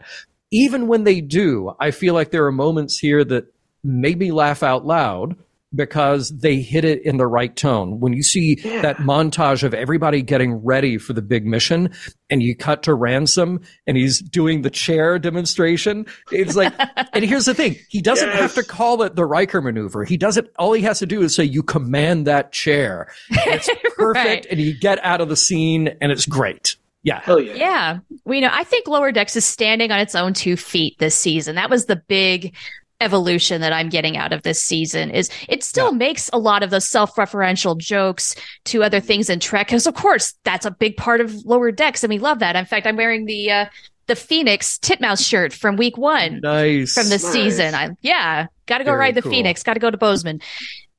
Even 0.52 0.86
when 0.86 1.04
they 1.04 1.20
do, 1.20 1.72
I 1.80 1.90
feel 1.90 2.14
like 2.14 2.30
there 2.30 2.46
are 2.46 2.52
moments 2.52 2.98
here 2.98 3.24
that 3.24 3.46
made 3.82 4.18
me 4.18 4.30
laugh 4.30 4.62
out 4.62 4.86
loud 4.86 5.36
because 5.76 6.30
they 6.30 6.56
hit 6.56 6.84
it 6.84 7.02
in 7.02 7.18
the 7.18 7.26
right 7.26 7.54
tone. 7.54 8.00
When 8.00 8.12
you 8.12 8.22
see 8.22 8.56
that 8.56 8.96
montage 8.98 9.62
of 9.62 9.74
everybody 9.74 10.22
getting 10.22 10.54
ready 10.64 10.98
for 10.98 11.12
the 11.12 11.22
big 11.22 11.46
mission 11.46 11.92
and 12.30 12.42
you 12.42 12.56
cut 12.56 12.82
to 12.84 12.94
Ransom 12.94 13.60
and 13.86 13.96
he's 13.96 14.20
doing 14.20 14.62
the 14.62 14.70
chair 14.70 15.18
demonstration, 15.18 16.06
it's 16.32 16.56
like, 16.56 16.72
and 17.12 17.24
here's 17.24 17.44
the 17.44 17.54
thing. 17.54 17.76
He 17.88 18.00
doesn't 18.00 18.30
have 18.30 18.54
to 18.54 18.62
call 18.62 19.02
it 19.02 19.14
the 19.14 19.24
Riker 19.26 19.60
maneuver. 19.60 20.04
He 20.04 20.16
doesn't, 20.16 20.48
all 20.58 20.72
he 20.72 20.82
has 20.82 20.98
to 21.00 21.06
do 21.06 21.22
is 21.22 21.34
say, 21.34 21.44
you 21.44 21.62
command 21.62 22.26
that 22.26 22.52
chair. 22.52 23.12
It's 23.30 23.68
perfect. 23.96 24.26
Right. 24.26 24.46
And 24.50 24.60
you 24.60 24.78
get 24.78 25.02
out 25.04 25.20
of 25.20 25.28
the 25.28 25.36
scene 25.36 25.96
and 26.00 26.10
it's 26.10 26.26
great. 26.26 26.76
Yeah. 27.06 27.20
Hell 27.20 27.38
yeah. 27.38 27.54
Yeah. 27.54 27.98
We 28.24 28.40
know 28.40 28.50
I 28.50 28.64
think 28.64 28.88
Lower 28.88 29.12
Decks 29.12 29.36
is 29.36 29.44
standing 29.44 29.92
on 29.92 30.00
its 30.00 30.16
own 30.16 30.34
two 30.34 30.56
feet 30.56 30.98
this 30.98 31.16
season. 31.16 31.54
That 31.54 31.70
was 31.70 31.86
the 31.86 31.94
big 31.94 32.52
evolution 33.00 33.60
that 33.60 33.72
I'm 33.72 33.88
getting 33.90 34.16
out 34.16 34.32
of 34.32 34.42
this 34.42 34.62
season 34.62 35.10
is 35.10 35.28
it 35.48 35.62
still 35.62 35.92
makes 35.92 36.30
a 36.32 36.38
lot 36.38 36.62
of 36.62 36.70
those 36.70 36.88
self-referential 36.88 37.76
jokes 37.76 38.34
to 38.66 38.82
other 38.82 39.00
things 39.00 39.28
in 39.28 39.38
Trek 39.38 39.66
because 39.66 39.86
of 39.86 39.94
course 39.94 40.34
that's 40.44 40.64
a 40.64 40.70
big 40.70 40.96
part 40.96 41.20
of 41.20 41.34
Lower 41.44 41.70
Decks 41.70 42.02
and 42.02 42.10
we 42.10 42.18
love 42.18 42.38
that. 42.38 42.56
In 42.56 42.64
fact, 42.64 42.86
I'm 42.86 42.96
wearing 42.96 43.26
the 43.26 43.50
uh 43.50 43.66
the 44.06 44.16
Phoenix 44.16 44.78
Titmouse 44.78 45.26
shirt 45.26 45.52
from 45.52 45.76
week 45.76 45.98
1 45.98 46.40
Nice. 46.40 46.94
from 46.94 47.08
this 47.08 47.24
Nice. 47.24 47.32
season. 47.32 47.74
I 47.74 47.90
yeah, 48.02 48.46
got 48.66 48.78
to 48.78 48.84
go 48.84 48.92
Very 48.92 49.00
ride 49.00 49.14
the 49.16 49.22
cool. 49.22 49.32
Phoenix, 49.32 49.62
got 49.64 49.74
to 49.74 49.80
go 49.80 49.90
to 49.90 49.96
Bozeman. 49.98 50.40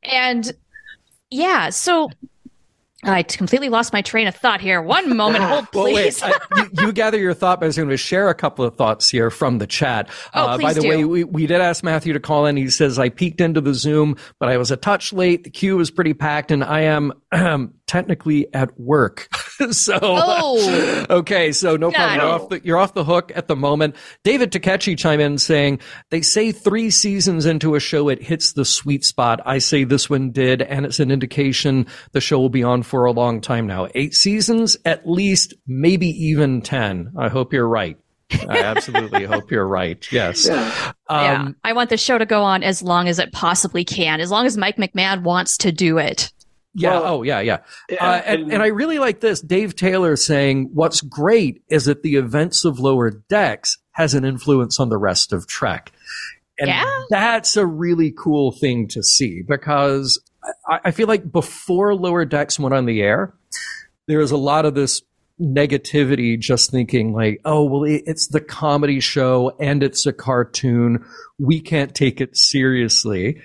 And 0.03 0.51
yeah, 1.29 1.69
so 1.69 2.09
I 3.03 3.21
completely 3.23 3.69
lost 3.69 3.93
my 3.93 4.01
train 4.01 4.27
of 4.27 4.35
thought 4.35 4.59
here. 4.59 4.81
One 4.81 5.15
moment, 5.15 5.43
hold 5.43 5.67
Well, 5.73 5.85
please. 5.85 6.21
wait. 6.21 6.33
I, 6.51 6.57
you, 6.57 6.69
you 6.87 6.91
gather 6.91 7.19
your 7.19 7.33
thought, 7.33 7.59
but 7.59 7.65
I 7.65 7.67
was 7.67 7.77
going 7.77 7.89
to 7.89 7.97
share 7.97 8.29
a 8.29 8.33
couple 8.33 8.65
of 8.65 8.75
thoughts 8.75 9.09
here 9.09 9.29
from 9.29 9.59
the 9.59 9.67
chat. 9.67 10.09
Oh, 10.33 10.47
uh, 10.47 10.57
by 10.57 10.73
the 10.73 10.81
do. 10.81 10.89
way, 10.89 11.03
we, 11.03 11.23
we 11.23 11.45
did 11.45 11.61
ask 11.61 11.83
Matthew 11.83 12.13
to 12.13 12.19
call 12.19 12.47
in. 12.47 12.57
He 12.57 12.69
says, 12.69 12.97
I 12.97 13.09
peeked 13.09 13.39
into 13.39 13.61
the 13.61 13.75
Zoom, 13.75 14.17
but 14.39 14.49
I 14.49 14.57
was 14.57 14.71
a 14.71 14.77
touch 14.77 15.13
late. 15.13 15.43
The 15.43 15.51
queue 15.51 15.77
was 15.77 15.91
pretty 15.91 16.15
packed, 16.15 16.51
and 16.51 16.63
I 16.63 16.81
am 16.81 17.13
technically 17.87 18.53
at 18.53 18.77
work. 18.79 19.27
so, 19.71 19.97
Oh. 20.01 21.05
okay, 21.09 21.51
so 21.51 21.77
no 21.77 21.91
problem. 21.91 22.17
Got 22.17 22.23
You're 22.23 22.31
off, 22.31 22.49
the, 22.49 22.61
you're 22.63 22.77
off 22.77 22.93
the 22.93 23.03
hook 23.03 23.31
at 23.35 23.47
the 23.47 23.55
moment. 23.55 23.95
David 24.23 24.51
Takechi 24.51 24.97
chime 24.97 25.19
in 25.19 25.37
saying, 25.37 25.79
they 26.11 26.21
say 26.21 26.51
three 26.51 26.89
seasons 26.89 27.45
into 27.45 27.75
a 27.75 27.79
show, 27.79 28.09
it 28.09 28.21
hits 28.21 28.53
the 28.53 28.65
sweet 28.65 29.03
spot. 29.03 29.39
I 29.45 29.57
say 29.57 29.83
this 29.83 30.09
one 30.09 30.31
did, 30.31 30.61
and 30.61 30.85
it's 30.85 30.99
an 30.99 31.09
indication 31.11 31.87
the 32.11 32.21
show 32.21 32.39
will 32.39 32.49
be 32.49 32.63
on 32.63 32.83
for 32.83 33.05
a 33.05 33.11
long 33.11 33.41
time 33.41 33.65
now. 33.67 33.87
Eight 33.95 34.13
seasons, 34.13 34.77
at 34.85 35.07
least, 35.09 35.53
maybe 35.65 36.07
even 36.07 36.61
10. 36.61 37.13
I 37.17 37.29
hope 37.29 37.53
you're 37.53 37.67
right. 37.67 37.97
I 38.31 38.57
absolutely 38.63 39.23
hope 39.23 39.51
you're 39.51 39.67
right. 39.67 40.05
Yes. 40.11 40.47
Yeah. 40.47 40.91
yeah, 41.09 41.41
Um, 41.41 41.55
I 41.63 41.73
want 41.73 41.89
the 41.89 41.97
show 41.97 42.17
to 42.17 42.25
go 42.25 42.43
on 42.43 42.61
as 42.61 42.83
long 42.83 43.07
as 43.07 43.19
it 43.19 43.31
possibly 43.31 43.85
can, 43.85 44.19
as 44.19 44.29
long 44.29 44.45
as 44.45 44.57
Mike 44.57 44.75
McMahan 44.75 45.23
wants 45.23 45.57
to 45.59 45.71
do 45.71 45.97
it. 45.97 46.31
Yeah. 46.77 46.91
Well, 46.91 47.03
oh, 47.05 47.23
yeah, 47.23 47.39
yeah. 47.39 47.59
Yeah, 47.89 48.05
Uh, 48.05 48.21
and, 48.25 48.53
and 48.53 48.63
I 48.63 48.67
really 48.67 48.99
like 48.99 49.19
this. 49.19 49.41
Dave 49.41 49.75
Taylor 49.75 50.15
saying, 50.15 50.69
what's 50.73 51.01
great 51.01 51.61
is 51.69 51.85
that 51.85 52.03
the 52.03 52.15
events 52.15 52.65
of 52.65 52.79
Lower 52.79 53.09
Decks 53.09 53.77
has 53.91 54.13
an 54.13 54.23
influence 54.23 54.79
on 54.79 54.89
the 54.89 54.97
rest 54.97 55.33
of 55.33 55.47
Trek. 55.47 55.91
And 56.59 56.69
Yeah. 56.69 56.85
that's 57.09 57.57
a 57.57 57.65
really 57.65 58.13
cool 58.17 58.51
thing 58.51 58.87
to 58.89 59.03
see 59.03 59.41
because 59.41 60.19
I, 60.67 60.79
I 60.85 60.91
feel 60.91 61.07
like 61.07 61.31
before 61.31 61.95
Lower 61.95 62.25
Decks 62.25 62.59
went 62.59 62.73
on 62.75 62.85
the 62.85 63.01
air, 63.01 63.33
there 64.07 64.19
was 64.19 64.31
a 64.31 64.37
lot 64.37 64.65
of 64.65 64.75
this 64.75 65.01
negativity 65.39 66.39
just 66.39 66.71
thinking 66.71 67.13
like, 67.13 67.41
oh, 67.45 67.63
well, 67.63 67.83
it's 67.85 68.27
the 68.27 68.41
comedy 68.41 68.99
show 68.99 69.55
and 69.59 69.83
it's 69.83 70.05
a 70.05 70.13
cartoon. 70.13 71.05
We 71.39 71.59
can't 71.61 71.93
take 71.93 72.21
it 72.21 72.35
seriously. 72.35 73.41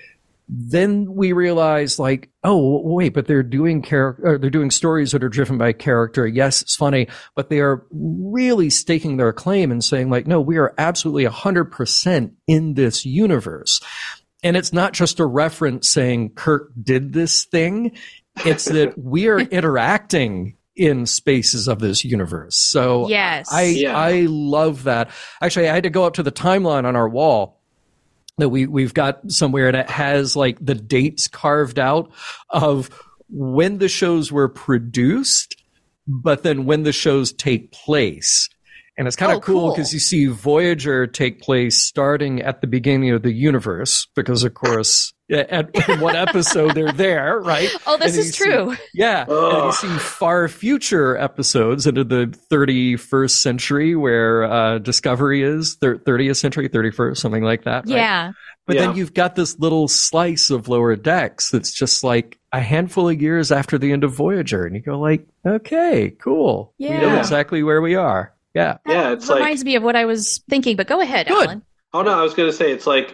Then 0.55 1.15
we 1.15 1.33
realize 1.33 1.97
like, 1.97 2.29
oh, 2.43 2.79
wait, 2.83 3.15
but 3.15 3.25
they're 3.25 3.41
doing 3.41 3.81
character, 3.81 4.37
they're 4.37 4.51
doing 4.51 4.69
stories 4.69 5.11
that 5.11 5.23
are 5.23 5.29
driven 5.29 5.57
by 5.57 5.73
character. 5.73 6.27
Yes, 6.27 6.61
it's 6.61 6.75
funny, 6.75 7.07
but 7.35 7.49
they 7.49 7.59
are 7.59 7.87
really 7.91 8.69
staking 8.69 9.17
their 9.17 9.33
claim 9.33 9.71
and 9.71 9.83
saying 9.83 10.11
like, 10.11 10.27
no, 10.27 10.39
we 10.39 10.57
are 10.57 10.75
absolutely 10.77 11.25
hundred 11.25 11.65
percent 11.65 12.33
in 12.47 12.75
this 12.75 13.03
universe. 13.03 13.81
And 14.43 14.55
it's 14.55 14.71
not 14.71 14.93
just 14.93 15.19
a 15.19 15.25
reference 15.25 15.89
saying 15.89 16.33
Kirk 16.35 16.71
did 16.79 17.13
this 17.13 17.45
thing. 17.45 17.97
It's 18.45 18.65
that 18.65 18.95
we 18.97 19.29
are 19.29 19.39
interacting 19.39 20.57
in 20.75 21.07
spaces 21.07 21.67
of 21.67 21.79
this 21.79 22.05
universe. 22.05 22.57
So 22.57 23.07
Yes. 23.07 23.51
I 23.51 23.63
Yeah. 23.63 23.97
I 23.97 24.27
love 24.29 24.83
that. 24.83 25.09
Actually, 25.41 25.69
I 25.69 25.73
had 25.73 25.83
to 25.83 25.89
go 25.89 26.03
up 26.03 26.13
to 26.15 26.23
the 26.23 26.31
timeline 26.31 26.85
on 26.85 26.95
our 26.95 27.09
wall 27.09 27.62
that 28.37 28.49
we 28.49 28.67
we've 28.67 28.93
got 28.93 29.31
somewhere, 29.31 29.69
it 29.69 29.89
has 29.89 30.35
like 30.35 30.57
the 30.63 30.75
dates 30.75 31.27
carved 31.27 31.79
out 31.79 32.11
of 32.49 32.89
when 33.29 33.77
the 33.77 33.87
shows 33.89 34.31
were 34.31 34.49
produced, 34.49 35.55
but 36.07 36.43
then 36.43 36.65
when 36.65 36.83
the 36.83 36.91
shows 36.91 37.31
take 37.31 37.71
place. 37.71 38.49
And 38.97 39.07
it's 39.07 39.15
kind 39.15 39.31
of 39.31 39.37
Oh, 39.39 39.41
cool 39.41 39.59
cool. 39.61 39.71
because 39.71 39.91
you 39.91 39.99
see 39.99 40.27
Voyager 40.27 41.07
take 41.07 41.41
place 41.41 41.79
starting 41.81 42.41
at 42.41 42.61
the 42.61 42.67
beginning 42.67 43.09
of 43.11 43.23
the 43.23 43.31
universe, 43.33 44.07
because 44.15 44.43
of 44.43 44.53
course, 44.53 45.13
at, 45.31 45.71
in 45.89 45.99
one 45.99 46.15
episode 46.15 46.75
they're 46.75 46.91
there, 46.91 47.39
right? 47.39 47.69
oh, 47.87 47.97
this 47.97 48.11
And 48.11 48.19
is 48.19 48.25
you 48.27 48.31
see- 48.33 48.43
true. 48.51 48.75
yeah. 48.93 49.25
And 49.27 49.65
you 49.65 49.71
see 49.71 49.87
far 49.97 50.47
future 50.47 51.17
episodes 51.17 51.87
into 51.87 52.03
the 52.03 52.27
31st 52.51 53.31
century 53.31 53.95
where 53.95 54.43
uh, 54.43 54.77
Discovery 54.77 55.41
is, 55.41 55.75
thir- 55.75 55.97
30th 55.97 56.35
century, 56.37 56.69
31st, 56.69 57.17
something 57.17 57.43
like 57.43 57.63
that. 57.63 57.85
right? 57.85 57.95
Yeah. 57.95 58.31
But 58.67 58.77
then 58.77 58.95
you've 58.95 59.13
got 59.13 59.35
this 59.35 59.57
little 59.59 59.87
slice 59.89 60.49
of 60.49 60.69
lower 60.69 60.95
decks 60.95 61.49
that's 61.49 61.73
just 61.73 62.01
like 62.03 62.39
a 62.53 62.61
handful 62.61 63.09
of 63.09 63.21
years 63.21 63.51
after 63.51 63.77
the 63.77 63.91
end 63.91 64.03
of 64.05 64.13
Voyager. 64.13 64.65
And 64.65 64.75
you 64.75 64.81
go 64.81 64.99
like, 64.99 65.27
okay, 65.45 66.11
cool. 66.11 66.73
We 66.79 66.89
know 66.89 67.17
exactly 67.17 67.61
where 67.63 67.81
we 67.81 67.95
are. 67.95 68.33
Yeah. 68.53 68.77
That 68.85 68.91
Yeah, 68.93 69.11
it's 69.13 69.27
like- 69.29 69.39
reminds 69.39 69.63
me 69.65 69.75
of 69.75 69.83
what 69.83 69.95
I 69.95 70.05
was 70.05 70.43
thinking, 70.49 70.75
but 70.75 70.87
go 70.87 70.99
ahead, 71.01 71.27
Good. 71.27 71.45
Alan. 71.47 71.63
Oh 71.93 72.01
no, 72.01 72.11
I 72.17 72.21
was 72.23 72.33
going 72.33 72.49
to 72.49 72.55
say 72.55 72.71
it's 72.71 72.87
like 72.87 73.13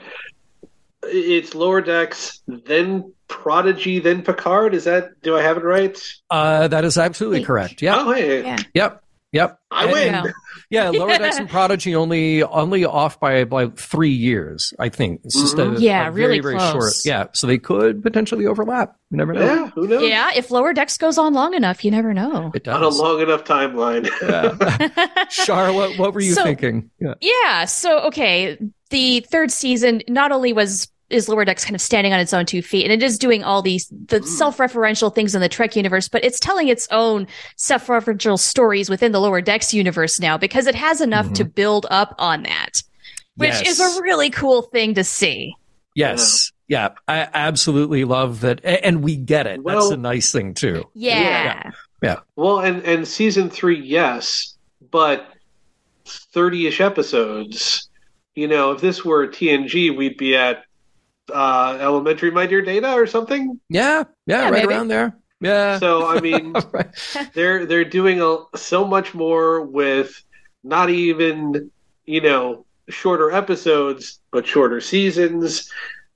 it's 1.04 1.56
lower 1.56 1.82
decks, 1.82 2.42
then 2.48 3.14
Prodigy, 3.28 4.00
then 4.00 4.22
Picard. 4.22 4.74
Is 4.74 4.84
that? 4.86 5.22
Do 5.22 5.38
I 5.38 5.42
have 5.42 5.58
it 5.58 5.64
right? 5.64 5.98
Uh, 6.30 6.68
that 6.68 6.84
is 6.86 6.98
absolutely 6.98 7.40
Wait. 7.40 7.46
correct. 7.48 7.82
Yep. 7.82 7.96
Oh 7.98 8.12
hey, 8.12 8.42
Yeah. 8.44 8.58
Yep. 8.74 9.04
Yep. 9.32 9.60
I 9.72 9.84
And- 9.86 9.92
win. 10.26 10.34
Yeah. 10.70 10.92
Yeah, 10.92 11.00
Lower 11.00 11.18
Decks 11.18 11.38
and 11.38 11.50
Prodigy 11.50 11.96
only 11.96 12.44
only 12.44 12.86
off 12.86 13.20
by 13.20 13.44
like 13.44 13.78
three 13.78 14.12
years, 14.12 14.74
I 14.78 14.90
think. 14.90 15.22
It's 15.24 15.34
just 15.40 15.58
a, 15.58 15.64
Mhm. 15.66 15.80
Yeah, 15.80 16.08
a 16.08 16.12
really 16.12 16.40
very, 16.40 16.56
very 16.56 16.72
close. 16.72 16.72
short. 16.72 16.94
Yeah, 17.06 17.28
so 17.34 17.48
they 17.48 17.58
could 17.58 18.04
potentially 18.04 18.46
overlap. 18.46 18.96
You 19.10 19.18
never 19.18 19.34
know. 19.34 19.42
Yeah, 19.46 19.68
who 19.72 19.88
knows? 19.88 20.08
Yeah, 20.08 20.30
if 20.36 20.52
Lower 20.52 20.72
Decks 20.74 20.98
goes 20.98 21.18
on 21.18 21.34
long 21.34 21.54
enough, 21.56 21.84
you 21.84 21.90
never 21.92 22.14
know. 22.14 22.52
It 22.54 22.68
On 22.68 22.84
a 22.84 22.90
long 22.90 23.20
enough 23.22 23.44
timeline. 23.46 24.08
Yeah. 24.22 25.26
Char, 25.30 25.74
what, 25.74 25.98
what 25.98 26.14
were 26.14 26.22
you 26.22 26.34
So- 26.34 26.44
thinking? 26.44 26.92
Yeah. 27.00 27.16
Yeah. 27.22 27.66
So 27.66 28.00
okay, 28.08 28.58
the 28.92 29.22
third 29.22 29.52
season 29.52 30.04
not 30.08 30.32
only 30.32 30.54
was 30.54 30.88
is 31.10 31.30
Lower 31.30 31.46
Decks 31.46 31.66
kind 31.66 31.76
of 31.76 31.82
standing 31.82 32.14
on 32.14 32.20
its 32.20 32.34
own 32.34 32.46
two 32.46 32.62
feet, 32.62 32.84
and 32.84 32.94
it 32.94 33.04
is 33.04 33.18
doing 33.18 33.44
all 33.44 33.62
these 33.62 33.88
the 33.88 34.20
mm. 34.20 34.26
self-referential 34.26 35.14
things 35.14 35.36
in 35.36 35.42
the 35.42 35.50
Trek 35.50 35.76
universe, 35.76 36.08
but 36.08 36.24
it's 36.24 36.40
telling 36.40 36.68
its 36.68 36.88
own 36.92 37.28
self-referential 37.56 38.38
stories 38.40 38.90
within 38.90 39.12
the 39.12 39.20
Lower 39.20 39.42
Decks 39.42 39.74
universe 39.74 40.20
now 40.20 40.38
because 40.38 40.68
it 40.68 40.76
has 40.76 41.02
enough 41.02 41.34
to 41.34 41.44
mm-hmm. 41.44 41.52
build 41.52 41.86
up 41.90 42.16
on 42.18 42.44
that, 42.44 42.84
which 43.36 43.66
is 43.68 43.80
a 43.80 44.02
really 44.02 44.30
cool 44.30 44.64
thing 44.64 44.94
to 44.96 45.04
see. 45.04 45.56
Yes. 45.96 46.52
Yeah, 46.68 46.90
I 47.08 47.28
absolutely 47.34 48.04
love 48.04 48.42
that. 48.42 48.64
And 48.64 49.04
we 49.04 49.16
get 49.16 49.48
it. 49.48 49.62
That's 49.66 49.90
a 49.90 49.98
nice 49.98 50.32
thing, 50.32 50.54
too. 50.54 50.84
Yeah. 50.94 51.72
Yeah. 52.02 52.20
Well, 52.36 52.60
and 52.60 52.84
and 52.84 53.08
season 53.08 53.50
three, 53.50 53.80
yes, 53.80 54.56
but 54.92 55.28
thirty-ish 56.06 56.80
episodes. 56.80 57.90
You 58.36 58.48
know, 58.48 58.72
if 58.72 58.82
this 58.82 59.04
were 59.04 59.28
TNG, 59.28 59.96
we'd 59.98 60.16
be 60.16 60.36
at 60.38 60.64
uh, 61.34 61.78
Elementary, 61.80 62.32
My 62.32 62.46
Dear 62.46 62.62
Data, 62.62 62.94
or 62.94 63.08
something. 63.08 63.60
Yeah. 63.70 64.04
Yeah, 64.26 64.44
Yeah, 64.44 64.44
right 64.50 64.54
maybe. 64.54 64.68
around 64.68 64.88
there. 64.90 65.18
Yeah. 65.42 65.80
So, 65.80 66.08
I 66.08 66.20
mean, 66.22 66.54
Right. 66.72 66.90
they're 67.34 67.66
they're 67.66 67.86
doing 67.86 68.22
a, 68.22 68.38
so 68.58 68.86
much 68.86 69.14
more 69.14 69.62
with 69.62 70.22
not 70.64 70.90
even 70.90 71.72
you 72.06 72.22
know 72.22 72.66
shorter 72.90 73.32
episodes, 73.32 74.20
but 74.32 74.46
shorter 74.48 74.82
seasons, 74.82 75.72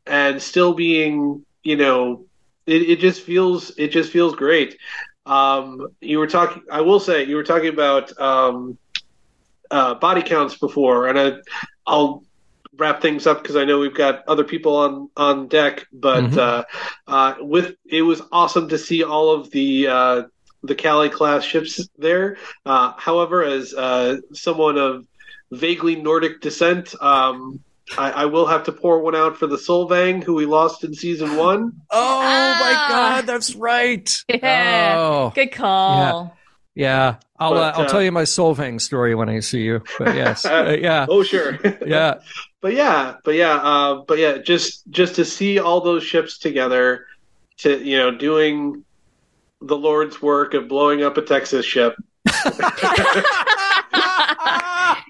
and 0.06 0.42
still 0.42 0.74
being 0.74 1.46
you 1.64 1.78
know 1.78 2.26
it, 2.66 2.82
it 2.90 3.00
just 3.00 3.22
feels 3.22 3.72
it 3.78 3.90
just 3.90 4.12
feels 4.12 4.36
great. 4.36 4.78
Um, 5.26 5.88
you 6.02 6.20
were 6.20 6.28
talking. 6.28 6.64
I 6.70 6.82
will 6.82 7.00
say 7.00 7.24
you 7.26 7.36
were 7.38 7.44
talking 7.44 7.70
about 7.70 8.12
um, 8.20 8.78
uh, 9.72 9.96
body 9.96 10.22
counts 10.22 10.58
before, 10.58 11.08
and 11.08 11.18
I, 11.20 11.34
I'll 11.88 12.24
wrap 12.78 13.02
things 13.02 13.28
up 13.28 13.42
because 13.42 13.56
I 13.56 13.66
know 13.66 13.80
we've 13.80 13.94
got 13.96 14.28
other 14.28 14.44
people 14.44 14.76
on 14.78 15.10
on 15.18 15.48
deck. 15.48 15.86
But 15.92 16.24
Mhm. 16.24 16.38
uh, 16.38 16.64
uh, 17.08 17.34
with 17.40 17.76
it 17.86 18.02
was 18.02 18.22
awesome 18.32 18.70
to 18.70 18.78
see 18.78 19.04
all 19.04 19.32
of 19.32 19.50
the 19.52 19.88
uh, 19.88 20.22
the 20.64 20.76
Cali 20.76 21.10
class 21.10 21.44
ships 21.44 21.88
there. 21.98 22.38
Uh, 22.66 22.94
however, 22.98 23.44
as 23.44 23.74
uh, 23.74 24.18
someone 24.34 24.78
of 24.78 25.06
vaguely 25.52 25.96
Nordic 25.96 26.42
descent. 26.42 26.96
Um, 27.02 27.60
I, 27.98 28.12
I 28.12 28.26
will 28.26 28.48
have 28.48 28.64
to 28.64 28.72
pour 28.72 29.02
one 29.02 29.14
out 29.14 29.38
for 29.38 29.46
the 29.46 29.58
Solvang, 29.58 30.24
who 30.24 30.34
we 30.36 30.46
lost 30.46 30.84
in 30.86 30.94
season 30.96 31.36
one. 31.36 31.74
Oh, 31.92 32.56
my 32.60 32.74
Ah. 32.76 32.86
God. 32.88 33.28
That's 33.28 33.54
right. 33.56 34.10
Yeah. 34.30 34.96
Oh, 34.98 35.32
Good 35.36 35.52
call. 35.52 36.34
yeah. 36.76 37.16
I'll, 37.38 37.52
But, 37.52 37.76
uh, 37.76 37.78
I'll 37.82 37.86
uh, 37.86 37.90
tell 37.90 38.02
you 38.02 38.12
my 38.14 38.24
Solvang 38.24 38.80
story 38.80 39.14
when 39.16 39.28
I 39.30 39.42
see 39.42 39.62
you. 39.64 39.84
But 40.00 40.16
yes. 40.16 40.46
Uh, 40.54 40.76
yeah. 40.80 41.06
Oh, 41.10 41.24
sure. 41.24 41.60
Yeah. 41.86 42.16
but 42.64 42.74
yeah, 42.74 43.18
but 43.26 43.36
yeah, 43.36 43.56
uh, 43.58 44.04
but 44.08 44.18
yeah, 44.18 44.38
just 44.38 44.90
just 44.90 45.16
to 45.16 45.26
see 45.26 45.60
all 45.60 45.82
those 45.82 46.02
ships 46.02 46.38
together, 46.38 47.06
to 47.58 47.84
you 47.84 47.98
know, 47.98 48.10
doing 48.10 48.86
the 49.62 49.76
Lord's 49.76 50.22
work 50.22 50.54
of 50.54 50.70
blowing 50.70 51.04
up 51.04 51.18
a 51.18 51.22
Texas 51.22 51.66
ship. 51.66 51.94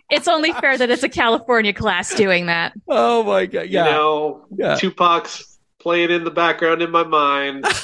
it's 0.09 0.27
only 0.27 0.51
fair 0.53 0.79
that 0.79 0.89
it's 0.89 1.03
a 1.03 1.09
California 1.09 1.73
class 1.73 2.15
doing 2.15 2.47
that. 2.47 2.73
Oh, 2.87 3.23
my 3.23 3.45
God. 3.45 3.67
You 3.69 3.79
know, 3.79 4.45
Yeah. 4.55 4.75
Tupac's 4.75 5.52
playing 5.83 6.09
in 6.11 6.23
the 6.23 6.31
background 6.31 6.81
in 6.81 6.89
my 6.89 7.03
mind. 7.03 7.65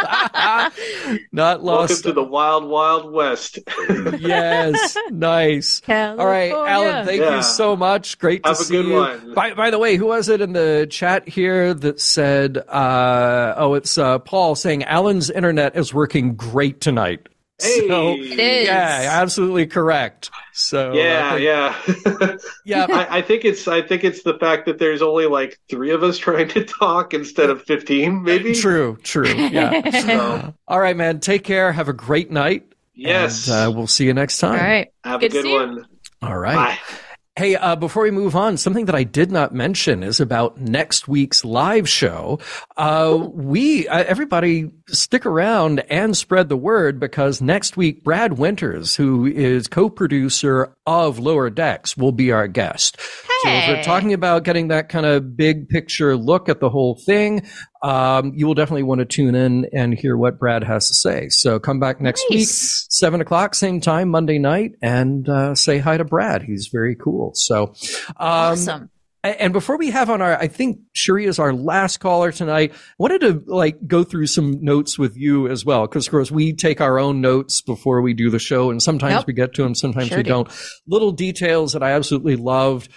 Not 1.32 1.62
lost. 1.62 1.90
Welcome 1.90 2.02
to 2.02 2.12
the 2.12 2.22
wild, 2.22 2.64
wild 2.68 3.12
west. 3.12 3.58
yes. 4.18 4.96
Nice. 5.10 5.82
All 5.88 6.16
right, 6.16 6.52
Alan, 6.52 7.06
thank 7.06 7.20
Yeah. 7.20 7.36
you 7.36 7.42
so 7.42 7.76
much. 7.76 8.18
Great 8.18 8.42
to 8.44 8.50
Have 8.50 8.60
a 8.60 8.64
see 8.64 8.74
good 8.76 8.86
you. 8.86 8.94
one. 8.94 9.34
By, 9.34 9.54
by 9.54 9.70
the 9.70 9.78
way, 9.78 9.96
who 9.96 10.06
was 10.06 10.28
it 10.28 10.40
in 10.40 10.52
the 10.52 10.86
chat 10.90 11.28
here 11.28 11.74
that 11.74 12.00
said, 12.00 12.58
uh, 12.58 13.54
oh, 13.56 13.74
it's 13.74 13.96
uh, 13.98 14.18
Paul 14.20 14.54
saying 14.54 14.84
Alan's 14.84 15.30
internet 15.30 15.76
is 15.76 15.92
working 15.94 16.34
great 16.34 16.80
tonight. 16.80 17.28
Hey. 17.62 17.88
So, 17.88 18.10
It 18.14 18.38
is. 18.40 18.66
yeah, 18.66 19.08
absolutely 19.22 19.66
correct. 19.66 20.30
So, 20.52 20.92
yeah, 20.92 21.32
uh, 21.32 21.36
yeah. 21.36 22.36
yeah. 22.64 22.86
I, 22.90 23.18
I 23.18 23.22
think 23.22 23.44
it's 23.44 23.66
I 23.68 23.82
think 23.82 24.04
it's 24.04 24.22
the 24.22 24.34
fact 24.38 24.66
that 24.66 24.78
there's 24.78 25.02
only 25.02 25.26
like 25.26 25.58
three 25.68 25.90
of 25.92 26.02
us 26.02 26.18
trying 26.26 26.48
to 26.48 26.64
talk 26.64 27.14
instead 27.14 27.50
of 27.50 27.62
fifteen, 27.62 28.22
maybe. 28.22 28.54
True, 28.54 28.98
true. 29.02 29.26
Yeah. 29.32 29.80
So, 30.00 30.54
All 30.68 30.80
right, 30.80 30.96
man. 30.96 31.20
Take 31.20 31.44
care. 31.44 31.72
Have 31.72 31.88
a 31.88 31.92
great 31.92 32.30
night. 32.30 32.72
yes. 32.94 33.48
And, 33.48 33.68
uh, 33.68 33.72
we'll 33.76 33.86
see 33.86 34.06
you 34.06 34.14
next 34.14 34.38
time. 34.38 34.52
All 34.58 34.66
right. 34.66 34.88
Have 35.04 35.20
good 35.20 35.30
a 35.30 35.34
good 35.34 35.42
see 35.44 35.52
you. 35.52 35.56
one. 35.58 35.86
All 36.22 36.36
right. 36.38 36.76
Bye. 36.76 37.00
Hey, 37.36 37.54
uh, 37.54 37.76
before 37.76 38.02
we 38.02 38.10
move 38.10 38.34
on, 38.34 38.56
something 38.56 38.86
that 38.86 38.94
I 38.94 39.04
did 39.04 39.30
not 39.30 39.54
mention 39.54 40.02
is 40.02 40.18
about 40.18 40.60
next 40.60 41.06
week's 41.06 41.44
live 41.44 41.88
show. 41.88 42.40
Uh, 42.76 43.28
we, 43.32 43.86
uh, 43.86 44.02
everybody 44.02 44.72
stick 44.88 45.24
around 45.24 45.78
and 45.88 46.16
spread 46.16 46.48
the 46.48 46.56
word 46.56 46.98
because 46.98 47.40
next 47.40 47.76
week, 47.76 48.02
Brad 48.02 48.36
Winters, 48.36 48.96
who 48.96 49.26
is 49.26 49.68
co-producer 49.68 50.74
of 50.86 51.20
Lower 51.20 51.50
Decks, 51.50 51.96
will 51.96 52.12
be 52.12 52.32
our 52.32 52.48
guest. 52.48 53.00
So 53.00 53.48
if 53.48 53.68
we're 53.68 53.82
talking 53.84 54.12
about 54.12 54.44
getting 54.44 54.68
that 54.68 54.88
kind 54.88 55.06
of 55.06 55.36
big 55.36 55.68
picture 55.68 56.16
look 56.16 56.48
at 56.48 56.60
the 56.60 56.68
whole 56.68 57.00
thing, 57.06 57.46
um, 57.82 58.32
you 58.34 58.46
will 58.46 58.54
definitely 58.54 58.82
want 58.82 58.98
to 58.98 59.04
tune 59.04 59.34
in 59.34 59.66
and 59.72 59.94
hear 59.94 60.16
what 60.16 60.38
Brad 60.38 60.62
has 60.64 60.88
to 60.88 60.94
say. 60.94 61.28
So 61.30 61.58
come 61.58 61.80
back 61.80 62.00
next 62.00 62.24
week, 62.30 62.46
seven 62.48 63.20
o'clock, 63.20 63.54
same 63.54 63.80
time, 63.80 64.10
Monday 64.10 64.38
night, 64.38 64.72
and 64.82 65.28
uh, 65.28 65.54
say 65.54 65.78
hi 65.78 65.96
to 65.96 66.04
Brad. 66.04 66.42
He's 66.42 66.68
very 66.68 66.94
cool. 66.94 67.32
So, 67.34 67.74
um, 68.16 68.50
Awesome. 68.52 68.90
And 69.22 69.52
before 69.52 69.76
we 69.76 69.90
have 69.90 70.08
on 70.08 70.22
our, 70.22 70.34
I 70.34 70.48
think 70.48 70.78
Cherie 70.94 71.26
is 71.26 71.38
our 71.38 71.52
last 71.52 71.98
caller 71.98 72.32
tonight. 72.32 72.72
I 72.72 72.76
wanted 72.98 73.20
to 73.20 73.42
like 73.46 73.86
go 73.86 74.02
through 74.02 74.28
some 74.28 74.64
notes 74.64 74.98
with 74.98 75.14
you 75.14 75.46
as 75.46 75.62
well, 75.62 75.86
because 75.86 76.06
of 76.06 76.10
course 76.10 76.30
we 76.30 76.54
take 76.54 76.80
our 76.80 76.98
own 76.98 77.20
notes 77.20 77.60
before 77.60 78.00
we 78.00 78.14
do 78.14 78.30
the 78.30 78.38
show, 78.38 78.70
and 78.70 78.82
sometimes 78.82 79.12
yep. 79.12 79.26
we 79.26 79.34
get 79.34 79.52
to 79.54 79.62
them, 79.62 79.74
sometimes 79.74 80.08
sure 80.08 80.16
we 80.16 80.22
do. 80.22 80.30
not 80.30 80.80
Little 80.86 81.12
details 81.12 81.74
that 81.74 81.82
I 81.82 81.90
absolutely 81.90 82.36
loved: 82.36 82.88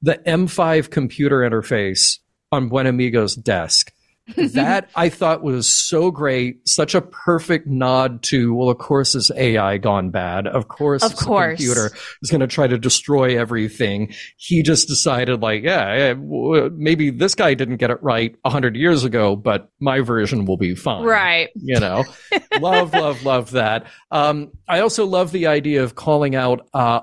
the 0.00 0.14
M5 0.14 0.90
computer 0.90 1.38
interface 1.38 2.20
on 2.52 2.70
Buenamigo's 2.70 3.34
desk 3.34 3.92
that 4.36 4.88
I 4.94 5.08
thought 5.10 5.42
was 5.42 5.68
so 5.70 6.10
great, 6.10 6.66
such 6.66 6.94
a 6.94 7.02
perfect 7.02 7.66
nod 7.66 8.22
to, 8.24 8.54
well, 8.54 8.70
of 8.70 8.78
course, 8.78 9.14
is 9.14 9.30
AI 9.36 9.76
gone 9.78 10.10
bad. 10.10 10.46
Of 10.46 10.68
course, 10.68 11.02
of 11.02 11.16
course. 11.16 11.58
computer 11.58 11.90
is 12.22 12.30
going 12.30 12.40
to 12.40 12.46
try 12.46 12.66
to 12.66 12.78
destroy 12.78 13.38
everything. 13.38 14.14
He 14.36 14.62
just 14.62 14.88
decided, 14.88 15.42
like, 15.42 15.62
yeah, 15.62 16.14
maybe 16.14 17.10
this 17.10 17.34
guy 17.34 17.54
didn't 17.54 17.76
get 17.76 17.90
it 17.90 18.02
right 18.02 18.34
a 18.44 18.50
hundred 18.50 18.76
years 18.76 19.04
ago, 19.04 19.36
but 19.36 19.70
my 19.78 20.00
version 20.00 20.46
will 20.46 20.56
be 20.56 20.74
fine. 20.74 21.04
Right. 21.04 21.50
You 21.54 21.80
know, 21.80 22.04
love, 22.60 22.94
love, 22.94 23.24
love 23.24 23.50
that. 23.50 23.86
Um, 24.10 24.52
I 24.68 24.80
also 24.80 25.04
love 25.04 25.32
the 25.32 25.48
idea 25.48 25.82
of 25.82 25.96
calling 25.96 26.34
out 26.34 26.66
uh, 26.72 27.00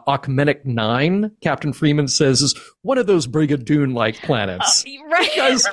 9. 0.65 1.31
Captain 1.41 1.73
Freeman 1.73 2.07
says 2.07 2.41
is 2.41 2.59
one 2.81 2.97
of 2.97 3.05
those 3.05 3.27
Brigadoon 3.27 3.93
like 3.93 4.21
planets. 4.21 4.85
Uh, 4.85 5.09
right. 5.09 5.29
Because 5.33 5.67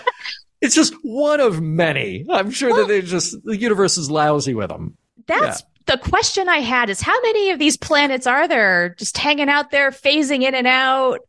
it's 0.60 0.74
just 0.74 0.94
one 1.02 1.40
of 1.40 1.60
many. 1.60 2.24
I'm 2.28 2.50
sure 2.50 2.70
well, 2.70 2.86
that 2.86 2.88
they 2.88 3.02
just 3.02 3.36
the 3.44 3.56
universe 3.56 3.96
is 3.98 4.10
lousy 4.10 4.54
with 4.54 4.68
them. 4.68 4.96
That's 5.26 5.60
yeah. 5.60 5.96
the 5.96 5.98
question 5.98 6.48
I 6.48 6.58
had: 6.58 6.90
is 6.90 7.00
how 7.00 7.18
many 7.22 7.50
of 7.50 7.58
these 7.58 7.76
planets 7.76 8.26
are 8.26 8.48
there 8.48 8.94
just 8.98 9.16
hanging 9.18 9.48
out 9.48 9.70
there, 9.70 9.90
phasing 9.90 10.42
in 10.42 10.54
and 10.54 10.66
out? 10.66 11.20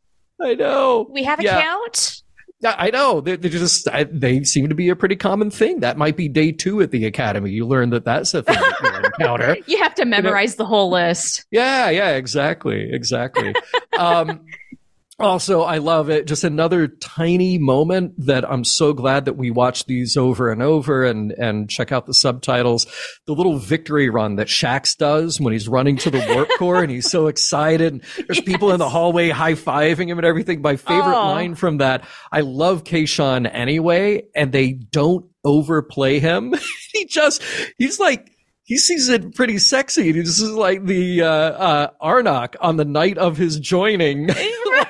I 0.42 0.56
know. 0.56 1.08
We 1.12 1.24
have 1.24 1.40
a 1.40 1.44
yeah. 1.44 1.62
count. 1.62 2.24
Yeah, 2.62 2.76
I 2.78 2.90
know. 2.90 3.22
They, 3.22 3.38
they 3.38 3.48
just 3.48 3.88
I, 3.88 4.04
they 4.04 4.44
seem 4.44 4.68
to 4.68 4.76
be 4.76 4.90
a 4.90 4.96
pretty 4.96 5.16
common 5.16 5.50
thing. 5.50 5.80
That 5.80 5.98
might 5.98 6.18
be 6.18 6.28
day 6.28 6.52
two 6.52 6.82
at 6.82 6.92
the 6.92 7.06
academy. 7.06 7.52
You 7.52 7.66
learn 7.66 7.90
that 7.92 8.04
that's 8.04 8.34
a 8.34 8.44
thing 8.44 8.60
that 8.82 9.06
encounter. 9.06 9.58
you 9.68 9.82
have 9.82 9.96
to 9.96 10.06
memorize 10.06 10.52
you 10.52 10.58
know? 10.58 10.64
the 10.64 10.68
whole 10.68 10.92
list. 10.92 11.46
Yeah, 11.52 11.90
yeah, 11.90 12.10
exactly, 12.10 12.92
exactly. 12.92 13.54
um, 13.98 14.42
also, 15.20 15.62
I 15.62 15.80
love 15.80 16.10
it. 16.10 16.28
Just 16.28 16.44
another 16.44 16.88
tiny 16.88 17.58
moment 17.58 18.14
that 18.26 18.50
I'm 18.50 18.64
so 18.64 18.94
glad 18.94 19.26
that 19.26 19.34
we 19.34 19.52
watch 19.52 19.86
these 19.86 20.16
over 20.16 20.52
and 20.52 20.62
over 20.62 21.04
and, 21.04 21.32
and 21.32 21.70
check 21.70 21.92
out 21.92 22.06
the 22.06 22.14
subtitles. 22.14 22.88
The 23.26 23.34
little 23.34 23.58
victory 23.58 24.10
run 24.10 24.38
that 24.38 24.48
Shax 24.48 24.98
does 24.98 25.40
when 25.40 25.54
he's 25.54 25.68
running 25.68 25.98
to 25.98 26.10
the 26.10 26.26
warp 26.34 26.50
core 26.58 26.82
and 26.82 26.92
he's 26.92 27.10
so 27.10 27.28
excited. 27.28 28.02
There's 28.16 28.38
yes. 28.38 28.42
people 28.42 28.72
in 28.72 28.80
the 28.80 28.90
hallway 28.90 29.30
high 29.30 29.54
fiving 29.54 30.08
him 30.08 30.18
and 30.18 30.26
everything. 30.26 30.62
My 30.62 30.78
favorite 30.78 31.12
line 31.12 31.56
from 31.56 31.78
that, 31.78 32.06
I 32.32 32.42
love 32.42 32.84
Kayshon 32.84 33.50
anyway, 33.52 34.24
and 34.36 34.52
they 34.52 34.74
don't 34.74 35.26
overplay 35.44 36.20
him. 36.20 36.54
he 36.94 37.06
just, 37.06 37.44
he's 37.78 38.00
like, 38.00 38.32
he 38.70 38.78
sees 38.78 39.10
it 39.10 39.34
pretty 39.34 39.58
sexy. 39.58 40.12
This 40.12 40.40
is 40.40 40.52
like 40.52 40.86
the 40.86 41.24
uh, 41.24 41.28
uh, 41.28 41.90
Arnak 42.00 42.56
on 42.62 42.78
the 42.78 42.86
night 42.86 43.18
of 43.18 43.36
his 43.36 43.60
joining. 43.60 44.28
like, 44.70 44.89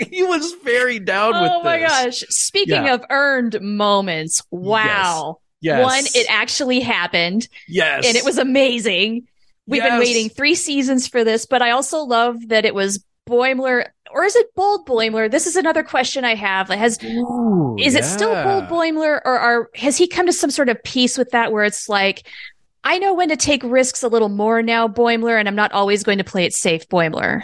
he 0.10 0.22
was 0.22 0.54
very 0.64 0.98
down 0.98 1.34
oh 1.34 1.42
with 1.42 1.50
Oh 1.52 1.62
my 1.62 1.80
gosh. 1.80 2.20
Speaking 2.28 2.84
yeah. 2.84 2.94
of 2.94 3.04
earned 3.10 3.60
moments, 3.60 4.42
wow. 4.50 5.38
Yes. 5.60 5.78
yes. 5.78 5.84
One, 5.84 6.04
it 6.22 6.26
actually 6.30 6.80
happened. 6.80 7.48
Yes. 7.68 8.06
And 8.06 8.16
it 8.16 8.24
was 8.24 8.38
amazing. 8.38 9.26
We've 9.66 9.82
yes. 9.82 9.90
been 9.90 9.98
waiting 10.00 10.28
three 10.28 10.54
seasons 10.54 11.06
for 11.06 11.22
this, 11.22 11.46
but 11.46 11.62
I 11.62 11.70
also 11.70 12.00
love 12.00 12.48
that 12.48 12.64
it 12.64 12.74
was 12.74 13.04
Boimler 13.28 13.86
or 14.12 14.24
is 14.24 14.36
it 14.36 14.54
Bold 14.54 14.86
Boimler? 14.86 15.30
This 15.30 15.46
is 15.46 15.56
another 15.56 15.82
question 15.82 16.24
I 16.24 16.34
have. 16.34 16.68
Has 16.68 16.98
Ooh, 17.04 17.76
is 17.78 17.94
yeah. 17.94 18.00
it 18.00 18.04
still 18.04 18.34
Bold 18.42 18.64
Boimler, 18.64 19.20
or 19.24 19.38
are, 19.38 19.70
has 19.76 19.96
he 19.96 20.06
come 20.06 20.26
to 20.26 20.32
some 20.32 20.50
sort 20.50 20.68
of 20.68 20.82
peace 20.82 21.16
with 21.16 21.30
that, 21.30 21.52
where 21.52 21.64
it's 21.64 21.88
like 21.88 22.26
I 22.82 22.98
know 22.98 23.14
when 23.14 23.28
to 23.28 23.36
take 23.36 23.62
risks 23.62 24.02
a 24.02 24.08
little 24.08 24.28
more 24.28 24.62
now, 24.62 24.88
Boimler, 24.88 25.38
and 25.38 25.48
I'm 25.48 25.54
not 25.54 25.72
always 25.72 26.02
going 26.02 26.18
to 26.18 26.24
play 26.24 26.44
it 26.44 26.54
safe, 26.54 26.88
Boimler. 26.88 27.42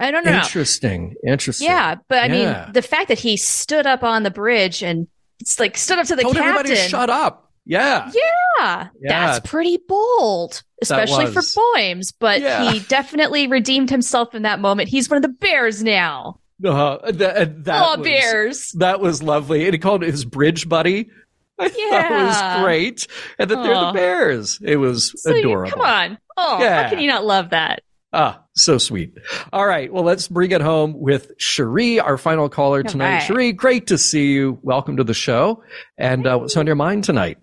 I 0.00 0.10
don't 0.10 0.24
know. 0.24 0.32
Interesting. 0.32 1.16
Interesting. 1.26 1.66
Yeah, 1.66 1.96
but 2.08 2.18
I 2.18 2.26
yeah. 2.26 2.64
mean, 2.64 2.72
the 2.72 2.82
fact 2.82 3.08
that 3.08 3.18
he 3.18 3.36
stood 3.36 3.86
up 3.86 4.02
on 4.02 4.22
the 4.22 4.30
bridge 4.30 4.82
and 4.82 5.08
it's 5.40 5.58
like 5.58 5.76
stood 5.76 5.98
up 5.98 6.06
to 6.06 6.16
the 6.16 6.22
Told 6.22 6.36
captain. 6.36 6.50
everybody 6.50 6.76
shut 6.88 7.10
up. 7.10 7.50
Yeah. 7.68 8.10
yeah. 8.14 8.88
Yeah. 8.98 9.26
That's 9.26 9.48
pretty 9.48 9.76
bold, 9.76 10.62
especially 10.80 11.26
for 11.26 11.42
Boims, 11.54 12.12
but 12.12 12.40
yeah. 12.40 12.72
he 12.72 12.80
definitely 12.88 13.46
redeemed 13.46 13.90
himself 13.90 14.34
in 14.34 14.42
that 14.42 14.58
moment. 14.58 14.88
He's 14.88 15.10
one 15.10 15.18
of 15.18 15.22
the 15.22 15.28
bears 15.28 15.84
now. 15.84 16.40
Uh, 16.64 17.12
that, 17.12 17.64
that 17.64 17.82
oh, 17.86 17.98
was, 17.98 18.04
bears. 18.04 18.72
That 18.72 19.00
was 19.00 19.22
lovely. 19.22 19.64
And 19.64 19.74
he 19.74 19.78
called 19.78 20.02
it 20.02 20.10
his 20.10 20.24
bridge 20.24 20.68
buddy. 20.68 21.10
I 21.58 21.70
yeah. 21.76 22.08
thought 22.08 22.12
it 22.12 22.24
was 22.24 22.64
great. 22.64 23.06
And 23.38 23.50
that 23.50 23.62
they're 23.62 23.74
the 23.74 23.92
bears. 23.92 24.60
It 24.62 24.76
was 24.76 25.12
so 25.20 25.36
adorable. 25.36 25.66
You, 25.66 25.72
come 25.72 25.82
on. 25.82 26.18
Oh, 26.38 26.58
yeah. 26.60 26.84
how 26.84 26.88
can 26.88 27.00
you 27.00 27.08
not 27.08 27.24
love 27.24 27.50
that? 27.50 27.82
Ah, 28.12 28.42
so 28.54 28.78
sweet. 28.78 29.14
All 29.52 29.66
right. 29.66 29.92
Well, 29.92 30.02
let's 30.02 30.28
bring 30.28 30.50
it 30.52 30.62
home 30.62 30.98
with 30.98 31.32
Cherie, 31.38 32.00
our 32.00 32.16
final 32.16 32.48
caller 32.48 32.82
tonight. 32.82 33.14
Right. 33.14 33.22
Cherie, 33.22 33.52
great 33.52 33.88
to 33.88 33.98
see 33.98 34.32
you. 34.32 34.58
Welcome 34.62 34.96
to 34.96 35.04
the 35.04 35.12
show. 35.12 35.62
And 35.98 36.26
uh, 36.26 36.38
what's 36.38 36.56
on 36.56 36.66
your 36.66 36.76
mind 36.76 37.04
tonight? 37.04 37.36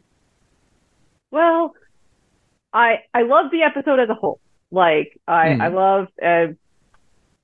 Well, 1.30 1.76
I 2.74 3.04
I 3.14 3.24
love 3.24 3.52
the 3.52 3.62
episode 3.62 4.00
as 4.00 4.10
a 4.10 4.16
whole. 4.16 4.40
Like 4.72 5.20
I 5.28 5.48
mm. 5.50 5.62
I 5.62 5.68
love 5.68 6.08
uh, 6.24 6.54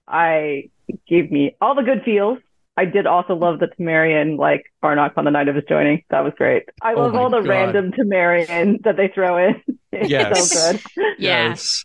I 0.07 0.69
gave 1.07 1.31
me 1.31 1.55
all 1.61 1.75
the 1.75 1.83
good 1.83 2.03
feels. 2.03 2.39
I 2.75 2.85
did 2.85 3.05
also 3.05 3.35
love 3.35 3.59
the 3.59 3.67
Tamarian 3.67 4.37
like 4.39 4.71
Arnak 4.83 5.11
on 5.17 5.25
the 5.25 5.31
night 5.31 5.47
of 5.47 5.55
his 5.55 5.65
joining. 5.69 6.03
That 6.09 6.21
was 6.21 6.33
great. 6.37 6.63
I 6.81 6.93
oh 6.93 7.01
love 7.01 7.15
all 7.15 7.29
the 7.29 7.41
God. 7.41 7.49
random 7.49 7.91
Tamarian 7.91 8.81
that 8.83 8.97
they 8.97 9.09
throw 9.09 9.37
in. 9.37 9.61
Yes. 9.93 10.49
so 10.51 10.71
good. 10.71 10.81
yes. 11.19 11.83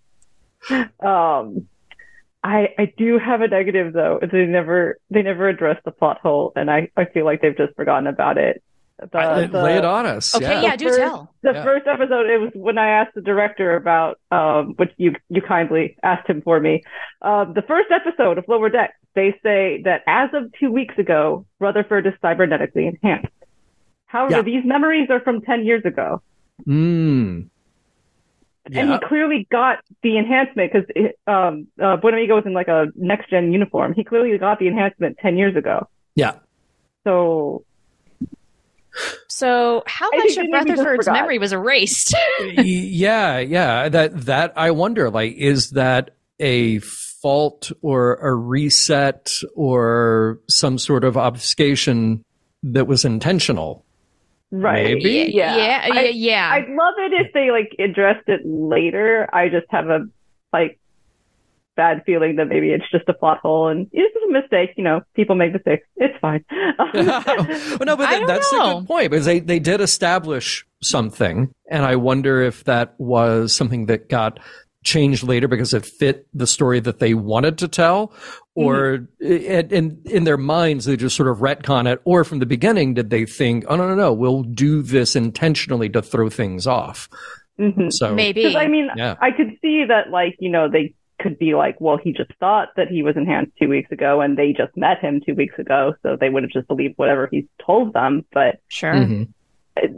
Um 0.70 1.68
I 2.42 2.68
I 2.78 2.92
do 2.96 3.18
have 3.18 3.40
a 3.40 3.48
negative 3.48 3.92
though. 3.92 4.20
They 4.20 4.46
never 4.46 4.98
they 5.10 5.22
never 5.22 5.48
address 5.48 5.80
the 5.84 5.90
plot 5.90 6.20
hole 6.20 6.52
and 6.56 6.70
I, 6.70 6.90
I 6.96 7.06
feel 7.06 7.24
like 7.24 7.42
they've 7.42 7.56
just 7.56 7.74
forgotten 7.74 8.06
about 8.06 8.38
it. 8.38 8.62
The, 8.98 9.18
I, 9.18 9.46
the, 9.46 9.62
lay 9.62 9.76
it 9.76 9.84
on 9.84 10.06
us. 10.06 10.34
Okay, 10.34 10.46
yeah, 10.46 10.62
yeah 10.62 10.76
do 10.76 10.86
first, 10.86 10.98
tell. 10.98 11.34
The 11.42 11.52
yeah. 11.52 11.64
first 11.64 11.86
episode, 11.86 12.30
it 12.30 12.40
was 12.40 12.50
when 12.54 12.78
I 12.78 12.88
asked 12.88 13.14
the 13.14 13.20
director 13.20 13.76
about, 13.76 14.18
um, 14.30 14.72
which 14.76 14.90
you 14.96 15.14
you 15.28 15.42
kindly 15.42 15.98
asked 16.02 16.28
him 16.30 16.40
for 16.40 16.58
me. 16.58 16.82
Um, 17.20 17.52
the 17.52 17.60
first 17.60 17.90
episode 17.90 18.38
of 18.38 18.46
Lower 18.48 18.70
Deck, 18.70 18.94
they 19.14 19.38
say 19.42 19.82
that 19.84 20.02
as 20.06 20.30
of 20.32 20.50
two 20.58 20.72
weeks 20.72 20.96
ago, 20.96 21.44
Rutherford 21.60 22.06
is 22.06 22.14
cybernetically 22.22 22.88
enhanced. 22.88 23.28
However, 24.06 24.36
yeah. 24.36 24.42
these 24.42 24.64
memories 24.64 25.10
are 25.10 25.20
from 25.20 25.42
ten 25.42 25.66
years 25.66 25.84
ago. 25.84 26.22
Hmm. 26.64 27.42
Yeah. 28.68 28.80
And 28.80 28.92
he 28.92 28.98
clearly 29.06 29.46
got 29.50 29.78
the 30.02 30.18
enhancement 30.18 30.72
because 30.72 30.88
um, 31.26 31.68
uh, 31.80 31.96
Buenamigo 31.96 32.34
was 32.34 32.44
in 32.46 32.52
like 32.52 32.68
a 32.68 32.86
next 32.96 33.30
gen 33.30 33.52
uniform. 33.52 33.94
He 33.94 34.04
clearly 34.04 34.36
got 34.38 34.58
the 34.58 34.68
enhancement 34.68 35.18
10 35.18 35.36
years 35.36 35.56
ago. 35.56 35.88
Yeah. 36.14 36.36
So 37.04 37.64
so 39.28 39.82
how 39.86 40.08
I 40.12 40.16
much 40.16 40.36
of 40.36 40.46
Rutherford's 40.52 41.06
memory 41.06 41.38
was 41.38 41.52
erased? 41.52 42.14
yeah, 42.40 43.38
yeah. 43.38 43.88
That 43.88 44.18
that 44.22 44.52
I 44.56 44.70
wonder, 44.70 45.10
like, 45.10 45.34
is 45.34 45.70
that 45.70 46.12
a 46.40 46.78
fault 46.78 47.72
or 47.82 48.16
a 48.16 48.34
reset 48.34 49.32
or 49.54 50.40
some 50.48 50.78
sort 50.78 51.04
of 51.04 51.16
obfuscation 51.16 52.24
that 52.62 52.86
was 52.86 53.04
intentional? 53.04 53.84
Right. 54.50 54.84
Maybe. 54.84 55.32
Yeah. 55.32 55.56
Yeah. 55.56 55.88
I, 55.92 56.04
yeah. 56.08 56.50
I'd 56.52 56.68
love 56.68 56.94
it 56.98 57.26
if 57.26 57.32
they 57.32 57.50
like 57.50 57.74
addressed 57.78 58.28
it 58.28 58.42
later. 58.44 59.28
I 59.32 59.48
just 59.48 59.66
have 59.70 59.88
a 59.88 60.06
like 60.52 60.78
bad 61.76 62.02
feeling 62.06 62.36
that 62.36 62.46
maybe 62.46 62.70
it's 62.70 62.88
just 62.90 63.08
a 63.08 63.12
plot 63.12 63.38
hole 63.38 63.68
and 63.68 63.88
it's 63.92 64.16
a 64.16 64.32
mistake. 64.32 64.70
You 64.76 64.84
know, 64.84 65.00
people 65.14 65.34
make 65.36 65.52
mistakes. 65.52 65.86
It's 65.96 66.18
fine. 66.20 66.44
well, 66.50 67.78
no, 67.84 67.96
but 67.96 68.08
th- 68.08 68.26
that's 68.26 68.52
know. 68.52 68.78
a 68.78 68.80
good 68.80 68.86
point 68.86 69.10
because 69.10 69.26
they, 69.26 69.40
they 69.40 69.58
did 69.58 69.80
establish 69.80 70.66
something. 70.82 71.52
And 71.70 71.84
I 71.84 71.96
wonder 71.96 72.40
if 72.40 72.64
that 72.64 72.94
was 72.98 73.54
something 73.54 73.86
that 73.86 74.08
got 74.08 74.38
changed 74.86 75.24
later 75.24 75.48
because 75.48 75.74
it 75.74 75.84
fit 75.84 76.26
the 76.32 76.46
story 76.46 76.78
that 76.78 77.00
they 77.00 77.12
wanted 77.12 77.58
to 77.58 77.66
tell 77.66 78.12
or 78.54 79.08
mm-hmm. 79.20 79.74
in, 79.74 80.00
in 80.04 80.24
their 80.24 80.36
minds 80.36 80.84
they 80.84 80.96
just 80.96 81.16
sort 81.16 81.28
of 81.28 81.38
retcon 81.38 81.92
it 81.92 82.00
or 82.04 82.22
from 82.22 82.38
the 82.38 82.46
beginning 82.46 82.94
did 82.94 83.10
they 83.10 83.26
think 83.26 83.64
oh 83.68 83.74
no 83.74 83.88
no 83.88 83.96
no 83.96 84.12
we'll 84.12 84.44
do 84.44 84.82
this 84.82 85.16
intentionally 85.16 85.88
to 85.88 86.00
throw 86.00 86.30
things 86.30 86.68
off 86.68 87.08
mm-hmm. 87.58 87.88
so 87.90 88.14
maybe 88.14 88.56
i 88.56 88.68
mean 88.68 88.88
yeah. 88.96 89.16
i 89.20 89.32
could 89.32 89.50
see 89.60 89.84
that 89.84 90.10
like 90.10 90.36
you 90.38 90.48
know 90.48 90.70
they 90.70 90.94
could 91.18 91.38
be 91.38 91.54
like, 91.54 91.80
well, 91.80 91.96
he 91.96 92.12
just 92.12 92.30
thought 92.38 92.68
that 92.76 92.88
he 92.88 93.02
was 93.02 93.16
enhanced 93.16 93.52
two 93.60 93.68
weeks 93.68 93.90
ago 93.90 94.20
and 94.20 94.36
they 94.36 94.52
just 94.52 94.76
met 94.76 95.00
him 95.00 95.20
two 95.24 95.34
weeks 95.34 95.58
ago. 95.58 95.94
So 96.02 96.16
they 96.20 96.28
would 96.28 96.42
have 96.42 96.52
just 96.52 96.68
believed 96.68 96.98
whatever 96.98 97.28
he's 97.30 97.46
told 97.64 97.94
them. 97.94 98.24
But 98.32 98.60
sure. 98.68 98.92
Mm-hmm. 98.92 99.22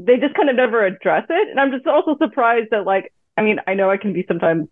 They 0.05 0.17
just 0.17 0.35
kind 0.35 0.49
of 0.49 0.57
never 0.57 0.85
address 0.85 1.27
it. 1.29 1.49
And 1.51 1.59
I'm 1.59 1.71
just 1.73 1.87
also 1.87 2.17
surprised 2.19 2.69
that 2.71 2.85
like, 2.85 3.13
I 3.37 3.43
mean, 3.43 3.59
I 3.67 3.75
know 3.75 3.91
I 3.91 3.97
can 3.97 4.13
be 4.13 4.25
sometimes 4.27 4.69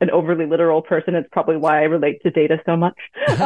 an 0.00 0.10
overly 0.10 0.46
literal 0.46 0.82
person. 0.82 1.14
It's 1.14 1.28
probably 1.30 1.56
why 1.56 1.80
I 1.80 1.84
relate 1.84 2.22
to 2.22 2.30
data 2.30 2.60
so 2.66 2.76
much. 2.76 2.94
but 3.26 3.38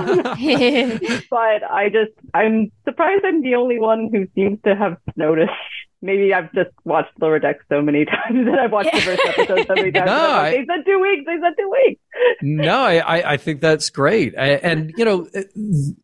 I 1.70 1.90
just, 1.92 2.12
I'm 2.34 2.70
surprised 2.84 3.24
I'm 3.24 3.42
the 3.42 3.54
only 3.54 3.78
one 3.78 4.10
who 4.12 4.26
seems 4.34 4.58
to 4.64 4.74
have 4.74 4.96
noticed 5.16 5.52
maybe 6.00 6.32
I've 6.32 6.52
just 6.52 6.70
watched 6.84 7.10
Lower 7.20 7.38
Deck 7.38 7.58
so 7.68 7.82
many 7.82 8.04
times 8.04 8.46
that 8.46 8.58
I've 8.58 8.72
watched 8.72 8.92
the 8.92 9.00
first 9.00 9.22
episode 9.26 9.66
so 9.66 9.74
many 9.74 9.90
times. 9.90 10.06
no, 10.06 10.12
like, 10.12 10.22
I, 10.22 10.50
they 10.50 10.66
said 10.66 10.84
two 10.86 10.98
weeks. 11.00 11.24
They 11.26 11.36
said 11.40 11.54
two 11.58 11.70
weeks. 11.70 12.00
no, 12.42 12.82
I, 12.82 13.32
I 13.32 13.36
think 13.36 13.60
that's 13.60 13.90
great. 13.90 14.34
I, 14.38 14.50
and 14.54 14.92
you 14.96 15.04
know, 15.04 15.28
uh, 15.34 15.42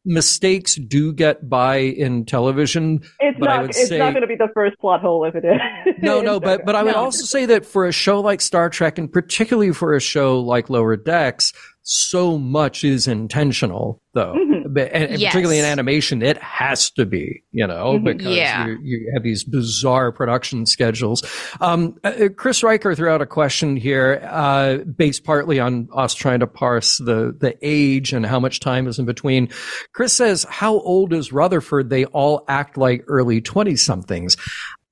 mistakes 0.04 0.76
do 0.76 1.12
get 1.12 1.48
by 1.48 1.76
in 1.76 2.24
television. 2.24 3.02
It's 3.20 3.38
not. 3.38 3.66
it's 3.66 3.88
say, 3.88 3.98
not 3.98 4.12
going 4.12 4.22
to 4.22 4.28
be 4.28 4.36
the 4.36 4.50
first 4.54 4.78
plot 4.78 5.00
hole 5.00 5.24
if 5.24 5.34
it 5.34 5.44
is. 5.44 5.94
No, 6.02 6.20
no, 6.20 6.40
but 6.40 6.64
but 6.64 6.74
I 6.74 6.82
would 6.82 6.94
no. 6.94 7.04
also 7.04 7.24
say 7.24 7.46
that 7.46 7.64
for 7.64 7.86
a 7.86 7.92
show 7.92 8.20
like 8.20 8.40
Star 8.40 8.68
Trek, 8.70 8.98
and 8.98 9.12
particularly 9.12 9.72
for 9.72 9.94
a 9.94 10.00
show 10.00 10.40
like 10.40 10.70
Lower 10.70 10.96
Decks, 10.96 11.52
so 11.86 12.38
much 12.38 12.82
is 12.82 13.06
intentional 13.06 14.00
though 14.14 14.32
mm-hmm. 14.32 14.78
and, 14.78 15.20
yes. 15.20 15.30
particularly 15.30 15.58
in 15.58 15.66
animation 15.66 16.22
it 16.22 16.38
has 16.38 16.90
to 16.90 17.04
be 17.04 17.42
you 17.52 17.66
know 17.66 17.94
mm-hmm. 17.94 18.04
because 18.04 18.34
yeah. 18.34 18.66
you, 18.66 18.78
you, 18.82 19.10
have 19.12 19.22
these 19.22 19.44
bizarre 19.44 20.10
production 20.10 20.64
schedules 20.64 21.22
um, 21.60 21.94
uh, 22.02 22.28
chris 22.34 22.62
Riker 22.62 22.94
threw 22.94 23.10
out 23.10 23.20
a 23.20 23.26
question 23.26 23.76
here 23.76 24.26
uh, 24.30 24.78
based 24.78 25.24
partly 25.24 25.60
on 25.60 25.88
us 25.94 26.14
trying 26.14 26.40
to 26.40 26.46
parse 26.46 26.96
the 26.96 27.36
the 27.38 27.54
age 27.60 28.14
and 28.14 28.24
how 28.24 28.40
much 28.40 28.60
time 28.60 28.86
is 28.86 28.98
in 28.98 29.04
between 29.04 29.50
chris 29.92 30.14
says 30.14 30.46
how 30.48 30.80
old 30.80 31.12
is 31.12 31.34
rutherford 31.34 31.90
they 31.90 32.06
all 32.06 32.46
act 32.48 32.78
like 32.78 33.04
early 33.08 33.42
20 33.42 33.76
somethings 33.76 34.38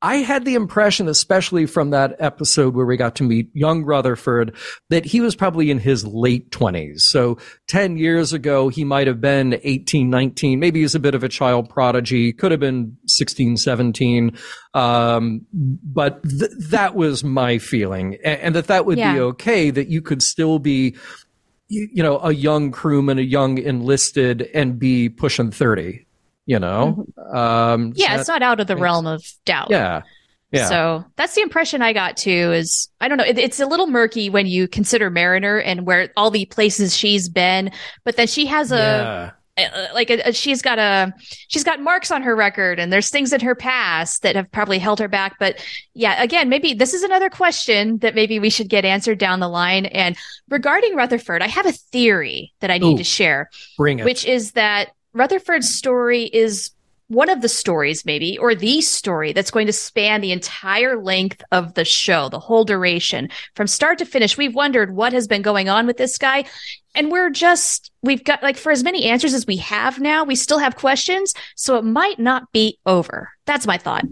I 0.02 0.16
had 0.16 0.44
the 0.44 0.56
impression, 0.56 1.06
especially 1.06 1.66
from 1.66 1.90
that 1.90 2.16
episode 2.18 2.74
where 2.74 2.84
we 2.84 2.96
got 2.96 3.14
to 3.16 3.22
meet 3.22 3.48
young 3.54 3.84
Rutherford, 3.84 4.54
that 4.90 5.04
he 5.04 5.20
was 5.20 5.36
probably 5.36 5.70
in 5.70 5.78
his 5.78 6.04
late 6.04 6.50
20s. 6.50 7.02
So 7.02 7.38
10 7.68 7.96
years 7.98 8.32
ago, 8.32 8.68
he 8.68 8.82
might 8.82 9.06
have 9.06 9.20
been 9.20 9.60
18, 9.62 10.10
19. 10.10 10.58
Maybe 10.58 10.80
he's 10.80 10.96
a 10.96 11.00
bit 11.00 11.14
of 11.14 11.22
a 11.22 11.28
child 11.28 11.68
prodigy. 11.68 12.32
Could 12.32 12.50
have 12.50 12.58
been 12.58 12.96
16, 13.06 13.56
17. 13.58 14.36
Um, 14.74 15.46
but 15.52 16.20
th- 16.28 16.50
that 16.70 16.96
was 16.96 17.22
my 17.22 17.58
feeling. 17.58 18.16
And, 18.24 18.40
and 18.40 18.56
that 18.56 18.66
that 18.66 18.84
would 18.86 18.98
yeah. 18.98 19.14
be 19.14 19.20
okay, 19.20 19.70
that 19.70 19.86
you 19.86 20.02
could 20.02 20.22
still 20.22 20.58
be 20.58 20.96
you 21.68 22.02
know, 22.02 22.18
a 22.18 22.32
young 22.32 22.70
crewman, 22.70 23.18
a 23.18 23.22
young 23.22 23.56
enlisted, 23.56 24.42
and 24.52 24.78
be 24.78 25.08
pushing 25.08 25.50
30 25.50 26.04
you 26.46 26.58
know 26.58 27.06
mm-hmm. 27.16 27.36
um, 27.36 27.92
yeah 27.94 28.18
it's 28.18 28.28
not 28.28 28.42
out 28.42 28.60
of 28.60 28.66
the 28.66 28.76
realm 28.76 29.06
of 29.06 29.24
doubt 29.44 29.68
yeah 29.70 30.02
yeah. 30.52 30.68
So 30.68 31.04
that's 31.16 31.34
the 31.34 31.40
impression 31.40 31.80
I 31.80 31.94
got 31.94 32.18
too. 32.18 32.52
Is 32.52 32.88
I 33.00 33.08
don't 33.08 33.16
know. 33.16 33.24
It, 33.24 33.38
it's 33.38 33.58
a 33.58 33.66
little 33.66 33.86
murky 33.86 34.28
when 34.28 34.46
you 34.46 34.68
consider 34.68 35.08
Mariner 35.08 35.58
and 35.58 35.86
where 35.86 36.12
all 36.14 36.30
the 36.30 36.44
places 36.44 36.94
she's 36.94 37.30
been, 37.30 37.72
but 38.04 38.16
then 38.16 38.26
she 38.26 38.44
has 38.46 38.70
a 38.70 39.32
yeah. 39.56 39.88
like 39.94 40.10
a, 40.10 40.28
a, 40.28 40.32
she's 40.34 40.60
got 40.60 40.78
a 40.78 41.14
she's 41.48 41.64
got 41.64 41.80
marks 41.80 42.10
on 42.10 42.22
her 42.22 42.36
record, 42.36 42.78
and 42.78 42.92
there's 42.92 43.08
things 43.08 43.32
in 43.32 43.40
her 43.40 43.54
past 43.54 44.20
that 44.22 44.36
have 44.36 44.52
probably 44.52 44.78
held 44.78 44.98
her 44.98 45.08
back. 45.08 45.36
But 45.40 45.56
yeah, 45.94 46.22
again, 46.22 46.50
maybe 46.50 46.74
this 46.74 46.92
is 46.92 47.02
another 47.02 47.30
question 47.30 47.96
that 47.98 48.14
maybe 48.14 48.38
we 48.38 48.50
should 48.50 48.68
get 48.68 48.84
answered 48.84 49.16
down 49.16 49.40
the 49.40 49.48
line. 49.48 49.86
And 49.86 50.18
regarding 50.50 50.94
Rutherford, 50.94 51.40
I 51.40 51.48
have 51.48 51.64
a 51.64 51.72
theory 51.72 52.52
that 52.60 52.70
I 52.70 52.76
need 52.76 52.96
Ooh, 52.96 52.98
to 52.98 53.04
share, 53.04 53.48
bring 53.78 54.00
it. 54.00 54.04
which 54.04 54.26
is 54.26 54.52
that 54.52 54.90
Rutherford's 55.14 55.72
story 55.72 56.24
is 56.24 56.70
one 57.08 57.28
of 57.28 57.42
the 57.42 57.48
stories, 57.48 58.06
maybe, 58.06 58.38
or 58.38 58.54
the 58.54 58.80
story 58.80 59.34
that's 59.34 59.50
going 59.50 59.66
to 59.66 59.72
span 59.72 60.22
the 60.22 60.32
entire 60.32 61.02
length 61.02 61.42
of 61.52 61.74
the 61.74 61.84
show, 61.84 62.30
the 62.30 62.38
whole 62.38 62.64
duration 62.64 63.28
from 63.54 63.66
start 63.66 63.98
to 63.98 64.06
finish. 64.06 64.38
We've 64.38 64.54
wondered 64.54 64.94
what 64.96 65.12
has 65.12 65.28
been 65.28 65.42
going 65.42 65.68
on 65.68 65.86
with 65.86 65.98
this 65.98 66.16
guy. 66.16 66.44
And 66.94 67.10
we're 67.10 67.28
just, 67.28 67.92
we've 68.02 68.24
got 68.24 68.42
like 68.42 68.56
for 68.56 68.72
as 68.72 68.82
many 68.82 69.04
answers 69.04 69.34
as 69.34 69.46
we 69.46 69.56
have 69.58 70.00
now, 70.00 70.24
we 70.24 70.34
still 70.34 70.58
have 70.58 70.76
questions. 70.76 71.34
So 71.54 71.76
it 71.76 71.84
might 71.84 72.18
not 72.18 72.50
be 72.52 72.78
over. 72.86 73.30
That's 73.44 73.66
my 73.66 73.76
thought. 73.76 74.04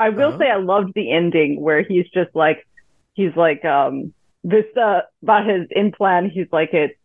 I 0.00 0.08
will 0.08 0.30
uh-huh. 0.30 0.38
say 0.38 0.50
I 0.50 0.56
loved 0.56 0.94
the 0.94 1.12
ending 1.12 1.60
where 1.60 1.82
he's 1.82 2.08
just 2.12 2.34
like, 2.34 2.66
he's 3.14 3.36
like, 3.36 3.64
um, 3.64 4.12
this, 4.42 4.64
uh, 4.76 5.02
about 5.22 5.46
his 5.46 5.68
implant. 5.70 6.32
He's 6.32 6.46
like, 6.50 6.72
it, 6.72 6.96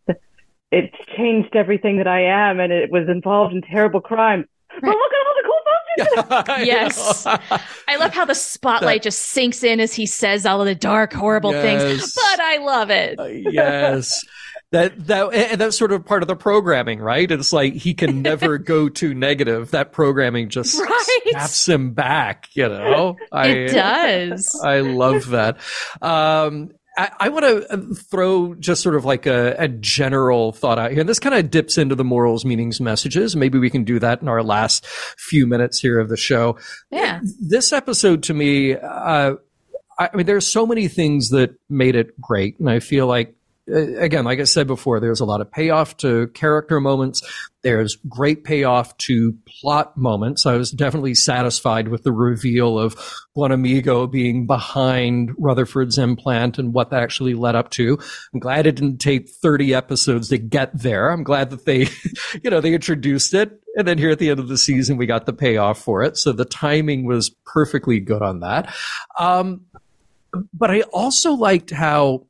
it 0.74 0.94
changed 1.16 1.54
everything 1.54 1.98
that 1.98 2.08
I 2.08 2.22
am 2.22 2.58
and 2.58 2.72
it 2.72 2.90
was 2.90 3.08
involved 3.08 3.54
in 3.54 3.62
terrible 3.62 4.00
crime. 4.00 4.46
Right. 4.72 4.82
But 4.82 4.88
look 4.88 5.12
at 5.12 5.26
all 5.26 5.34
the 5.36 5.44
cool 5.46 6.34
functions. 6.34 6.66
yes. 6.66 7.26
I 7.88 7.96
love 7.96 8.12
how 8.12 8.24
the 8.24 8.34
spotlight 8.34 9.02
just 9.02 9.20
sinks 9.20 9.62
in 9.62 9.78
as 9.78 9.94
he 9.94 10.06
says 10.06 10.44
all 10.44 10.60
of 10.60 10.66
the 10.66 10.74
dark, 10.74 11.12
horrible 11.12 11.52
yes. 11.52 11.62
things, 11.62 12.14
but 12.14 12.40
I 12.40 12.56
love 12.58 12.90
it. 12.90 13.18
Uh, 13.20 13.24
yes. 13.24 14.24
That 14.72 15.06
that 15.06 15.32
and 15.32 15.60
that's 15.60 15.78
sort 15.78 15.92
of 15.92 16.04
part 16.04 16.22
of 16.22 16.26
the 16.26 16.34
programming, 16.34 16.98
right? 16.98 17.30
It's 17.30 17.52
like 17.52 17.74
he 17.74 17.94
can 17.94 18.22
never 18.22 18.58
go 18.58 18.88
too 18.88 19.14
negative. 19.14 19.70
That 19.70 19.92
programming 19.92 20.48
just 20.48 20.80
right. 20.80 21.20
snaps 21.28 21.68
him 21.68 21.92
back, 21.92 22.48
you 22.54 22.68
know. 22.68 23.16
I, 23.30 23.48
it 23.48 23.72
does. 23.72 24.60
I 24.64 24.80
love 24.80 25.28
that. 25.28 25.58
Um, 26.02 26.72
I, 26.96 27.10
I 27.20 27.28
want 27.28 27.44
to 27.44 27.72
uh, 27.72 27.94
throw 28.10 28.54
just 28.54 28.82
sort 28.82 28.94
of 28.94 29.04
like 29.04 29.26
a, 29.26 29.54
a 29.58 29.68
general 29.68 30.52
thought 30.52 30.78
out 30.78 30.90
here. 30.90 31.00
And 31.00 31.08
this 31.08 31.18
kind 31.18 31.34
of 31.34 31.50
dips 31.50 31.76
into 31.76 31.94
the 31.94 32.04
morals, 32.04 32.44
meanings, 32.44 32.80
messages. 32.80 33.34
Maybe 33.34 33.58
we 33.58 33.70
can 33.70 33.84
do 33.84 33.98
that 33.98 34.22
in 34.22 34.28
our 34.28 34.42
last 34.42 34.86
few 34.86 35.46
minutes 35.46 35.80
here 35.80 35.98
of 35.98 36.08
the 36.08 36.16
show. 36.16 36.56
Yeah. 36.90 37.20
This 37.40 37.72
episode 37.72 38.22
to 38.24 38.34
me, 38.34 38.74
uh, 38.74 39.34
I 39.98 40.10
mean, 40.14 40.26
there's 40.26 40.46
so 40.46 40.66
many 40.66 40.88
things 40.88 41.30
that 41.30 41.54
made 41.68 41.96
it 41.96 42.20
great. 42.20 42.58
And 42.58 42.68
I 42.70 42.80
feel 42.80 43.06
like 43.06 43.34
again, 43.66 44.24
like 44.24 44.40
I 44.40 44.44
said 44.44 44.66
before, 44.66 45.00
there's 45.00 45.20
a 45.20 45.24
lot 45.24 45.40
of 45.40 45.50
payoff 45.50 45.96
to 45.98 46.28
character 46.28 46.80
moments. 46.80 47.22
There's 47.62 47.96
great 48.08 48.44
payoff 48.44 48.96
to 48.98 49.36
plot 49.46 49.96
moments. 49.96 50.44
I 50.44 50.56
was 50.56 50.70
definitely 50.70 51.14
satisfied 51.14 51.88
with 51.88 52.02
the 52.02 52.12
reveal 52.12 52.78
of 52.78 52.94
Buenamigo 53.36 54.10
being 54.10 54.46
behind 54.46 55.30
Rutherford's 55.38 55.96
implant 55.96 56.58
and 56.58 56.74
what 56.74 56.90
that 56.90 57.02
actually 57.02 57.34
led 57.34 57.54
up 57.54 57.70
to. 57.70 57.98
I'm 58.34 58.40
glad 58.40 58.66
it 58.66 58.76
didn't 58.76 58.98
take 58.98 59.30
30 59.30 59.74
episodes 59.74 60.28
to 60.28 60.38
get 60.38 60.78
there. 60.78 61.10
I'm 61.10 61.24
glad 61.24 61.50
that 61.50 61.64
they, 61.64 61.88
you 62.42 62.50
know, 62.50 62.60
they 62.60 62.74
introduced 62.74 63.32
it. 63.32 63.60
And 63.76 63.88
then 63.88 63.98
here 63.98 64.10
at 64.10 64.18
the 64.18 64.30
end 64.30 64.40
of 64.40 64.48
the 64.48 64.58
season, 64.58 64.98
we 64.98 65.06
got 65.06 65.24
the 65.24 65.32
payoff 65.32 65.78
for 65.78 66.02
it. 66.02 66.16
So 66.18 66.32
the 66.32 66.44
timing 66.44 67.06
was 67.06 67.30
perfectly 67.46 67.98
good 67.98 68.22
on 68.22 68.40
that. 68.40 68.72
Um, 69.18 69.62
but 70.52 70.70
I 70.70 70.82
also 70.82 71.32
liked 71.32 71.70
how 71.70 72.26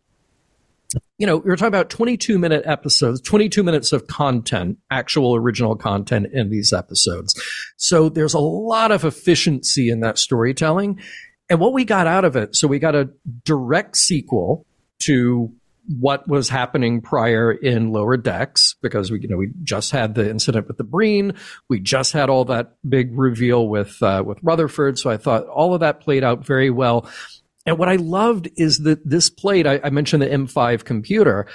you 1.19 1.27
know, 1.27 1.39
we're 1.39 1.57
talking 1.57 1.69
about 1.69 1.91
22 1.91 2.39
minute 2.39 2.65
episodes, 2.67 3.21
22 3.21 3.63
minutes 3.63 3.93
of 3.93 4.07
content, 4.07 4.79
actual 4.91 5.35
original 5.35 5.77
content 5.77 6.29
in 6.33 6.51
these 6.51 6.73
episodes. 6.73 7.41
So 7.77 8.09
there's 8.09 8.35
a 8.35 8.41
lot 8.41 8.91
of 8.91 9.05
efficiency 9.05 9.91
in 9.91 10.01
that 10.01 10.19
storytelling. 10.19 11.01
And 11.49 11.61
what 11.61 11.73
we 11.73 11.85
got 11.85 12.07
out 12.07 12.25
of 12.25 12.37
it, 12.37 12.57
so 12.57 12.67
we 12.67 12.79
got 12.79 12.95
a 12.95 13.11
direct 13.45 13.97
sequel 13.97 14.67
to 15.01 15.53
what 15.87 16.27
was 16.27 16.49
happening 16.49 17.01
prior 17.01 17.53
in 17.53 17.93
lower 17.93 18.17
decks 18.17 18.75
because 18.81 19.11
we 19.11 19.21
you 19.21 19.29
know 19.29 19.37
we 19.37 19.51
just 19.63 19.91
had 19.91 20.15
the 20.15 20.29
incident 20.29 20.67
with 20.67 20.79
the 20.79 20.85
breen 20.85 21.35
we 21.69 21.79
just 21.79 22.15
had 22.15 22.31
all 22.31 22.47
that 22.47 22.75
big 22.89 23.11
reveal 23.19 23.69
with 23.69 24.03
uh, 24.03 24.23
with 24.25 24.39
rutherford 24.43 24.99
so 24.99 25.11
i 25.11 25.19
thought 25.19 25.47
all 25.47 25.75
of 25.75 25.81
that 25.81 26.01
played 26.01 26.25
out 26.25 26.45
very 26.47 26.71
well 26.71 27.07
and 27.67 27.79
what 27.79 27.89
I 27.89 27.97
loved 27.97 28.49
is 28.57 28.81
that 28.81 29.09
this 29.09 29.31
played, 29.31 29.67
I, 29.67 29.81
I 29.83 29.91
mentioned 29.91 30.23
the 30.23 30.29
M5 30.29 30.85
computer, 30.85 31.47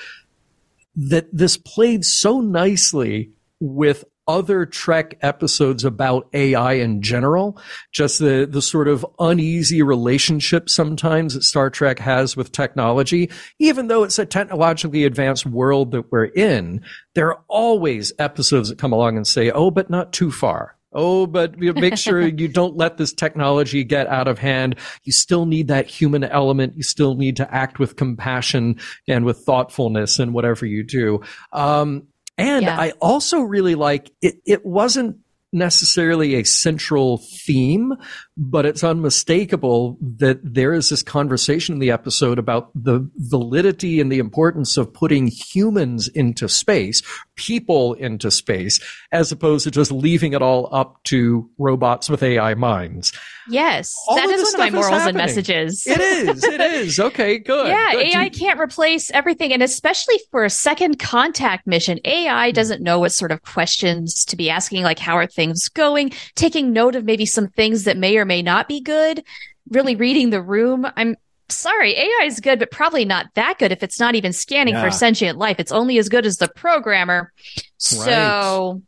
that 0.96 1.28
this 1.32 1.58
played 1.58 2.04
so 2.04 2.42
nicely 2.42 3.32
with 3.60 4.06
other 4.28 4.66
Trek 4.66 5.18
episodes 5.22 5.84
about 5.84 6.30
AI 6.34 6.74
in 6.74 7.02
general, 7.02 7.60
just 7.92 8.20
the, 8.20 8.48
the 8.50 8.62
sort 8.62 8.88
of 8.88 9.06
uneasy 9.18 9.82
relationship 9.82 10.70
sometimes 10.70 11.34
that 11.34 11.44
Star 11.44 11.72
Trek 11.72 11.98
has 11.98 12.38
with 12.38 12.52
technology. 12.52 13.32
Even 13.58 13.88
though 13.88 14.04
it's 14.04 14.20
a 14.20 14.28
technologically 14.28 15.04
advanced 15.04 15.48
world 15.48 15.92
that 15.92 16.12
we're 16.12 16.26
in, 16.26 16.82
there 17.16 17.30
are 17.30 17.42
always 17.48 18.14
episodes 18.20 18.70
that 18.70 18.78
come 18.78 18.94
along 18.94 19.18
and 19.18 19.26
say, 19.26 19.50
oh, 19.50 19.72
but 19.72 19.90
not 19.90 20.14
too 20.14 20.32
far. 20.32 20.76
Oh, 20.92 21.28
but 21.28 21.58
make 21.60 21.98
sure 21.98 22.28
you 22.28 22.48
don't 22.48 22.76
let 22.76 22.98
this 22.98 23.14
technology 23.14 23.84
get 23.84 24.08
out 24.08 24.28
of 24.28 24.40
hand. 24.40 24.76
You 25.04 25.12
still 25.12 25.46
need 25.46 25.68
that 25.68 25.88
human 25.88 26.24
element. 26.24 26.76
You 26.76 26.84
still 26.84 27.16
need 27.16 27.38
to 27.38 27.54
act 27.54 27.78
with 27.78 27.96
compassion 27.96 28.80
and 29.08 29.24
with 29.24 29.38
thoughtfulness 29.40 30.20
in 30.20 30.34
whatever 30.34 30.66
you 30.66 30.84
do. 30.84 31.22
Um, 31.54 32.08
and 32.40 32.64
yeah. 32.64 32.80
I 32.80 32.92
also 33.02 33.42
really 33.42 33.76
like 33.76 34.12
it. 34.22 34.36
It 34.46 34.66
wasn't 34.66 35.18
necessarily 35.52 36.36
a 36.36 36.44
central 36.44 37.20
theme, 37.46 37.94
but 38.42 38.66
it's 38.66 38.86
unmistakable 38.86 39.98
that 40.00 40.40
there 40.42 40.74
is 40.74 40.90
this 40.90 41.04
conversation 41.04 41.74
in 41.74 41.80
the 41.80 41.92
episode 41.92 42.40
about 42.40 42.72
the 42.74 43.08
validity 43.18 44.00
and 44.00 44.10
the 44.10 44.18
importance 44.18 44.78
of 44.78 44.94
putting 44.94 45.28
humans 45.28 46.08
into 46.08 46.48
space, 46.48 47.04
people 47.36 47.96
into 47.96 48.32
space, 48.32 48.80
as 49.12 49.34
opposed 49.34 49.66
to 49.66 49.72
just 49.72 49.92
leaving 49.92 50.32
it 50.32 50.42
all 50.42 50.70
up 50.74 51.04
to 51.04 51.50
robots 51.58 52.10
with 52.10 52.24
AI 52.24 52.54
minds. 52.54 53.12
Yes, 53.50 53.94
all 54.08 54.16
that 54.16 54.30
is 54.30 54.42
one 54.54 54.54
of 54.54 54.74
my 54.74 54.80
morals 54.80 55.08
and 55.08 55.18
messages. 55.18 55.86
It 55.86 56.00
is. 56.00 56.44
It 56.44 56.62
is. 56.62 57.00
Okay, 57.00 57.40
good. 57.40 57.68
Yeah, 57.68 57.92
good. 57.92 58.06
AI 58.08 58.30
can't 58.30 58.60
replace 58.60 59.12
everything. 59.12 59.52
And 59.52 59.64
especially 59.64 60.20
for 60.32 60.46
a 60.46 60.50
second 60.50 61.00
contact 61.00 61.68
mission, 61.68 62.00
AI 62.06 62.50
hmm. 62.50 62.54
doesn't 62.54 62.82
know 62.82 63.00
what 63.00 63.12
sort 63.12 63.32
of 63.32 63.42
questions 63.42 64.24
to 64.26 64.38
be 64.38 64.50
asking, 64.50 64.84
like 64.84 65.00
how 65.00 65.18
are 65.18 65.28
things 65.28 65.68
going, 65.68 66.14
taking 66.36 66.72
note 66.72 66.96
of 66.96 67.04
maybe 67.04 67.26
some 67.26 67.48
things 67.48 67.84
that 67.84 67.98
may 67.98 68.18
or 68.18 68.29
may 68.30 68.42
not 68.42 68.70
be 68.70 68.80
good, 68.80 69.26
really 69.70 69.98
reading 69.98 70.30
the 70.30 70.42
room. 70.42 70.88
I'm 70.96 71.18
sorry, 71.50 71.98
AI 71.98 72.24
is 72.26 72.40
good, 72.40 72.60
but 72.60 72.72
probably 72.72 73.04
not 73.04 73.26
that 73.36 73.60
good 73.60 73.74
if 73.74 73.84
it's 73.84 74.00
not 74.00 74.16
even 74.16 74.32
scanning 74.32 74.76
yeah. 74.76 74.84
for 74.84 74.92
sentient 74.92 75.38
life. 75.38 75.58
It's 75.60 75.74
only 75.74 75.98
as 75.98 76.08
good 76.08 76.26
as 76.26 76.38
the 76.38 76.48
programmer. 76.48 77.34
So. 77.78 78.72
Right 78.76 78.84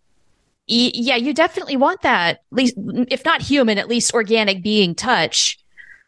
yeah, 0.71 1.17
you 1.17 1.33
definitely 1.33 1.75
want 1.75 2.01
that. 2.03 2.37
At 2.37 2.41
least, 2.51 2.75
if 2.77 3.25
not 3.25 3.41
human, 3.41 3.77
at 3.77 3.89
least 3.89 4.13
organic 4.13 4.63
being 4.63 4.95
touch 4.95 5.59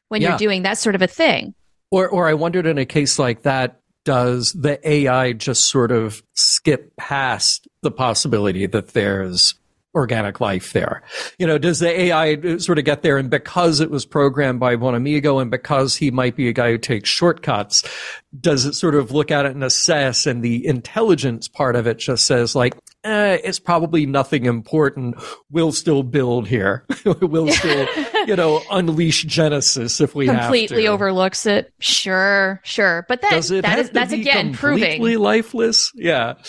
when 0.07 0.21
yeah. 0.21 0.29
you're 0.29 0.37
doing 0.37 0.63
that 0.63 0.77
sort 0.77 0.95
of 0.95 1.01
a 1.01 1.07
thing. 1.07 1.53
Or, 1.91 2.07
or 2.07 2.27
I 2.27 2.33
wondered 2.33 2.65
in 2.65 2.77
a 2.77 2.85
case 2.85 3.19
like 3.19 3.43
that, 3.43 3.81
does 4.05 4.51
the 4.53 4.79
AI 4.87 5.33
just 5.33 5.69
sort 5.69 5.91
of 5.91 6.23
skip 6.33 6.95
past 6.97 7.67
the 7.81 7.91
possibility 7.91 8.65
that 8.65 8.89
there's 8.89 9.55
organic 9.95 10.41
life 10.41 10.73
there. 10.73 11.03
You 11.37 11.47
know, 11.47 11.57
does 11.57 11.79
the 11.79 11.89
AI 11.89 12.57
sort 12.57 12.79
of 12.79 12.85
get 12.85 13.01
there 13.01 13.17
and 13.17 13.29
because 13.29 13.79
it 13.79 13.91
was 13.91 14.05
programmed 14.05 14.59
by 14.59 14.75
Buenamigo 14.75 15.41
and 15.41 15.51
because 15.51 15.95
he 15.95 16.11
might 16.11 16.35
be 16.35 16.49
a 16.49 16.53
guy 16.53 16.71
who 16.71 16.77
takes 16.77 17.09
shortcuts, 17.09 17.83
does 18.39 18.65
it 18.65 18.73
sort 18.73 18.95
of 18.95 19.11
look 19.11 19.31
at 19.31 19.45
it 19.45 19.53
and 19.53 19.63
assess 19.63 20.25
and 20.25 20.43
the 20.43 20.65
intelligence 20.65 21.47
part 21.47 21.75
of 21.75 21.85
it 21.87 21.99
just 21.99 22.25
says 22.25 22.55
like, 22.55 22.75
eh, 23.03 23.37
it's 23.43 23.59
probably 23.59 24.05
nothing 24.05 24.45
important. 24.45 25.15
We'll 25.49 25.71
still 25.71 26.03
build 26.03 26.47
here. 26.47 26.85
we'll 27.21 27.49
still, 27.49 27.87
you 28.27 28.35
know, 28.35 28.61
unleash 28.71 29.23
Genesis 29.23 30.01
if 30.01 30.15
we 30.15 30.27
completely 30.27 30.87
overlooks 30.87 31.45
it. 31.45 31.73
Sure, 31.79 32.61
sure. 32.63 33.05
But 33.07 33.21
that, 33.21 33.43
that 33.63 33.79
is, 33.79 33.89
that's 33.91 34.13
again 34.13 34.53
proving 34.53 35.01
lifeless. 35.19 35.91
Yeah. 35.95 36.33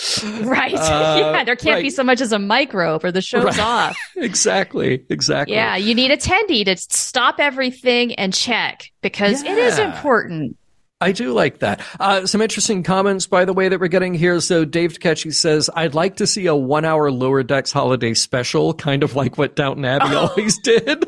Right. 0.44 0.74
Uh, 0.74 1.32
yeah. 1.34 1.44
There 1.44 1.56
can't 1.56 1.76
right. 1.76 1.82
be 1.82 1.90
so 1.90 2.02
much 2.04 2.20
as 2.20 2.32
a 2.32 2.38
microbe 2.38 3.04
or 3.04 3.10
the 3.10 3.20
show's 3.20 3.44
right. 3.44 3.58
off. 3.58 3.96
exactly. 4.16 5.04
Exactly. 5.08 5.54
Yeah. 5.54 5.76
You 5.76 5.94
need 5.94 6.10
a 6.10 6.16
Tendi 6.16 6.64
to 6.64 6.76
stop 6.76 7.36
everything 7.38 8.14
and 8.14 8.32
check 8.32 8.90
because 9.00 9.42
yeah. 9.42 9.52
it 9.52 9.58
is 9.58 9.78
important. 9.78 10.56
I 11.00 11.12
do 11.12 11.32
like 11.32 11.58
that. 11.58 11.82
Uh, 11.98 12.26
some 12.26 12.40
interesting 12.40 12.82
comments, 12.82 13.26
by 13.26 13.44
the 13.44 13.52
way, 13.52 13.68
that 13.68 13.80
we're 13.80 13.88
getting 13.88 14.14
here. 14.14 14.40
So 14.40 14.64
Dave 14.64 14.94
Takechi 14.94 15.34
says, 15.34 15.68
I'd 15.74 15.94
like 15.94 16.16
to 16.16 16.26
see 16.26 16.46
a 16.46 16.54
one 16.54 16.84
hour 16.84 17.10
Lower 17.10 17.42
Decks 17.42 17.72
holiday 17.72 18.14
special, 18.14 18.72
kind 18.74 19.02
of 19.02 19.14
like 19.14 19.36
what 19.36 19.56
Downton 19.56 19.84
Abbey 19.84 20.14
oh. 20.14 20.28
always 20.28 20.58
did. 20.58 21.04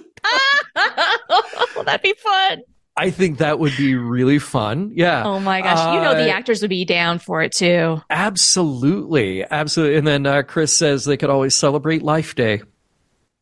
well, 1.74 1.84
that'd 1.84 2.02
be 2.02 2.14
fun. 2.14 2.62
I 2.98 3.10
think 3.10 3.38
that 3.38 3.58
would 3.58 3.76
be 3.76 3.94
really 3.94 4.38
fun. 4.38 4.92
Yeah. 4.94 5.24
Oh 5.24 5.38
my 5.38 5.60
gosh. 5.60 5.94
You 5.94 6.00
know, 6.00 6.14
the 6.14 6.30
uh, 6.30 6.34
actors 6.34 6.62
would 6.62 6.70
be 6.70 6.86
down 6.86 7.18
for 7.18 7.42
it 7.42 7.52
too. 7.52 8.00
Absolutely. 8.08 9.44
Absolutely. 9.44 9.96
And 9.96 10.06
then 10.06 10.26
uh, 10.26 10.42
Chris 10.42 10.72
says 10.72 11.04
they 11.04 11.18
could 11.18 11.28
always 11.28 11.54
celebrate 11.54 12.02
Life 12.02 12.34
Day. 12.34 12.62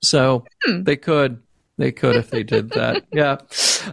So 0.02 0.44
hmm. 0.64 0.82
they 0.82 0.96
could. 0.96 1.40
They 1.76 1.90
could 1.92 2.16
if 2.16 2.30
they 2.30 2.42
did 2.42 2.70
that. 2.70 3.04
Yeah. 3.12 3.36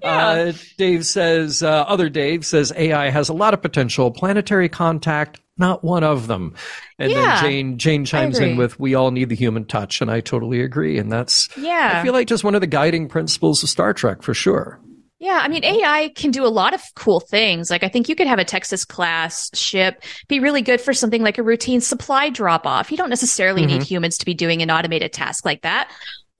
yeah. 0.03 0.27
Uh, 0.27 0.53
Dave 0.77 1.05
says, 1.05 1.61
uh, 1.61 1.85
other 1.87 2.09
Dave 2.09 2.45
says 2.45 2.73
AI 2.75 3.09
has 3.09 3.29
a 3.29 3.33
lot 3.33 3.53
of 3.53 3.61
potential. 3.61 4.09
Planetary 4.09 4.67
contact, 4.67 5.39
not 5.57 5.83
one 5.83 6.03
of 6.03 6.27
them. 6.27 6.55
And 6.97 7.11
yeah, 7.11 7.41
then 7.41 7.43
Jane 7.43 7.77
Jane 7.77 8.05
chimes 8.05 8.39
in 8.39 8.57
with, 8.57 8.79
"We 8.79 8.95
all 8.95 9.11
need 9.11 9.29
the 9.29 9.35
human 9.35 9.65
touch," 9.65 10.01
and 10.01 10.09
I 10.09 10.21
totally 10.21 10.61
agree. 10.61 10.97
And 10.97 11.11
that's 11.11 11.49
yeah, 11.57 11.99
I 11.99 12.03
feel 12.03 12.13
like 12.13 12.27
just 12.27 12.43
one 12.43 12.55
of 12.55 12.61
the 12.61 12.67
guiding 12.67 13.07
principles 13.07 13.61
of 13.61 13.69
Star 13.69 13.93
Trek 13.93 14.23
for 14.23 14.33
sure. 14.33 14.79
Yeah, 15.21 15.39
I 15.43 15.49
mean, 15.49 15.63
AI 15.63 16.11
can 16.15 16.31
do 16.31 16.43
a 16.43 16.49
lot 16.49 16.73
of 16.73 16.81
cool 16.95 17.19
things. 17.19 17.69
Like, 17.69 17.83
I 17.83 17.89
think 17.89 18.09
you 18.09 18.15
could 18.15 18.25
have 18.25 18.39
a 18.39 18.43
Texas 18.43 18.83
class 18.83 19.51
ship 19.55 20.03
be 20.27 20.39
really 20.39 20.63
good 20.63 20.81
for 20.81 20.93
something 20.93 21.21
like 21.21 21.37
a 21.37 21.43
routine 21.43 21.79
supply 21.79 22.31
drop 22.31 22.65
off. 22.65 22.89
You 22.89 22.97
don't 22.97 23.11
necessarily 23.11 23.61
mm-hmm. 23.61 23.77
need 23.77 23.83
humans 23.83 24.17
to 24.17 24.25
be 24.25 24.33
doing 24.33 24.63
an 24.63 24.71
automated 24.71 25.13
task 25.13 25.45
like 25.45 25.61
that. 25.61 25.91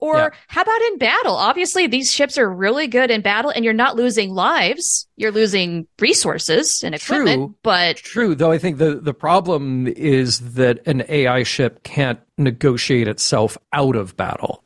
Or 0.02 0.16
yeah. 0.16 0.28
how 0.48 0.62
about 0.62 0.82
in 0.82 0.98
battle? 0.98 1.36
Obviously, 1.36 1.86
these 1.86 2.12
ships 2.12 2.36
are 2.36 2.52
really 2.52 2.88
good 2.88 3.08
in 3.08 3.20
battle 3.20 3.52
and 3.52 3.64
you're 3.64 3.72
not 3.72 3.94
losing 3.94 4.34
lives. 4.34 5.06
You're 5.14 5.30
losing 5.30 5.86
resources 6.00 6.82
and 6.82 6.92
equipment, 6.92 7.36
true, 7.36 7.54
but 7.62 7.98
true. 7.98 8.34
Though 8.34 8.50
I 8.50 8.58
think 8.58 8.78
the, 8.78 8.96
the 8.96 9.14
problem 9.14 9.86
is 9.86 10.54
that 10.54 10.84
an 10.88 11.04
AI 11.08 11.44
ship 11.44 11.84
can't 11.84 12.18
negotiate 12.36 13.06
itself 13.06 13.56
out 13.72 13.94
of 13.94 14.16
battle. 14.16 14.64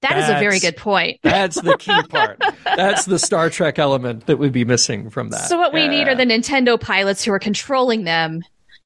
That 0.00 0.14
that's, 0.14 0.30
is 0.30 0.34
a 0.34 0.40
very 0.40 0.58
good 0.58 0.76
point. 0.76 1.20
that's 1.22 1.60
the 1.60 1.76
key 1.78 2.02
part. 2.08 2.42
That's 2.64 3.04
the 3.04 3.20
Star 3.20 3.50
Trek 3.50 3.78
element 3.78 4.26
that 4.26 4.40
would 4.40 4.50
be 4.50 4.64
missing 4.64 5.10
from 5.10 5.30
that. 5.30 5.48
So 5.48 5.58
what 5.58 5.72
yeah. 5.72 5.80
we 5.80 5.96
need 5.96 6.08
are 6.08 6.16
the 6.16 6.26
Nintendo 6.26 6.80
pilots 6.80 7.22
who 7.22 7.32
are 7.32 7.38
controlling 7.38 8.02
them 8.02 8.42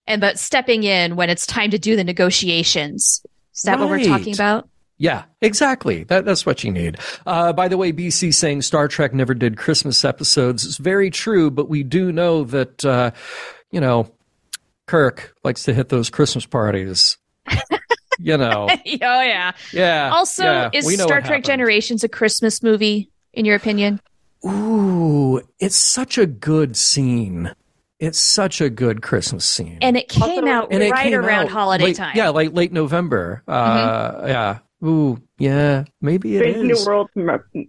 and 0.07 0.21
but 0.21 0.39
stepping 0.39 0.85
in 0.85 1.17
when 1.17 1.31
it's 1.31 1.47
time 1.47 1.71
to 1.71 1.79
do 1.79 1.97
the 1.97 2.05
negotiations. 2.05 3.25
Is 3.55 3.63
that 3.63 3.79
right. 3.79 3.81
what 3.81 3.89
we're 3.89 4.05
talking 4.05 4.35
about? 4.35 4.69
Yeah, 4.99 5.25
exactly. 5.43 6.05
That, 6.05 6.25
that's 6.25 6.47
what 6.47 6.65
you 6.65 6.73
need. 6.73 6.99
Uh, 7.27 7.53
by 7.53 7.69
the 7.69 7.77
way, 7.77 7.93
BC 7.93 8.33
saying 8.33 8.63
Star 8.63 8.89
Trek 8.89 9.13
never 9.13 9.35
did 9.35 9.59
Christmas 9.59 10.05
episodes. 10.05 10.65
is 10.65 10.79
very 10.79 11.11
true, 11.11 11.51
but 11.51 11.69
we 11.69 11.83
do 11.83 12.13
know 12.13 12.45
that, 12.45 12.85
uh, 12.85 13.11
you 13.71 13.81
know, 13.81 14.11
Kirk 14.87 15.35
likes 15.45 15.65
to 15.65 15.75
hit 15.75 15.91
those 15.91 16.09
Christmas 16.09 16.47
parties. 16.47 17.19
you 18.19 18.37
know. 18.37 18.69
oh, 18.71 18.79
yeah. 18.87 19.53
Yeah. 19.73 20.11
Also, 20.13 20.45
yeah, 20.45 20.71
is 20.73 20.93
Star 21.01 21.21
Trek 21.21 21.45
Generations 21.45 22.03
a 22.03 22.09
Christmas 22.09 22.63
movie, 22.63 23.11
in 23.33 23.45
your 23.45 23.57
opinion? 23.57 24.01
Ooh, 24.47 25.43
it's 25.59 25.77
such 25.77 26.19
a 26.19 26.27
good 26.27 26.77
scene. 26.77 27.55
It's 27.99 28.19
such 28.19 28.61
a 28.61 28.69
good 28.71 29.03
Christmas 29.03 29.45
scene. 29.45 29.79
And 29.81 29.97
it 29.97 30.09
came 30.09 30.47
out 30.47 30.69
and 30.71 30.81
right 30.91 31.05
came 31.05 31.15
around 31.15 31.47
out 31.47 31.53
holiday 31.53 31.85
late, 31.85 31.97
time. 31.97 32.15
Yeah, 32.15 32.29
like 32.29 32.53
late 32.53 32.73
November. 32.73 33.43
Uh, 33.49 34.13
mm-hmm. 34.13 34.29
Yeah. 34.29 34.59
Ooh, 34.87 35.20
yeah, 35.39 35.84
maybe 36.01 36.37
it 36.37 36.41
Strange 36.41 36.70
is. 36.70 36.87
New 36.87 36.91
World 36.91 37.11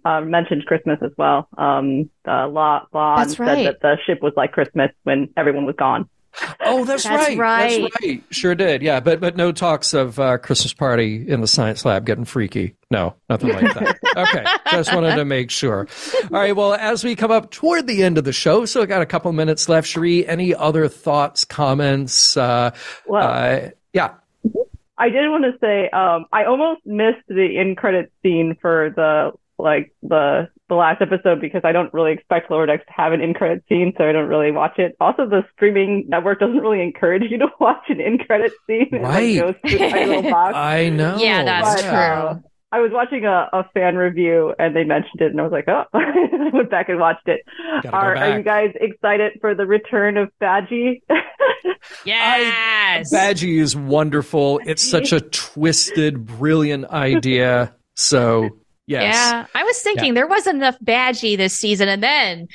uh, 0.04 0.20
mentioned 0.20 0.64
Christmas 0.66 0.98
as 1.02 1.10
well. 1.18 1.48
Um, 1.58 2.08
uh, 2.24 2.46
La'an 2.46 2.86
right. 2.92 3.28
said 3.28 3.66
that 3.66 3.80
the 3.80 3.98
ship 4.06 4.22
was 4.22 4.32
like 4.36 4.52
Christmas 4.52 4.90
when 5.02 5.28
everyone 5.36 5.66
was 5.66 5.74
gone. 5.76 6.08
Oh, 6.60 6.84
that's, 6.84 7.04
that's 7.04 7.28
right. 7.30 7.38
right. 7.38 7.82
That's 7.82 8.06
right. 8.06 8.24
Sure 8.30 8.54
did. 8.54 8.82
Yeah, 8.82 9.00
but 9.00 9.18
but 9.20 9.36
no 9.36 9.50
talks 9.50 9.94
of 9.94 10.20
uh, 10.20 10.38
Christmas 10.38 10.72
party 10.72 11.24
in 11.26 11.40
the 11.40 11.46
science 11.48 11.84
lab 11.84 12.06
getting 12.06 12.24
freaky. 12.24 12.76
No, 12.90 13.16
nothing 13.28 13.50
like 13.50 13.74
that. 13.74 13.98
okay, 14.16 14.44
just 14.70 14.94
wanted 14.94 15.16
to 15.16 15.24
make 15.24 15.50
sure. 15.50 15.88
All 16.24 16.28
right. 16.30 16.54
Well, 16.54 16.74
as 16.74 17.02
we 17.02 17.16
come 17.16 17.30
up 17.32 17.50
toward 17.50 17.86
the 17.86 18.02
end 18.02 18.18
of 18.18 18.24
the 18.24 18.32
show, 18.32 18.64
so 18.66 18.82
I 18.82 18.86
got 18.86 19.02
a 19.02 19.06
couple 19.06 19.32
minutes 19.32 19.68
left. 19.68 19.88
Cherie, 19.88 20.28
any 20.28 20.54
other 20.54 20.86
thoughts, 20.86 21.44
comments? 21.44 22.36
Uh, 22.36 22.70
well, 23.06 23.28
uh, 23.28 23.70
yeah. 23.92 24.14
I 24.98 25.10
did 25.10 25.28
want 25.30 25.44
to 25.44 25.58
say 25.60 25.88
um, 25.90 26.26
I 26.32 26.44
almost 26.44 26.80
missed 26.84 27.26
the 27.28 27.56
in 27.56 27.76
credit 27.76 28.12
scene 28.22 28.56
for 28.60 28.92
the 28.94 29.32
like 29.58 29.92
the 30.02 30.48
the 30.68 30.74
last 30.74 31.00
episode 31.00 31.40
because 31.40 31.62
I 31.64 31.72
don't 31.72 31.92
really 31.94 32.12
expect 32.12 32.50
Lower 32.50 32.66
Decks 32.66 32.84
to 32.86 32.92
have 32.92 33.12
an 33.12 33.20
in 33.20 33.32
credit 33.32 33.64
scene, 33.68 33.92
so 33.96 34.04
I 34.04 34.12
don't 34.12 34.28
really 34.28 34.50
watch 34.50 34.78
it. 34.78 34.96
Also, 35.00 35.26
the 35.26 35.42
streaming 35.54 36.04
network 36.08 36.40
doesn't 36.40 36.58
really 36.58 36.82
encourage 36.82 37.22
you 37.30 37.38
to 37.38 37.48
watch 37.60 37.84
an 37.88 38.00
in 38.00 38.18
credit 38.18 38.52
scene. 38.66 38.90
Right. 38.92 39.40
I 39.64 40.90
know. 40.90 41.16
Yeah, 41.18 41.44
that's 41.44 41.82
but, 41.82 41.88
true. 41.88 41.98
Uh, 41.98 42.38
I 42.70 42.80
was 42.80 42.90
watching 42.92 43.24
a, 43.24 43.48
a 43.52 43.64
fan 43.72 43.96
review 43.96 44.54
and 44.58 44.76
they 44.76 44.84
mentioned 44.84 45.20
it, 45.20 45.30
and 45.30 45.40
I 45.40 45.42
was 45.42 45.52
like, 45.52 45.68
oh, 45.68 45.84
I 45.94 46.50
went 46.52 46.70
back 46.70 46.88
and 46.90 47.00
watched 47.00 47.26
it. 47.26 47.40
Are, 47.90 48.14
are 48.14 48.36
you 48.36 48.44
guys 48.44 48.72
excited 48.74 49.38
for 49.40 49.54
the 49.54 49.66
return 49.66 50.18
of 50.18 50.30
Badgey? 50.40 51.00
yes. 52.04 53.12
I, 53.12 53.16
Badgey 53.16 53.58
is 53.58 53.74
wonderful. 53.74 54.60
It's 54.66 54.82
such 54.82 55.12
a 55.12 55.20
twisted, 55.20 56.26
brilliant 56.26 56.86
idea. 56.86 57.74
So, 57.96 58.50
yes. 58.86 59.14
Yeah. 59.14 59.46
I 59.54 59.64
was 59.64 59.80
thinking 59.80 60.08
yeah. 60.08 60.14
there 60.14 60.26
wasn't 60.26 60.56
enough 60.56 60.78
Badgey 60.80 61.38
this 61.38 61.56
season, 61.56 61.88
and 61.88 62.02
then 62.02 62.48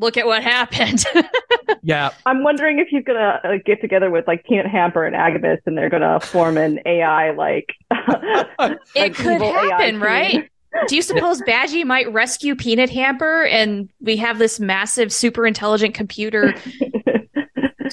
look 0.00 0.16
at 0.16 0.26
what 0.26 0.42
happened. 0.42 1.04
yeah. 1.82 2.10
I'm 2.26 2.42
wondering 2.42 2.78
if 2.78 2.88
he's 2.88 3.04
gonna 3.04 3.40
uh, 3.44 3.52
get 3.64 3.80
together 3.80 4.10
with 4.10 4.26
like 4.26 4.44
Peanut 4.44 4.66
Hamper 4.66 5.04
and 5.04 5.14
AGIMUS, 5.14 5.58
and 5.66 5.76
they're 5.76 5.90
gonna 5.90 6.20
form 6.20 6.56
an 6.56 6.80
AI 6.86 7.30
like. 7.32 7.68
it 8.94 9.14
could 9.14 9.40
happen, 9.40 10.00
right? 10.00 10.50
Do 10.88 10.96
you 10.96 11.02
suppose 11.10 11.40
Badgey 11.42 11.84
might 11.84 12.12
rescue 12.12 12.56
Peanut 12.56 12.90
Hamper, 12.90 13.44
and 13.44 13.88
we 14.00 14.16
have 14.16 14.38
this 14.38 14.58
massive, 14.58 15.12
super 15.12 15.46
intelligent 15.46 15.94
computer? 15.94 16.54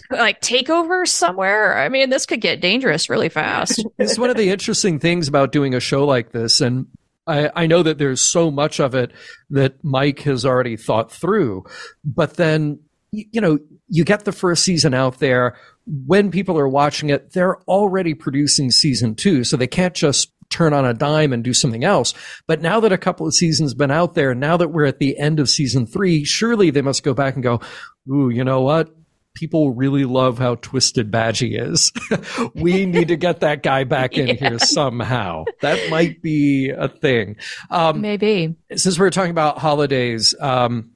like 0.10 0.42
takeover 0.42 1.08
somewhere. 1.08 1.78
I 1.78 1.90
mean, 1.90 2.10
this 2.10 2.26
could 2.26 2.42
get 2.42 2.62
dangerous 2.62 3.10
really 3.10 3.30
fast. 3.30 3.86
It's 4.00 4.18
one 4.18 4.30
of 4.30 4.38
the 4.38 4.50
interesting 4.50 5.00
things 5.00 5.28
about 5.28 5.52
doing 5.52 5.76
a 5.76 5.80
show 5.80 6.06
like 6.06 6.32
this, 6.32 6.62
and 6.62 6.88
I, 7.28 7.52
I 7.56 7.68
know 7.68 7.84
that 7.84 7.98
there's 7.98 8.22
so 8.22 8.50
much 8.50 8.80
of 8.80 8.96
it 8.96 9.12
that 9.50 9.84
Mike 9.84 10.20
has 10.22 10.46
already 10.46 10.78
thought 10.78 11.12
through, 11.12 11.66
but 12.04 12.36
then, 12.36 12.80
you 13.12 13.42
know, 13.42 13.60
you 13.90 14.04
get 14.04 14.26
the 14.26 14.32
first 14.32 14.64
season 14.64 14.94
out 14.94 15.20
there. 15.20 15.58
When 15.86 16.32
people 16.32 16.58
are 16.58 16.68
watching 16.68 17.10
it, 17.10 17.32
they're 17.34 17.62
already 17.64 18.14
producing 18.14 18.72
season 18.72 19.16
two. 19.16 19.44
So 19.44 19.56
they 19.56 19.68
can't 19.68 19.94
just 19.94 20.32
turn 20.50 20.74
on 20.74 20.86
a 20.86 20.94
dime 20.94 21.34
and 21.34 21.44
do 21.44 21.54
something 21.54 21.84
else. 21.84 22.14
But 22.48 22.62
now 22.62 22.80
that 22.80 22.92
a 22.92 22.98
couple 22.98 23.28
of 23.28 23.34
seasons 23.34 23.74
been 23.74 23.92
out 23.92 24.14
there, 24.14 24.34
now 24.34 24.58
that 24.58 24.70
we're 24.70 24.86
at 24.86 25.00
the 25.00 25.18
end 25.18 25.40
of 25.40 25.50
season 25.50 25.86
three, 25.86 26.24
surely 26.24 26.70
they 26.70 26.82
must 26.82 27.04
go 27.04 27.14
back 27.14 27.36
and 27.36 27.44
go, 27.44 27.62
ooh, 28.10 28.30
you 28.30 28.44
know 28.44 28.62
what? 28.62 28.90
People 29.38 29.72
really 29.72 30.04
love 30.04 30.40
how 30.40 30.56
twisted 30.56 31.12
Badgey 31.12 31.62
is. 31.62 31.92
we 32.56 32.88
need 32.88 33.10
to 33.10 33.16
get 33.16 33.42
that 33.42 33.62
guy 33.62 33.84
back 33.84 34.18
in 34.18 34.28
yeah. 34.30 34.34
here 34.34 34.60
somehow. 34.60 35.46
That 35.62 35.92
might 35.92 36.24
be 36.24 36.72
a 36.76 36.88
thing. 36.88 37.36
Um, 37.70 38.02
Maybe. 38.02 38.56
Since 38.76 38.98
we're 38.98 39.12
talking 39.12 39.30
about 39.30 39.60
holidays, 39.60 40.34
um, 40.40 40.90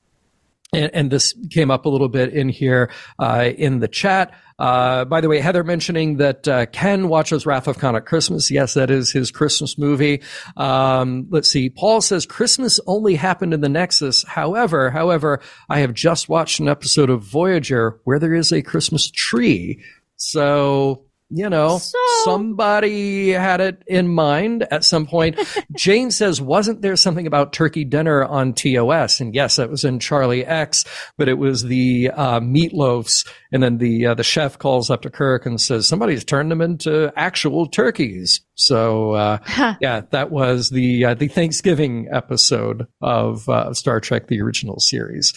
and, 0.73 0.89
and, 0.93 1.11
this 1.11 1.33
came 1.49 1.69
up 1.69 1.85
a 1.85 1.89
little 1.89 2.07
bit 2.07 2.33
in 2.33 2.47
here 2.49 2.91
uh, 3.19 3.49
in 3.57 3.79
the 3.79 3.87
chat. 3.87 4.33
Uh, 4.57 5.03
by 5.05 5.19
the 5.19 5.27
way, 5.27 5.39
Heather 5.39 5.63
mentioning 5.63 6.17
that 6.17 6.47
uh, 6.47 6.65
Ken 6.67 7.09
watches 7.09 7.45
Wrath 7.45 7.67
of 7.67 7.77
Khan 7.77 7.95
at 7.95 8.05
Christmas. 8.05 8.49
Yes, 8.49 8.75
that 8.75 8.89
is 8.89 9.11
his 9.11 9.31
Christmas 9.31 9.77
movie. 9.77 10.21
Um, 10.55 11.27
let's 11.29 11.49
see. 11.49 11.69
Paul 11.69 11.99
says 11.99 12.25
Christmas 12.25 12.79
only 12.87 13.15
happened 13.15 13.53
in 13.53 13.61
the 13.61 13.69
Nexus. 13.69 14.23
However, 14.23 14.91
however, 14.91 15.41
I 15.69 15.79
have 15.79 15.93
just 15.93 16.29
watched 16.29 16.59
an 16.59 16.69
episode 16.69 17.09
of 17.09 17.23
Voyager 17.23 17.99
where 18.03 18.19
there 18.19 18.35
is 18.35 18.53
a 18.53 18.61
Christmas 18.61 19.09
tree. 19.09 19.83
So 20.15 21.05
you 21.31 21.49
know, 21.49 21.77
so... 21.77 21.97
somebody 22.23 23.29
had 23.29 23.61
it 23.61 23.83
in 23.87 24.07
mind 24.07 24.67
at 24.71 24.83
some 24.83 25.05
point. 25.05 25.39
Jane 25.77 26.11
says, 26.11 26.41
wasn't 26.41 26.81
there 26.81 26.95
something 26.95 27.25
about 27.25 27.53
turkey 27.53 27.85
dinner 27.85 28.23
on 28.25 28.53
TOS? 28.53 29.21
And 29.21 29.33
yes, 29.33 29.55
that 29.55 29.69
was 29.69 29.85
in 29.85 29.99
Charlie 29.99 30.45
X, 30.45 30.85
but 31.17 31.29
it 31.29 31.37
was 31.37 31.63
the 31.63 32.11
uh, 32.13 32.39
meatloafs. 32.39 33.27
And 33.51 33.63
then 33.63 33.77
the 33.77 34.07
uh, 34.07 34.13
the 34.13 34.23
chef 34.23 34.59
calls 34.59 34.89
up 34.89 35.01
to 35.03 35.09
Kirk 35.09 35.45
and 35.45 35.59
says, 35.59 35.87
somebody's 35.87 36.23
turned 36.23 36.51
them 36.51 36.61
into 36.61 37.11
actual 37.15 37.67
turkeys. 37.67 38.41
So 38.61 39.13
uh, 39.13 39.39
huh. 39.45 39.75
yeah, 39.81 40.01
that 40.11 40.31
was 40.31 40.69
the 40.69 41.05
uh, 41.05 41.13
the 41.15 41.27
Thanksgiving 41.27 42.07
episode 42.11 42.87
of 43.01 43.47
uh, 43.49 43.73
Star 43.73 43.99
Trek: 43.99 44.27
The 44.27 44.41
Original 44.41 44.79
Series. 44.79 45.33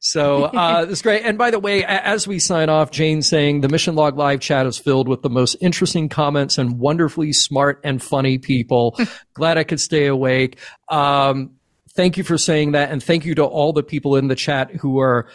So 0.00 0.44
uh, 0.44 0.86
it's 0.90 1.02
great. 1.02 1.22
And 1.24 1.36
by 1.36 1.50
the 1.50 1.58
way, 1.58 1.84
as 1.84 2.26
we 2.26 2.38
sign 2.38 2.68
off, 2.68 2.90
Jane 2.90 3.22
saying 3.22 3.60
the 3.60 3.68
Mission 3.68 3.94
Log 3.94 4.16
Live 4.16 4.40
chat 4.40 4.66
is 4.66 4.78
filled 4.78 5.08
with 5.08 5.22
the 5.22 5.30
most 5.32 5.56
interesting 5.60 6.08
comments 6.08 6.58
and 6.58 6.78
wonderfully 6.78 7.32
smart 7.32 7.80
and 7.84 8.02
funny 8.02 8.38
people. 8.38 8.98
Glad 9.34 9.58
I 9.58 9.64
could 9.64 9.80
stay 9.80 10.06
awake. 10.06 10.58
Um, 10.88 11.52
thank 11.94 12.16
you 12.16 12.24
for 12.24 12.38
saying 12.38 12.72
that, 12.72 12.90
and 12.90 13.02
thank 13.02 13.24
you 13.24 13.34
to 13.36 13.44
all 13.44 13.72
the 13.72 13.82
people 13.82 14.16
in 14.16 14.28
the 14.28 14.36
chat 14.36 14.70
who 14.70 15.00
are 15.00 15.26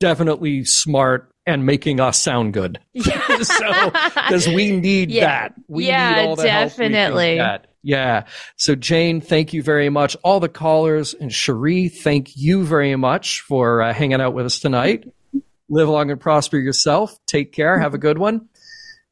definitely 0.00 0.64
smart 0.64 1.30
and 1.46 1.64
making 1.64 1.98
us 1.98 2.20
sound 2.20 2.52
good. 2.52 2.78
Yeah. 2.92 3.38
so, 3.42 3.90
because 3.90 4.46
we 4.46 4.72
need 4.72 5.10
yeah. 5.10 5.24
that. 5.24 5.54
We 5.66 5.86
yeah, 5.86 6.14
need 6.14 6.28
all 6.28 6.36
definitely. 6.36 7.38
Help 7.38 7.62
yeah. 7.82 8.24
So 8.56 8.74
Jane, 8.74 9.20
thank 9.20 9.52
you 9.52 9.62
very 9.62 9.88
much. 9.88 10.16
All 10.22 10.40
the 10.40 10.48
callers 10.48 11.14
and 11.14 11.32
Cherie, 11.32 11.88
thank 11.88 12.36
you 12.36 12.64
very 12.64 12.96
much 12.96 13.40
for 13.42 13.82
uh, 13.82 13.94
hanging 13.94 14.20
out 14.20 14.34
with 14.34 14.46
us 14.46 14.58
tonight. 14.58 15.10
Live 15.70 15.88
long 15.88 16.10
and 16.10 16.20
prosper 16.20 16.58
yourself. 16.58 17.18
Take 17.26 17.52
care. 17.52 17.78
Have 17.78 17.94
a 17.94 17.98
good 17.98 18.18
one. 18.18 18.48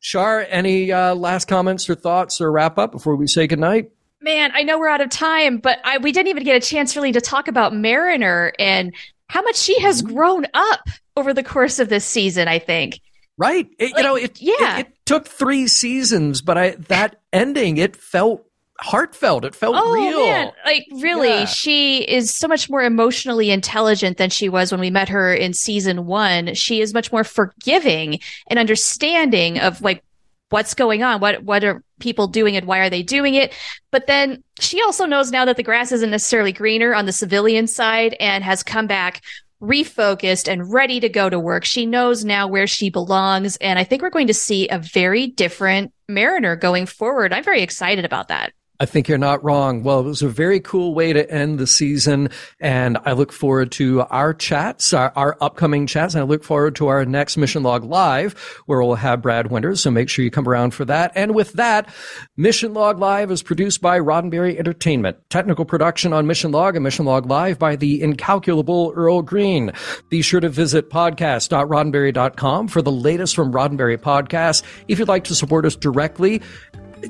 Char, 0.01 0.47
any 0.49 0.93
uh, 0.93 1.15
last 1.15 1.49
comments 1.49 1.89
or 1.91 1.95
thoughts 1.95 2.41
or 2.41 2.51
wrap 2.53 2.79
up 2.79 2.93
before 2.93 3.17
we 3.17 3.27
say 3.27 3.47
goodnight? 3.47 3.91
Man, 4.21 4.51
I 4.55 4.63
know 4.63 4.79
we're 4.79 4.89
out 4.89 5.01
of 5.01 5.11
time, 5.11 5.59
but 5.59 5.79
I, 5.85 5.99
we 5.99 6.13
didn't 6.13 6.29
even 6.29 6.45
get 6.45 6.57
a 6.57 6.67
chance 6.67 6.97
really 6.97 7.13
to 7.13 7.21
talk 7.21 7.49
about 7.49 7.75
Mariner 7.75 8.53
and 8.59 8.95
how 9.29 9.43
much 9.43 9.57
she 9.57 9.81
has 9.81 10.03
mm-hmm. 10.03 10.15
grown 10.15 10.47
up 10.55 10.81
over 11.17 11.35
the 11.35 11.43
course 11.43 11.79
of 11.79 11.89
this 11.89 12.05
season, 12.05 12.49
I 12.49 12.59
think. 12.59 13.01
Right. 13.39 13.69
It, 13.79 13.93
like, 13.93 13.97
you 13.97 14.03
know, 14.03 14.17
it, 14.17 14.41
yeah. 14.41 14.79
It, 14.79 14.87
it, 14.87 14.93
took 15.05 15.29
three 15.29 15.69
seasons, 15.69 16.43
but 16.43 16.59
I 16.59 16.71
that 16.89 17.21
ending, 17.33 17.77
it 17.77 17.95
felt 17.95 18.46
heartfelt. 18.81 19.45
It 19.45 19.55
felt 19.55 19.77
oh, 19.79 19.93
real. 19.93 20.27
Man. 20.27 20.53
Like 20.65 20.87
really, 20.93 21.29
yeah. 21.29 21.45
she 21.45 22.03
is 22.03 22.35
so 22.35 22.49
much 22.49 22.69
more 22.69 22.83
emotionally 22.83 23.51
intelligent 23.51 24.19
than 24.19 24.31
she 24.31 24.49
was 24.49 24.71
when 24.71 24.81
we 24.81 24.91
met 24.91 25.09
her 25.09 25.35
in 25.35 25.53
season 25.53 26.07
one. 26.07 26.55
She 26.55 26.81
is 26.81 26.95
much 26.95 27.13
more 27.13 27.25
forgiving 27.25 28.21
and 28.49 28.59
understanding 28.59 29.59
of 29.59 29.81
like 29.81 30.03
what's 30.51 30.75
going 30.75 31.03
on 31.03 31.21
what 31.21 31.43
what 31.43 31.65
are 31.65 31.83
people 31.99 32.29
doing 32.29 32.57
and 32.57 32.67
why 32.67 32.79
are 32.79 32.91
they 32.91 33.03
doing 33.03 33.35
it 33.35 33.53
but 33.91 34.07
then 34.07 34.43
she 34.61 34.81
also 34.81 35.05
knows 35.05 35.33
now 35.33 35.45
that 35.45 35.57
the 35.57 35.63
grass 35.63 35.91
isn't 35.91 36.11
necessarily 36.11 36.53
greener 36.53 36.95
on 36.95 37.07
the 37.07 37.13
civilian 37.13 37.67
side 37.67 38.17
and 38.21 38.45
has 38.45 38.63
come 38.63 38.87
back 38.87 39.23
refocused 39.61 40.51
and 40.51 40.73
ready 40.73 41.01
to 41.01 41.09
go 41.09 41.29
to 41.29 41.41
work 41.41 41.65
she 41.65 41.85
knows 41.85 42.25
now 42.25 42.47
where 42.47 42.67
she 42.67 42.91
belongs 42.91 43.57
and 43.57 43.79
i 43.79 43.83
think 43.83 44.03
we're 44.03 44.11
going 44.11 44.29
to 44.29 44.35
see 44.35 44.69
a 44.69 44.79
very 44.79 45.27
different 45.27 45.93
mariner 46.09 46.55
going 46.55 46.87
forward 46.87 47.33
i'm 47.33 47.43
very 47.43 47.63
excited 47.63 48.05
about 48.05 48.29
that 48.29 48.53
I 48.79 48.87
think 48.87 49.09
you're 49.09 49.19
not 49.19 49.43
wrong. 49.43 49.83
Well, 49.83 50.01
it 50.01 50.05
was 50.05 50.23
a 50.23 50.29
very 50.29 50.61
cool 50.61 50.95
way 50.95 51.13
to 51.13 51.31
end 51.31 51.59
the 51.59 51.67
season, 51.67 52.29
and 52.61 52.99
I 53.05 53.13
look 53.13 53.33
forward 53.33 53.73
to 53.73 54.03
our 54.03 54.35
chats, 54.35 54.93
our, 54.93 55.13
our, 55.17 55.37
upcoming 55.41 55.87
chats, 55.87 56.15
and 56.15 56.23
I 56.23 56.25
look 56.25 56.45
forward 56.45 56.77
to 56.77 56.89
our 56.89 57.05
next 57.05 57.37
Mission 57.37 57.63
Log 57.63 57.85
Live, 57.85 58.35
where 58.67 58.83
we'll 58.83 58.95
have 58.97 59.23
Brad 59.23 59.51
Winters. 59.51 59.81
So 59.81 59.91
make 59.91 60.09
sure 60.09 60.25
you 60.25 60.31
come 60.31 60.49
around 60.49 60.73
for 60.73 60.85
that. 60.87 61.13
And 61.15 61.35
with 61.35 61.55
that, 61.55 61.89
Mission 62.37 62.75
Log 62.75 62.99
Live 62.99 63.31
is 63.31 63.43
produced 63.43 63.81
by 63.81 63.99
Roddenberry 63.99 64.59
Entertainment. 64.59 65.19
Technical 65.31 65.65
production 65.65 66.13
on 66.13 66.27
Mission 66.27 66.53
Log 66.53 66.77
and 66.77 66.85
Mission 66.85 67.05
Log 67.07 67.27
Live 67.27 67.59
by 67.59 67.77
the 67.77 68.03
incalculable 68.03 68.93
Earl 68.95 69.23
Green. 69.23 69.73
Be 70.09 70.23
sure 70.23 70.41
to 70.41 70.49
visit 70.49 70.91
podcast.roddenberry.com 70.91 72.69
for 72.69 72.83
the 72.83 72.93
latest 72.93 73.35
from 73.35 73.53
Roddenberry 73.53 73.99
Podcast. 73.99 74.63
If 74.89 74.99
you'd 74.99 75.09
like 75.09 75.25
to 75.25 75.35
support 75.35 75.65
us 75.65 75.77
directly, 75.77 76.43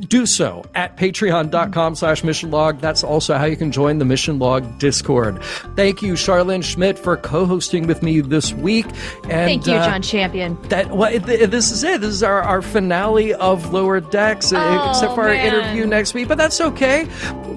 do 0.00 0.26
so 0.26 0.64
at 0.74 0.96
patreon.com 0.96 1.94
slash 1.94 2.24
mission 2.24 2.50
log. 2.50 2.80
That's 2.80 3.04
also 3.04 3.36
how 3.36 3.44
you 3.44 3.56
can 3.56 3.72
join 3.72 3.98
the 3.98 4.04
mission 4.04 4.38
log 4.38 4.78
discord. 4.78 5.42
Thank 5.76 6.02
you, 6.02 6.14
Charlene 6.14 6.62
Schmidt, 6.62 6.98
for 6.98 7.16
co-hosting 7.16 7.86
with 7.86 8.02
me 8.02 8.20
this 8.20 8.52
week. 8.52 8.86
And 9.24 9.30
thank 9.30 9.66
you, 9.66 9.74
uh, 9.74 9.86
John 9.86 10.02
Champion. 10.02 10.60
That 10.68 10.90
well, 10.90 11.18
this 11.20 11.70
is 11.70 11.82
it. 11.84 12.00
This 12.00 12.10
is 12.10 12.22
our, 12.22 12.42
our 12.42 12.62
finale 12.62 13.34
of 13.34 13.72
Lower 13.72 14.00
Decks, 14.00 14.52
uh, 14.52 14.58
oh, 14.58 14.90
except 14.90 15.14
for 15.14 15.24
man. 15.24 15.38
our 15.38 15.60
interview 15.60 15.86
next 15.86 16.14
week. 16.14 16.28
But 16.28 16.38
that's 16.38 16.60
okay. 16.60 17.06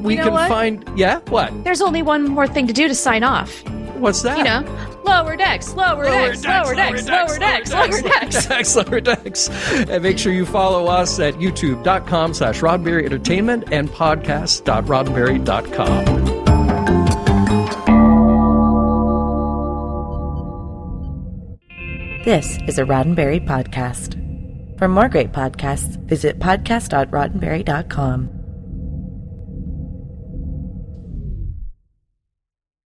We 0.02 0.14
you 0.14 0.20
know 0.20 0.26
can 0.26 0.34
what? 0.34 0.50
find 0.50 0.90
yeah. 0.98 1.20
What? 1.30 1.64
There's 1.64 1.82
only 1.82 2.02
one 2.02 2.26
more 2.26 2.48
thing 2.48 2.68
to 2.68 2.74
do 2.74 2.88
to 2.88 2.96
sign 2.96 3.24
off. 3.24 3.64
What's 4.00 4.22
that? 4.24 4.38
You 4.38 4.44
know, 4.46 4.64
lower 5.06 5.36
decks, 5.36 5.74
lower, 5.74 6.06
decks, 6.06 6.46
lower 6.46 6.74
decks, 6.76 7.08
lower 7.08 7.38
decks, 7.40 7.72
lower 7.72 8.02
decks, 8.02 8.76
lower 8.76 9.02
decks, 9.02 9.50
And 9.74 10.02
make 10.04 10.18
sure 10.18 10.32
you 10.34 10.46
follow 10.46 10.88
us 10.88 11.20
at 11.20 11.34
youtube.com 11.36 12.34
slash 12.34 12.62
Roddenberry 12.62 13.06
Entertainment 13.06 13.66
and 13.72 13.90
podcast.roddenberry.com. 13.90 16.40
This 22.26 22.58
is 22.68 22.78
a 22.78 22.84
Roddenberry 22.84 23.44
podcast. 23.46 24.18
For 24.78 24.88
more 24.88 25.10
great 25.10 25.32
podcasts, 25.32 25.98
visit 26.06 26.38
podcast.roddenberry.com. 26.40 28.39